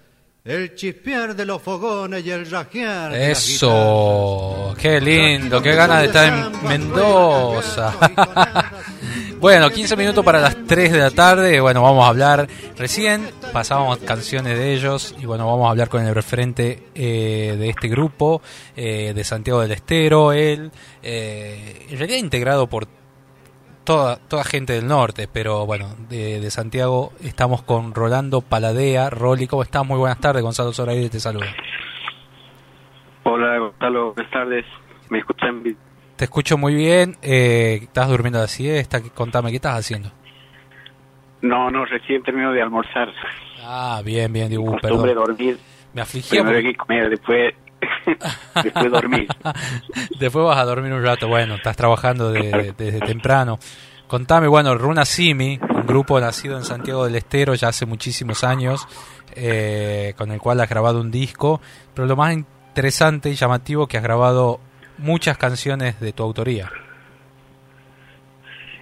[0.46, 6.00] el chispear de los fogones y el rajear de las Eso, qué lindo, qué ganas
[6.00, 7.94] de estar en Mendoza.
[9.42, 11.60] bueno, 15 minutos para las 3 de la tarde.
[11.60, 12.48] Bueno, vamos a hablar.
[12.78, 17.70] Recién pasábamos canciones de ellos y bueno, vamos a hablar con el referente eh, de
[17.70, 18.42] este grupo,
[18.78, 20.32] eh, de Santiago del Estero.
[20.32, 20.72] Él,
[21.04, 22.88] eh, en realidad integrado por
[23.88, 29.09] toda, toda gente del norte, pero bueno, de, de Santiago estamos con Rolando Paladea.
[29.09, 29.85] Roli, ¿cómo estás?
[29.88, 31.47] Muy buenas tardes, Gonzalo Zoraide te saluda.
[33.23, 34.65] Hola Gonzalo, buenas tardes.
[35.09, 35.77] ¿Me escuchan bien?
[36.18, 37.15] Te escucho muy bien.
[37.22, 39.01] Eh, ¿Estás durmiendo la siesta?
[39.14, 40.11] Contame, ¿qué estás haciendo?
[41.41, 43.14] No, no, recién termino de almorzar.
[43.64, 45.14] Ah, bien, bien, digo, perdón.
[45.15, 45.57] dormir.
[45.93, 47.53] Me afligía Primero hay porque- que comer, después,
[48.64, 49.28] después dormir.
[50.20, 51.28] Después vas a dormir un rato.
[51.28, 53.60] Bueno, estás trabajando de- de- desde temprano.
[54.08, 58.88] Contame, bueno, Runa Simi, un grupo nacido en Santiago del Estero ya hace muchísimos años,
[59.36, 61.60] eh, con el cual has grabado un disco,
[61.94, 64.60] pero lo más interesante y llamativo que has grabado
[64.98, 66.72] muchas canciones de tu autoría.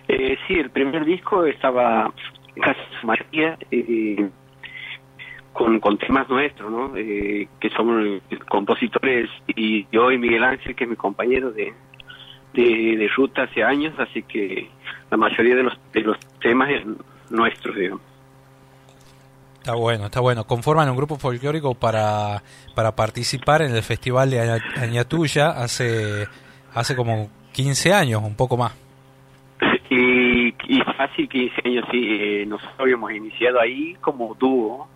[0.07, 2.13] Eh, sí, el primer disco estaba
[2.61, 4.29] casi María eh,
[5.55, 6.91] con, con temas nuestros, ¿no?
[6.97, 11.73] Eh, que somos compositores y yo y Miguel Ángel, que es mi compañero de,
[12.53, 14.69] de, de ruta hace años, así que
[15.09, 16.97] la mayoría de los, de los temas eran
[17.29, 18.01] nuestros, digamos.
[19.59, 20.43] Está bueno, está bueno.
[20.45, 22.43] Conforman un grupo folclórico para,
[22.75, 26.27] para participar en el Festival de Aña- Añatuya hace,
[26.73, 28.73] hace como 15 años, un poco más.
[29.89, 34.87] Y, y fácil 15 años, sí, eh, nosotros habíamos iniciado ahí como dúo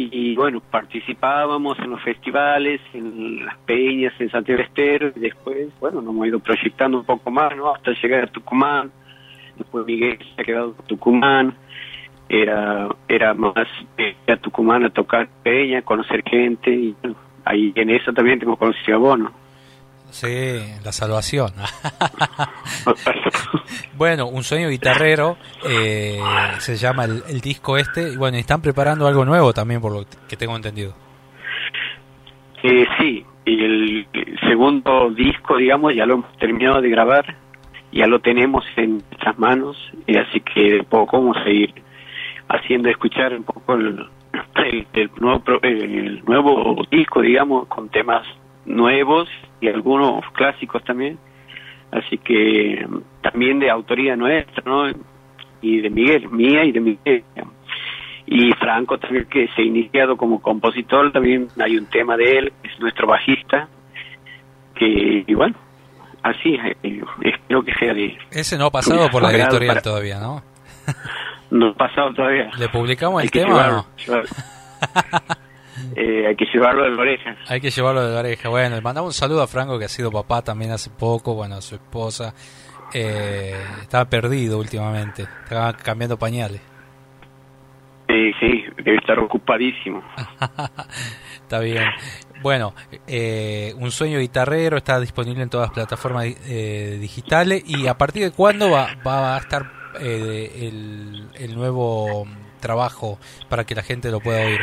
[0.00, 6.00] y, bueno, participábamos en los festivales, en las peñas, en Santiago Estero y después, bueno,
[6.00, 7.74] nos hemos ido proyectando un poco más, ¿no?
[7.74, 8.92] Hasta llegar a Tucumán,
[9.56, 11.54] después Miguel se ha quedado en Tucumán,
[12.28, 13.66] era, era más
[13.96, 18.56] eh, a Tucumán a tocar peña, conocer gente y bueno, ahí en eso también tengo
[18.56, 19.32] conocido a Bono.
[20.10, 21.52] Sí, la salvación.
[23.96, 25.36] bueno, un sueño guitarrero
[25.68, 26.18] eh,
[26.58, 28.12] se llama el, el disco este.
[28.12, 30.94] Y bueno, están preparando algo nuevo también, por lo que tengo entendido.
[32.62, 34.06] Eh, sí, el
[34.40, 37.36] segundo disco, digamos, ya lo hemos terminado de grabar,
[37.92, 39.76] ya lo tenemos en nuestras manos,
[40.06, 41.72] y así que de poco vamos a ir
[42.48, 44.06] haciendo escuchar un poco el,
[44.56, 48.26] el, el nuevo, el nuevo disco, digamos, con temas
[48.68, 49.28] nuevos
[49.60, 51.18] y algunos clásicos también.
[51.90, 52.86] Así que
[53.22, 54.84] también de autoría nuestra, ¿no?
[55.60, 57.24] Y de Miguel, mía y de Miguel.
[58.26, 62.52] Y Franco también, que se ha iniciado como compositor, también hay un tema de él,
[62.62, 63.68] es nuestro bajista,
[64.74, 65.56] que, y bueno,
[66.22, 68.18] así, eh, espero que sea de...
[68.30, 70.42] Ese no ha pasado por la editorial para- todavía, ¿no?
[71.50, 72.50] No ha pasado todavía.
[72.58, 73.86] ¿Le publicamos el tema o no?
[75.96, 77.36] Eh, hay que llevarlo de la oreja.
[77.48, 78.48] Hay que llevarlo de la oreja.
[78.48, 81.56] Bueno, le mandamos un saludo a Franco, que ha sido papá también hace poco, bueno,
[81.56, 82.34] a su esposa.
[82.94, 86.60] Eh, estaba perdido últimamente, estaba cambiando pañales.
[88.08, 90.02] Sí, sí, debe estar ocupadísimo.
[91.42, 91.84] Está bien.
[92.42, 92.74] Bueno,
[93.06, 97.62] eh, Un Sueño Guitarrero está disponible en todas las plataformas eh, digitales.
[97.66, 102.26] ¿Y a partir de cuándo va, va a estar eh, el, el nuevo
[102.60, 103.18] trabajo
[103.48, 104.60] para que la gente lo pueda oír?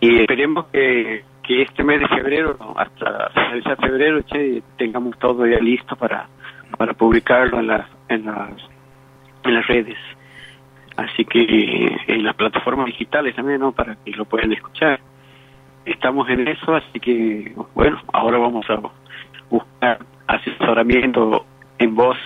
[0.00, 5.46] Y esperemos que, que este mes de febrero, hasta finales de febrero, che, tengamos todo
[5.46, 6.28] ya listo para,
[6.76, 8.50] para publicarlo en las, en las,
[9.44, 9.98] en las redes.
[10.96, 13.72] Así que en las plataformas digitales también, ¿no?
[13.72, 15.00] Para que lo puedan escuchar.
[15.84, 18.80] Estamos en eso, así que, bueno, ahora vamos a
[19.48, 21.46] buscar asesoramiento
[21.78, 22.18] en voz,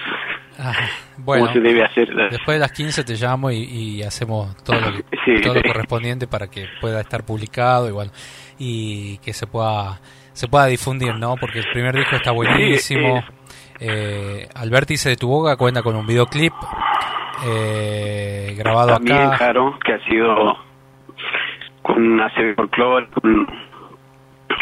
[1.18, 2.08] Bueno, cómo se debe hacer.
[2.30, 5.40] después de las 15 te llamo y, y hacemos todo lo, que- Sí.
[5.42, 8.10] todo lo correspondiente para que pueda estar publicado y bueno,
[8.58, 10.00] y que se pueda
[10.32, 11.36] se pueda difundir, ¿no?
[11.36, 13.22] Porque el primer disco está buenísimo.
[13.80, 16.52] Eh, Al vértice de tu boca cuenta con un videoclip
[17.44, 19.36] eh, grabado También, acá.
[19.38, 20.56] claro, que ha sido
[21.82, 23.46] con una serie folclore, con,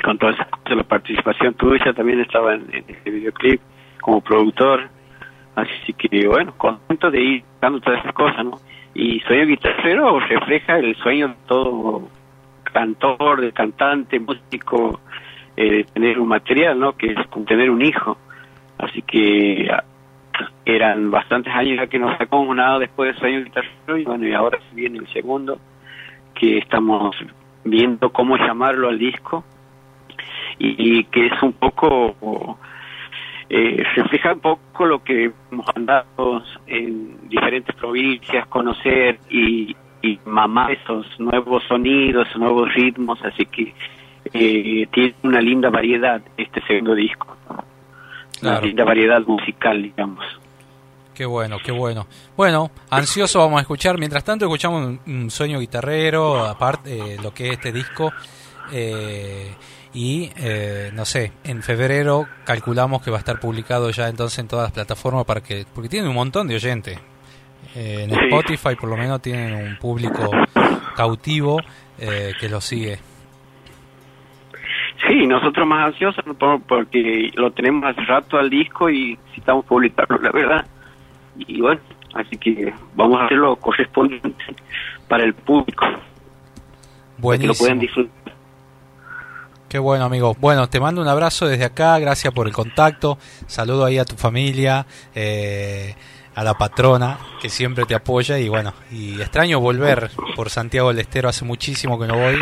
[0.04, 3.60] con todas esas cosas, la participación tuya también estaba en, en este videoclip
[4.00, 4.88] como productor.
[5.55, 8.59] Así que, bueno, contento de ir dando todas esas cosas, ¿no?
[8.94, 12.09] Y Sueño Guitarrero refleja el sueño de todo
[12.64, 15.01] cantor, de cantante, músico,
[15.56, 16.97] eh, de tener un material, ¿no?
[16.97, 18.16] Que es como tener un hijo.
[18.78, 19.85] Así que ah,
[20.64, 24.32] eran bastantes años ya que nos sacamos nada después de Sueño Guitarrero y bueno, y
[24.32, 25.59] ahora viene el segundo,
[26.35, 27.14] que estamos
[27.64, 29.44] viendo cómo llamarlo al disco
[30.59, 32.59] y que es un poco
[33.51, 40.70] eh, refleja un poco lo que hemos andado en diferentes provincias, conocer y, y mamar
[40.70, 43.74] esos nuevos sonidos, nuevos ritmos, así que
[44.32, 47.36] eh, tiene una linda variedad este segundo disco,
[48.43, 50.24] una linda variedad musical, digamos.
[51.12, 52.06] Qué bueno, qué bueno.
[52.36, 53.98] Bueno, ansioso vamos a escuchar.
[53.98, 58.10] Mientras tanto escuchamos un, un sueño guitarrero, aparte eh, lo que es este disco.
[58.72, 59.51] eh,
[59.92, 64.48] y eh, no sé, en febrero calculamos que va a estar publicado ya entonces en
[64.48, 66.98] todas las plataformas para que porque tiene un montón de oyentes.
[67.74, 68.16] Eh, en Sí.
[68.30, 70.30] Spotify por lo menos tienen un público
[70.96, 71.60] cautivo
[71.98, 72.98] eh, que lo sigue.
[75.08, 76.24] Sí, nosotros más ansiosos
[76.68, 80.66] porque lo tenemos hace rato al disco y necesitamos publicarlo, la verdad.
[81.38, 81.80] Y bueno,
[82.14, 84.44] así que vamos a hacer lo correspondiente
[85.08, 85.98] para el público, para que
[87.16, 87.54] lo Buenísimo.
[87.58, 88.19] puedan disfrutar.
[89.70, 90.36] Qué bueno, amigo.
[90.40, 91.97] Bueno, te mando un abrazo desde acá.
[92.01, 93.18] Gracias por el contacto.
[93.47, 94.84] Saludo ahí a tu familia,
[95.14, 95.94] eh,
[96.34, 98.36] a la patrona que siempre te apoya.
[98.40, 101.28] Y bueno, y extraño volver por Santiago del Estero.
[101.28, 102.40] Hace muchísimo que no voy.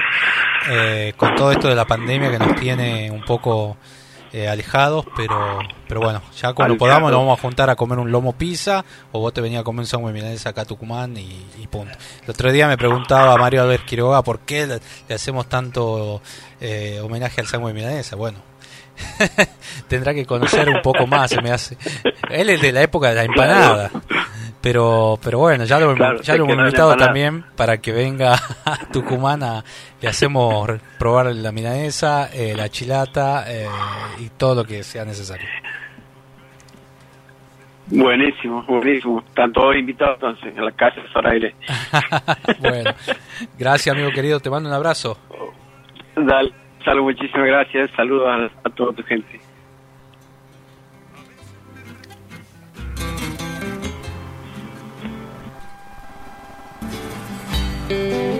[0.70, 3.76] eh, con todo esto de la pandemia que nos tiene un poco
[4.32, 5.06] eh, alejados.
[5.16, 6.78] Pero, pero bueno, ya cuando Alejados.
[6.78, 8.84] podamos nos vamos a juntar a comer un lomo pizza.
[9.12, 11.96] O vos te venías a comer un sándwich milanesa acá a Tucumán y, y punto.
[12.24, 16.20] El otro día me preguntaba Mario Albert Quiroga por qué le, le hacemos tanto
[16.60, 18.16] eh, homenaje al sándwich milanesa.
[18.16, 18.38] Bueno,
[19.88, 21.76] tendrá que conocer un poco más, se me hace.
[22.30, 23.90] Él es de la época de la empanada.
[24.60, 28.34] Pero, pero bueno, ya lo, Claro, ya lo hemos en invitado también para que venga
[28.64, 29.62] a Tucumán a,
[30.00, 30.68] le hacemos
[30.98, 33.68] probar la milanesa, eh, la chilata eh,
[34.18, 35.46] y todo lo que sea necesario.
[37.90, 39.20] Buenísimo, buenísimo.
[39.26, 41.54] Están todos invitados entonces a la casa de Zoraire.
[42.58, 42.90] bueno,
[43.58, 45.16] gracias amigo querido, te mando un abrazo.
[46.16, 46.52] Dale,
[46.84, 47.90] salud, muchísimas gracias.
[47.96, 49.40] Saludos a, a toda tu gente.
[57.88, 58.37] Mil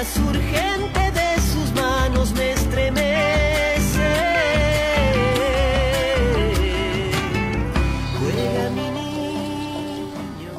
[0.00, 3.00] caricia surgente de sus manos me estremece.
[8.18, 10.50] Juega mi niño.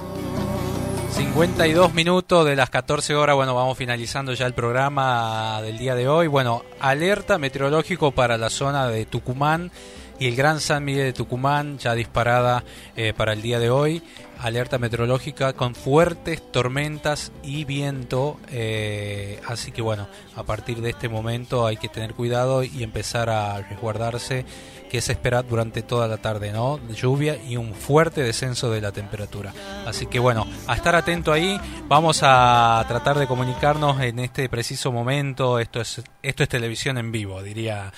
[1.16, 6.08] 52 minutos de las 14 horas, bueno, vamos finalizando ya el programa del día de
[6.08, 6.28] hoy.
[6.28, 9.72] Bueno, alerta meteorológico para la zona de Tucumán
[10.20, 12.64] y el Gran San Miguel de Tucumán, ya disparada
[12.96, 14.04] eh, para el día de hoy.
[14.42, 18.40] Alerta meteorológica con fuertes tormentas y viento.
[18.50, 23.30] eh, así que bueno, a partir de este momento hay que tener cuidado y empezar
[23.30, 24.46] a resguardarse
[24.92, 26.78] que se espera durante toda la tarde, ¿no?
[26.90, 29.54] Lluvia y un fuerte descenso de la temperatura.
[29.88, 31.58] Así que bueno, a estar atento ahí.
[31.88, 35.60] Vamos a tratar de comunicarnos en este preciso momento.
[35.60, 37.94] Esto es esto es televisión en vivo, diría.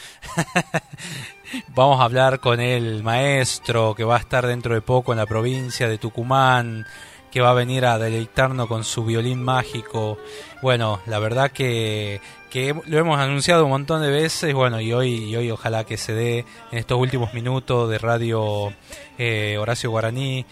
[1.70, 5.26] Vamos a hablar con el maestro que va a estar dentro de poco en la
[5.26, 6.86] provincia de Tucumán,
[7.32, 10.20] que va a venir a deleitarnos con su violín mágico.
[10.62, 12.22] Bueno, la verdad que,
[12.54, 15.98] que lo hemos anunciado un montón de veces, bueno, y hoy, y hoy ojalá que
[15.98, 18.72] se dé en estos últimos minutos de Radio
[19.18, 20.46] eh, Horacio Guaraní.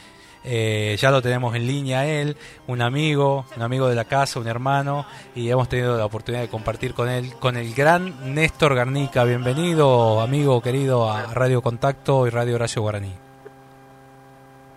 [0.44, 4.48] Eh, ya lo tenemos en línea él, un amigo, un amigo de la casa, un
[4.48, 5.06] hermano,
[5.36, 9.24] y hemos tenido la oportunidad de compartir con él, con el gran Néstor Garnica.
[9.24, 13.14] Bienvenido, amigo querido, a Radio Contacto y Radio Horacio Guaraní.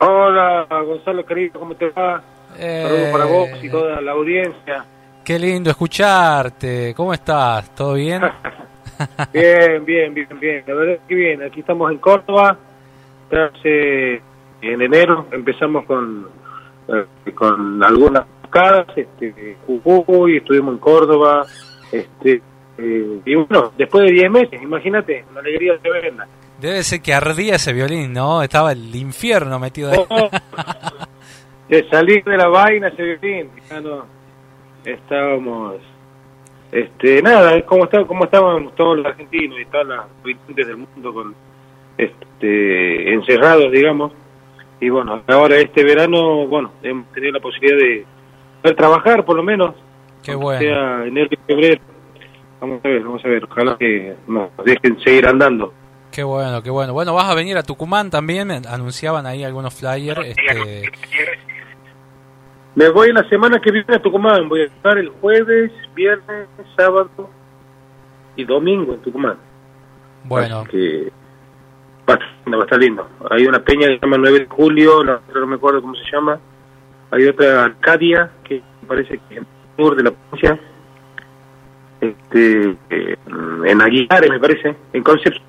[0.01, 2.23] Hola, Gonzalo querido, ¿cómo te va?
[2.59, 4.85] Eh, Saludos para vos y toda la audiencia.
[5.25, 6.93] Qué lindo escucharte.
[6.95, 7.75] ¿Cómo estás?
[7.75, 8.23] ¿Todo bien?
[9.33, 10.63] Bien, bien, bien, bien.
[10.69, 11.43] La verdad es que bien.
[11.43, 12.57] Aquí estamos en Córdoba.
[13.29, 14.23] Hace,
[14.63, 16.29] en enero empezamos con
[16.87, 21.45] eh, con algunas casas, este, Jujuy, estuvimos en Córdoba,
[21.91, 22.43] este,
[22.79, 26.29] eh, y bueno, después de 10 meses, imagínate, una alegría de verla.
[26.61, 28.43] Debe ser que ardía ese violín, ¿no?
[28.43, 29.99] Estaba el infierno metido ahí.
[30.09, 30.31] Oh,
[31.69, 34.07] de salir de la vaina ese violín, ya no,
[34.85, 35.77] estábamos,
[36.73, 40.77] este, nada, es como, está, como estábamos todos los argentinos y todas las habitantes del
[40.77, 41.35] mundo con,
[41.99, 44.13] este, encerrados, digamos,
[44.81, 48.05] y bueno, ahora este verano, bueno, hemos tenido la posibilidad de
[48.63, 49.75] poder trabajar por lo menos,
[50.23, 50.61] Qué bueno.
[50.61, 51.81] sea enero y febrero,
[52.61, 55.73] vamos a ver, vamos a ver, ojalá que nos dejen seguir andando.
[56.15, 56.93] Qué bueno, qué bueno.
[56.93, 60.21] Bueno, vas a venir a Tucumán también, anunciaban ahí algunos flyers.
[60.25, 60.93] Este,
[62.85, 64.47] Me voy la semana que viene a Tucumán.
[64.47, 67.31] Voy a estar el jueves, viernes, sábado
[68.37, 69.39] y domingo en Tucumán.
[70.25, 71.11] bueno, que
[72.07, 73.09] va a, estar- va a estar lindo.
[73.31, 75.95] Hay una peña que se llama 9 de julio, la otra no me acuerdo cómo
[75.95, 76.39] se llama.
[77.11, 79.47] Hay otra Arcadia, que parece que es en el
[79.83, 80.61] sur de la provincia.
[82.03, 83.17] Este, eh,
[83.65, 85.43] en Aguilares, me parece, en Concepción.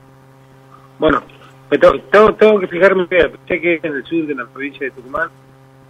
[1.00, 1.22] Bueno,
[1.70, 3.18] tengo, tengo, tengo que fijarme que
[3.76, 5.28] es en el sur de la provincia de Tucumán.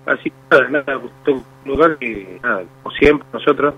[0.06, 3.74] Así que nada, nada, un lugar que, nada, como siempre, nosotros,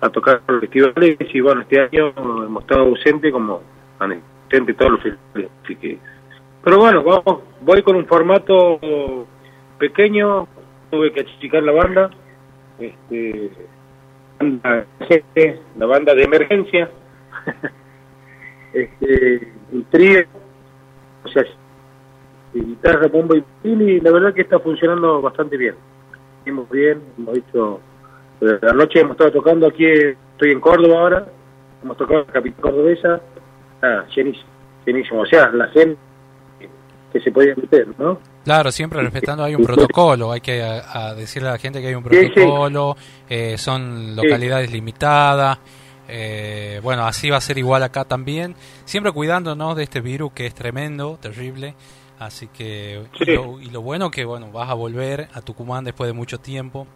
[0.00, 1.16] a tocar los festivales.
[1.20, 3.62] Y bueno, este año hemos estado ausentes como
[3.98, 5.50] ausente todos los festivales.
[5.80, 5.98] Que,
[6.62, 8.78] pero bueno, vamos, voy con un formato
[9.78, 10.46] pequeño,
[10.90, 12.10] tuve que achicar la banda.
[12.78, 13.50] Este,
[14.38, 14.86] banda,
[15.76, 16.90] la banda de emergencia.
[18.72, 20.24] este, un trío,
[21.24, 21.44] o sea,
[22.52, 25.74] de guitarra, bombo y violín, y la verdad que está funcionando bastante bien.
[26.44, 27.80] Hemos bien, hemos hecho,
[28.40, 31.26] eh, la noche hemos estado tocando aquí, estoy en Córdoba ahora,
[31.82, 33.20] hemos tocado en la capital cordobesa,
[33.82, 34.46] ah, llenísimo,
[34.84, 35.96] llenísimo, o sea, la gente
[37.12, 38.18] que se podía meter, ¿no?
[38.42, 41.88] claro, siempre respetando hay un protocolo, hay que a- a decirle a la gente que
[41.88, 42.30] hay un Sí, sí.
[42.30, 42.96] protocolo,
[43.28, 45.58] eh, son localidades limitadas.
[46.14, 48.54] eh, bueno, así va a ser igual acá también,
[48.84, 51.74] siempre cuidándonos de este virus que es tremendo, terrible.
[52.26, 53.34] Así que, y, Sí.
[53.34, 56.86] lo, y lo bueno que, bueno, vas a volver a Tucumán después de mucho tiempo.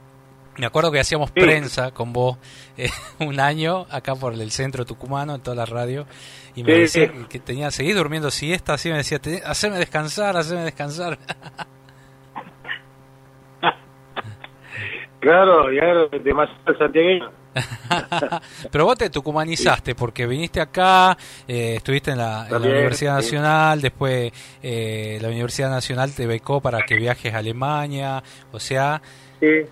[0.58, 1.40] Me acuerdo que hacíamos Sí.
[1.40, 2.38] prensa con vos
[2.78, 2.88] eh,
[3.20, 6.06] un año acá por el centro tucumano, en toda la radio,
[6.54, 7.12] y me Sí, decía sí.
[7.12, 11.18] que- que tenía seguir durmiendo siesta, así me decía, "Te- haceme descansar, haceme descansar.
[15.20, 17.30] Claro, claro, demasiado santiagueño.
[18.70, 21.16] Pero vos te tucumanizaste porque viniste acá,
[21.48, 23.24] eh, estuviste en la, en la También, Universidad sí.
[23.24, 28.22] Nacional, después eh, la Universidad Nacional te becó para que viajes a Alemania,
[28.52, 29.00] o sea,
[29.40, 29.66] Sí.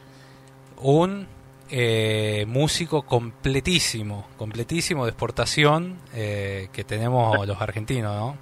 [0.81, 1.27] un
[1.71, 8.37] eh, músico completísimo, completísimo de exportación eh, que tenemos los argentinos, ¿no?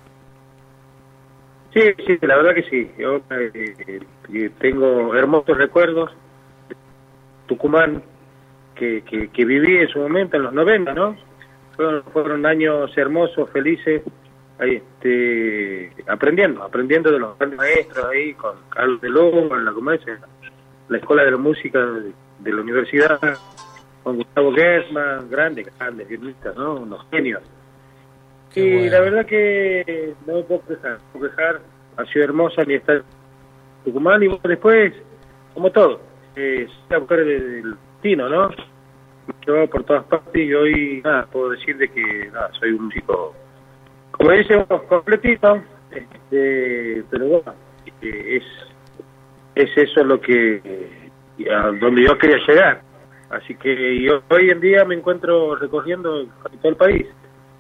[1.73, 2.91] Sí, sí, la verdad que sí.
[2.99, 6.11] Yo eh, tengo hermosos recuerdos
[7.47, 8.03] Tucumán
[8.83, 11.17] que, que, que viví en su momento, en los 90, ¿no?
[11.77, 14.03] Fueron, fueron años hermosos, felices,
[14.59, 19.71] ahí, este, aprendiendo, aprendiendo de los grandes maestros ahí, con Carlos de Lobo, en la.
[19.71, 20.19] En
[20.89, 23.21] la Escuela de la Música de, de la Universidad,
[24.03, 26.75] con Gustavo Gersman, grandes, grandes violinistas, ¿no?
[26.75, 27.41] Unos genios.
[28.53, 28.91] Qué y bueno.
[28.91, 31.61] la verdad que no me puedo quejar, no puedo quejar,
[31.97, 33.05] ha sido hermosa ni estar en
[33.85, 34.93] Tucumán y después,
[35.55, 36.01] como todo,
[36.35, 36.67] eh,
[36.99, 38.51] buscar el destino, ¿no?
[39.71, 43.35] Por todas partes y hoy, nada, puedo decir de que, nada, soy un chico,
[44.11, 47.55] como dice, completito, este, pero bueno,
[48.03, 48.45] eh, es,
[49.55, 51.11] es eso lo que,
[51.51, 52.83] a donde yo quería llegar.
[53.31, 57.07] Así que yo, hoy en día me encuentro recorriendo todo el país.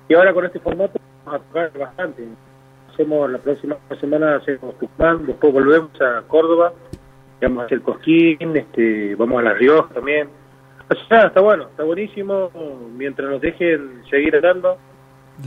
[0.09, 2.24] Y ahora con este formato vamos a tocar bastante.
[2.93, 6.74] Hacemos la próxima semana hacemos Tucumán, después volvemos a Córdoba,
[7.40, 10.28] vamos a hacer Cosquín, este, vamos a La Rioja también.
[11.09, 12.51] Sea, está bueno, está buenísimo,
[12.97, 14.77] mientras nos dejen seguir andando.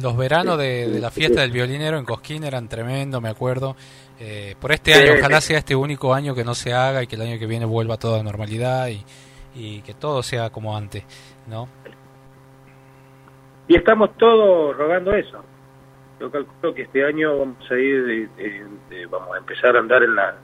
[0.01, 3.75] Los veranos de, de la fiesta del violinero en Cosquín eran tremendos, me acuerdo.
[4.19, 7.15] Eh, por este año, ojalá sea este único año que no se haga y que
[7.15, 9.03] el año que viene vuelva toda normalidad y,
[9.55, 11.03] y que todo sea como antes,
[11.47, 11.67] ¿no?
[13.67, 15.43] Y estamos todos rogando eso.
[16.19, 18.29] Yo calculo que este año vamos a ir,
[19.09, 20.35] vamos a empezar a andar en la,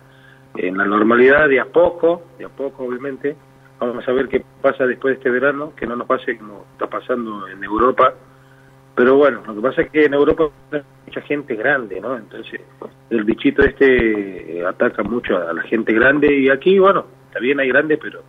[0.57, 3.35] en la normalidad de a poco, de a poco obviamente.
[3.81, 6.85] Vamos a ver qué pasa después de este verano, que no nos pase como está
[6.87, 8.13] pasando en Europa.
[8.95, 12.15] Pero bueno, lo que pasa es que en Europa hay mucha gente grande, ¿no?
[12.15, 12.61] Entonces
[13.09, 17.69] el bichito este eh, ataca mucho a la gente grande y aquí, bueno, también hay
[17.69, 18.21] grandes, pero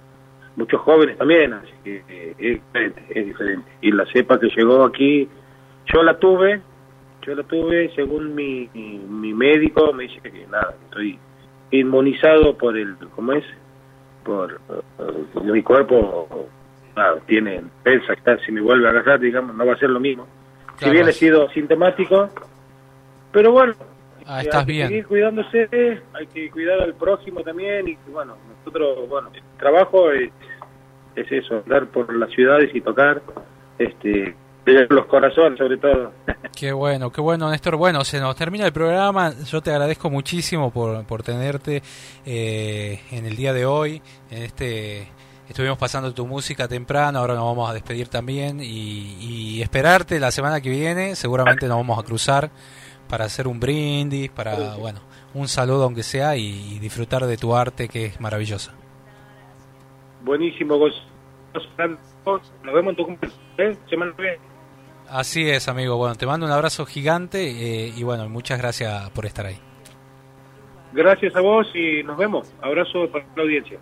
[0.57, 3.71] muchos jóvenes también, así que eh, es diferente, es diferente.
[3.83, 5.29] Y la cepa que llegó aquí,
[5.93, 6.63] yo la tuve,
[7.27, 11.19] yo la tuve, según mi, mi, médico, me dice que nada, estoy
[11.73, 13.45] inmunizado por el, ¿cómo es?
[14.25, 16.49] Por eh, mi cuerpo
[17.27, 20.27] tiene está si me vuelve a agarrar digamos no va a ser lo mismo
[20.79, 22.29] si bien he sido sintomático
[23.33, 23.75] pero bueno
[24.25, 24.89] Ah, eh, estás hay que bien.
[24.89, 30.31] seguir cuidándose hay que cuidar al próximo también y bueno nosotros bueno el trabajo es,
[31.17, 33.21] es eso andar por las ciudades y tocar
[33.79, 36.13] este los corazones sobre todo
[36.57, 37.77] Qué bueno, qué bueno, Néstor.
[37.77, 39.33] Bueno, se nos termina el programa.
[39.51, 41.83] Yo te agradezco muchísimo por, por tenerte
[42.27, 44.03] eh, en el día de hoy.
[44.31, 45.09] En este
[45.49, 50.31] estuvimos pasando tu música temprano, ahora nos vamos a despedir también y, y esperarte la
[50.31, 51.17] semana que viene.
[51.17, 52.51] Seguramente nos vamos a cruzar
[53.09, 55.01] para hacer un brindis, para bueno,
[55.35, 58.73] un saludo aunque sea y, y disfrutar de tu arte que es maravillosa.
[60.23, 61.99] buenísimo Gonzalo.
[62.63, 63.77] nos vemos en tu cumpleaños ¿eh?
[63.89, 64.52] semana que viene
[65.13, 65.97] Así es, amigo.
[65.97, 67.43] Bueno, te mando un abrazo gigante
[67.87, 69.59] eh, y bueno, muchas gracias por estar ahí.
[70.93, 72.51] Gracias a vos y nos vemos.
[72.63, 73.79] Abrazo para la audiencia.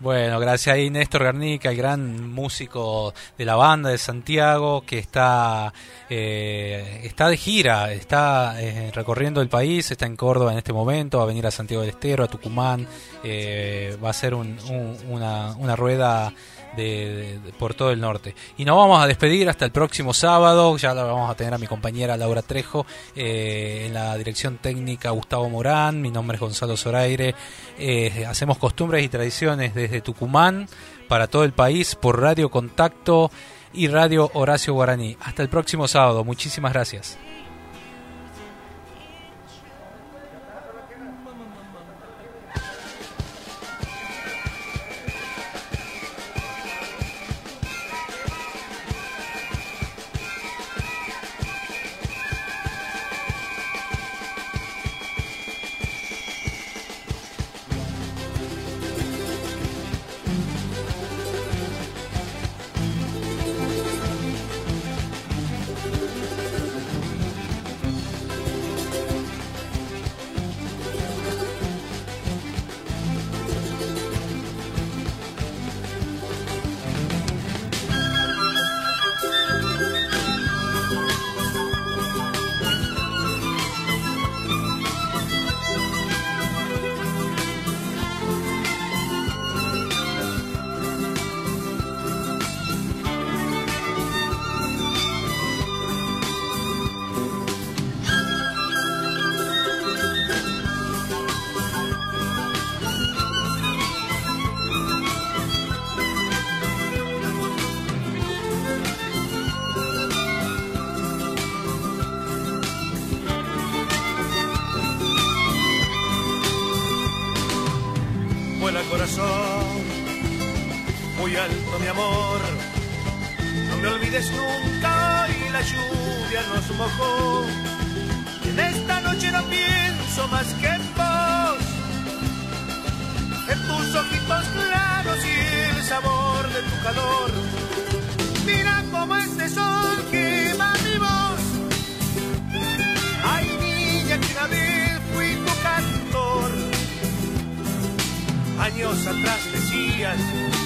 [0.00, 5.72] Bueno, gracias ahí Néstor Garnica, el gran músico de la banda de Santiago, que está,
[6.10, 11.18] eh, está de gira, está eh, recorriendo el país, está en Córdoba en este momento,
[11.18, 12.84] va a venir a Santiago del Estero, a Tucumán,
[13.22, 16.32] eh, va a hacer un- un- una, una rueda
[16.76, 18.34] de, por todo el norte.
[18.56, 21.58] Y nos vamos a despedir hasta el próximo sábado, ya la vamos a tener a
[21.58, 26.76] mi compañera Laura Trejo, eh, en la dirección técnica Gustavo Morán, mi nombre es Gonzalo
[26.76, 27.34] Zoraire,
[27.78, 30.68] Eh, hacemos costumbres y tradiciones desde Tucumán
[31.08, 33.30] para todo el país por Radio Contacto
[33.72, 35.16] y Radio Horacio Guaraní.
[35.20, 37.18] Hasta el próximo sábado, muchísimas gracias.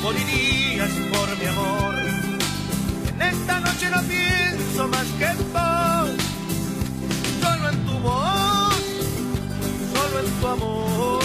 [0.07, 1.95] Morirías por mi amor.
[3.13, 6.11] En esta noche no pienso más que en vos,
[7.43, 8.83] solo en tu voz,
[9.95, 11.21] solo en tu amor.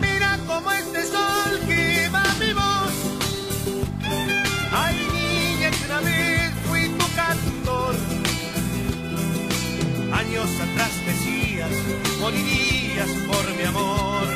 [0.00, 2.94] Mira cómo este sol quema mi voz.
[4.82, 7.94] Ay, niña, que una vez fui tu cantor.
[10.20, 11.74] Años atrás decías,
[12.20, 14.26] morirías por mi amor.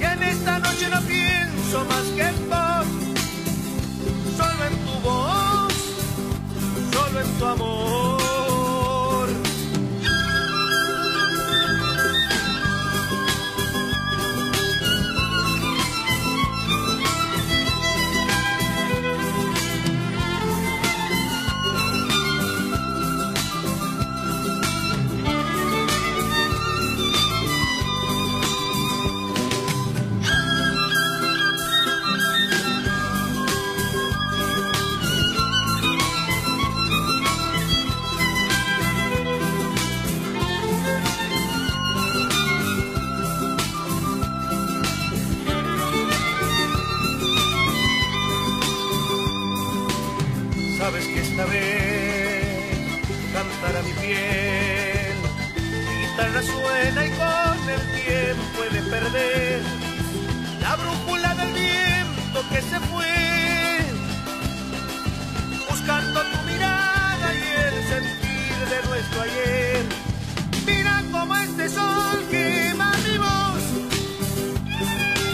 [0.00, 2.86] Y en esta noche no pienso más que en vos,
[4.36, 5.74] solo en tu voz,
[6.92, 8.07] solo en tu amor.
[58.70, 59.62] De perder
[60.60, 63.78] la brújula del viento que se fue,
[65.70, 69.84] buscando tu mirada y el sentir de nuestro ayer.
[70.66, 73.64] Mira como este sol quema mi voz.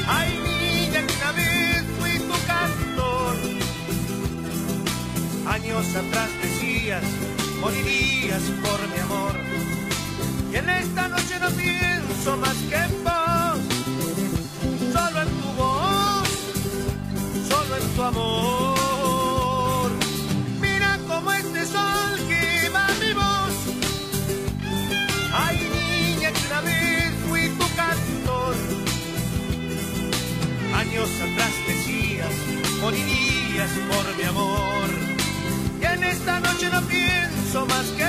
[0.07, 3.37] Ay, niña, que una vez fui tu cantor.
[5.49, 7.03] Años atrás decías,
[7.61, 9.35] morirías por mi amor.
[10.53, 13.14] Y en esta noche no pienso más que en vos,
[17.95, 19.91] tu amor.
[20.61, 23.57] Mira como este sol quema mi voz.
[25.33, 28.57] Ay, niña, que una vez fui tu cantor.
[30.77, 32.35] Años atrás decías,
[32.81, 34.89] morirías por mi amor.
[35.81, 38.04] Y en esta noche no pienso más que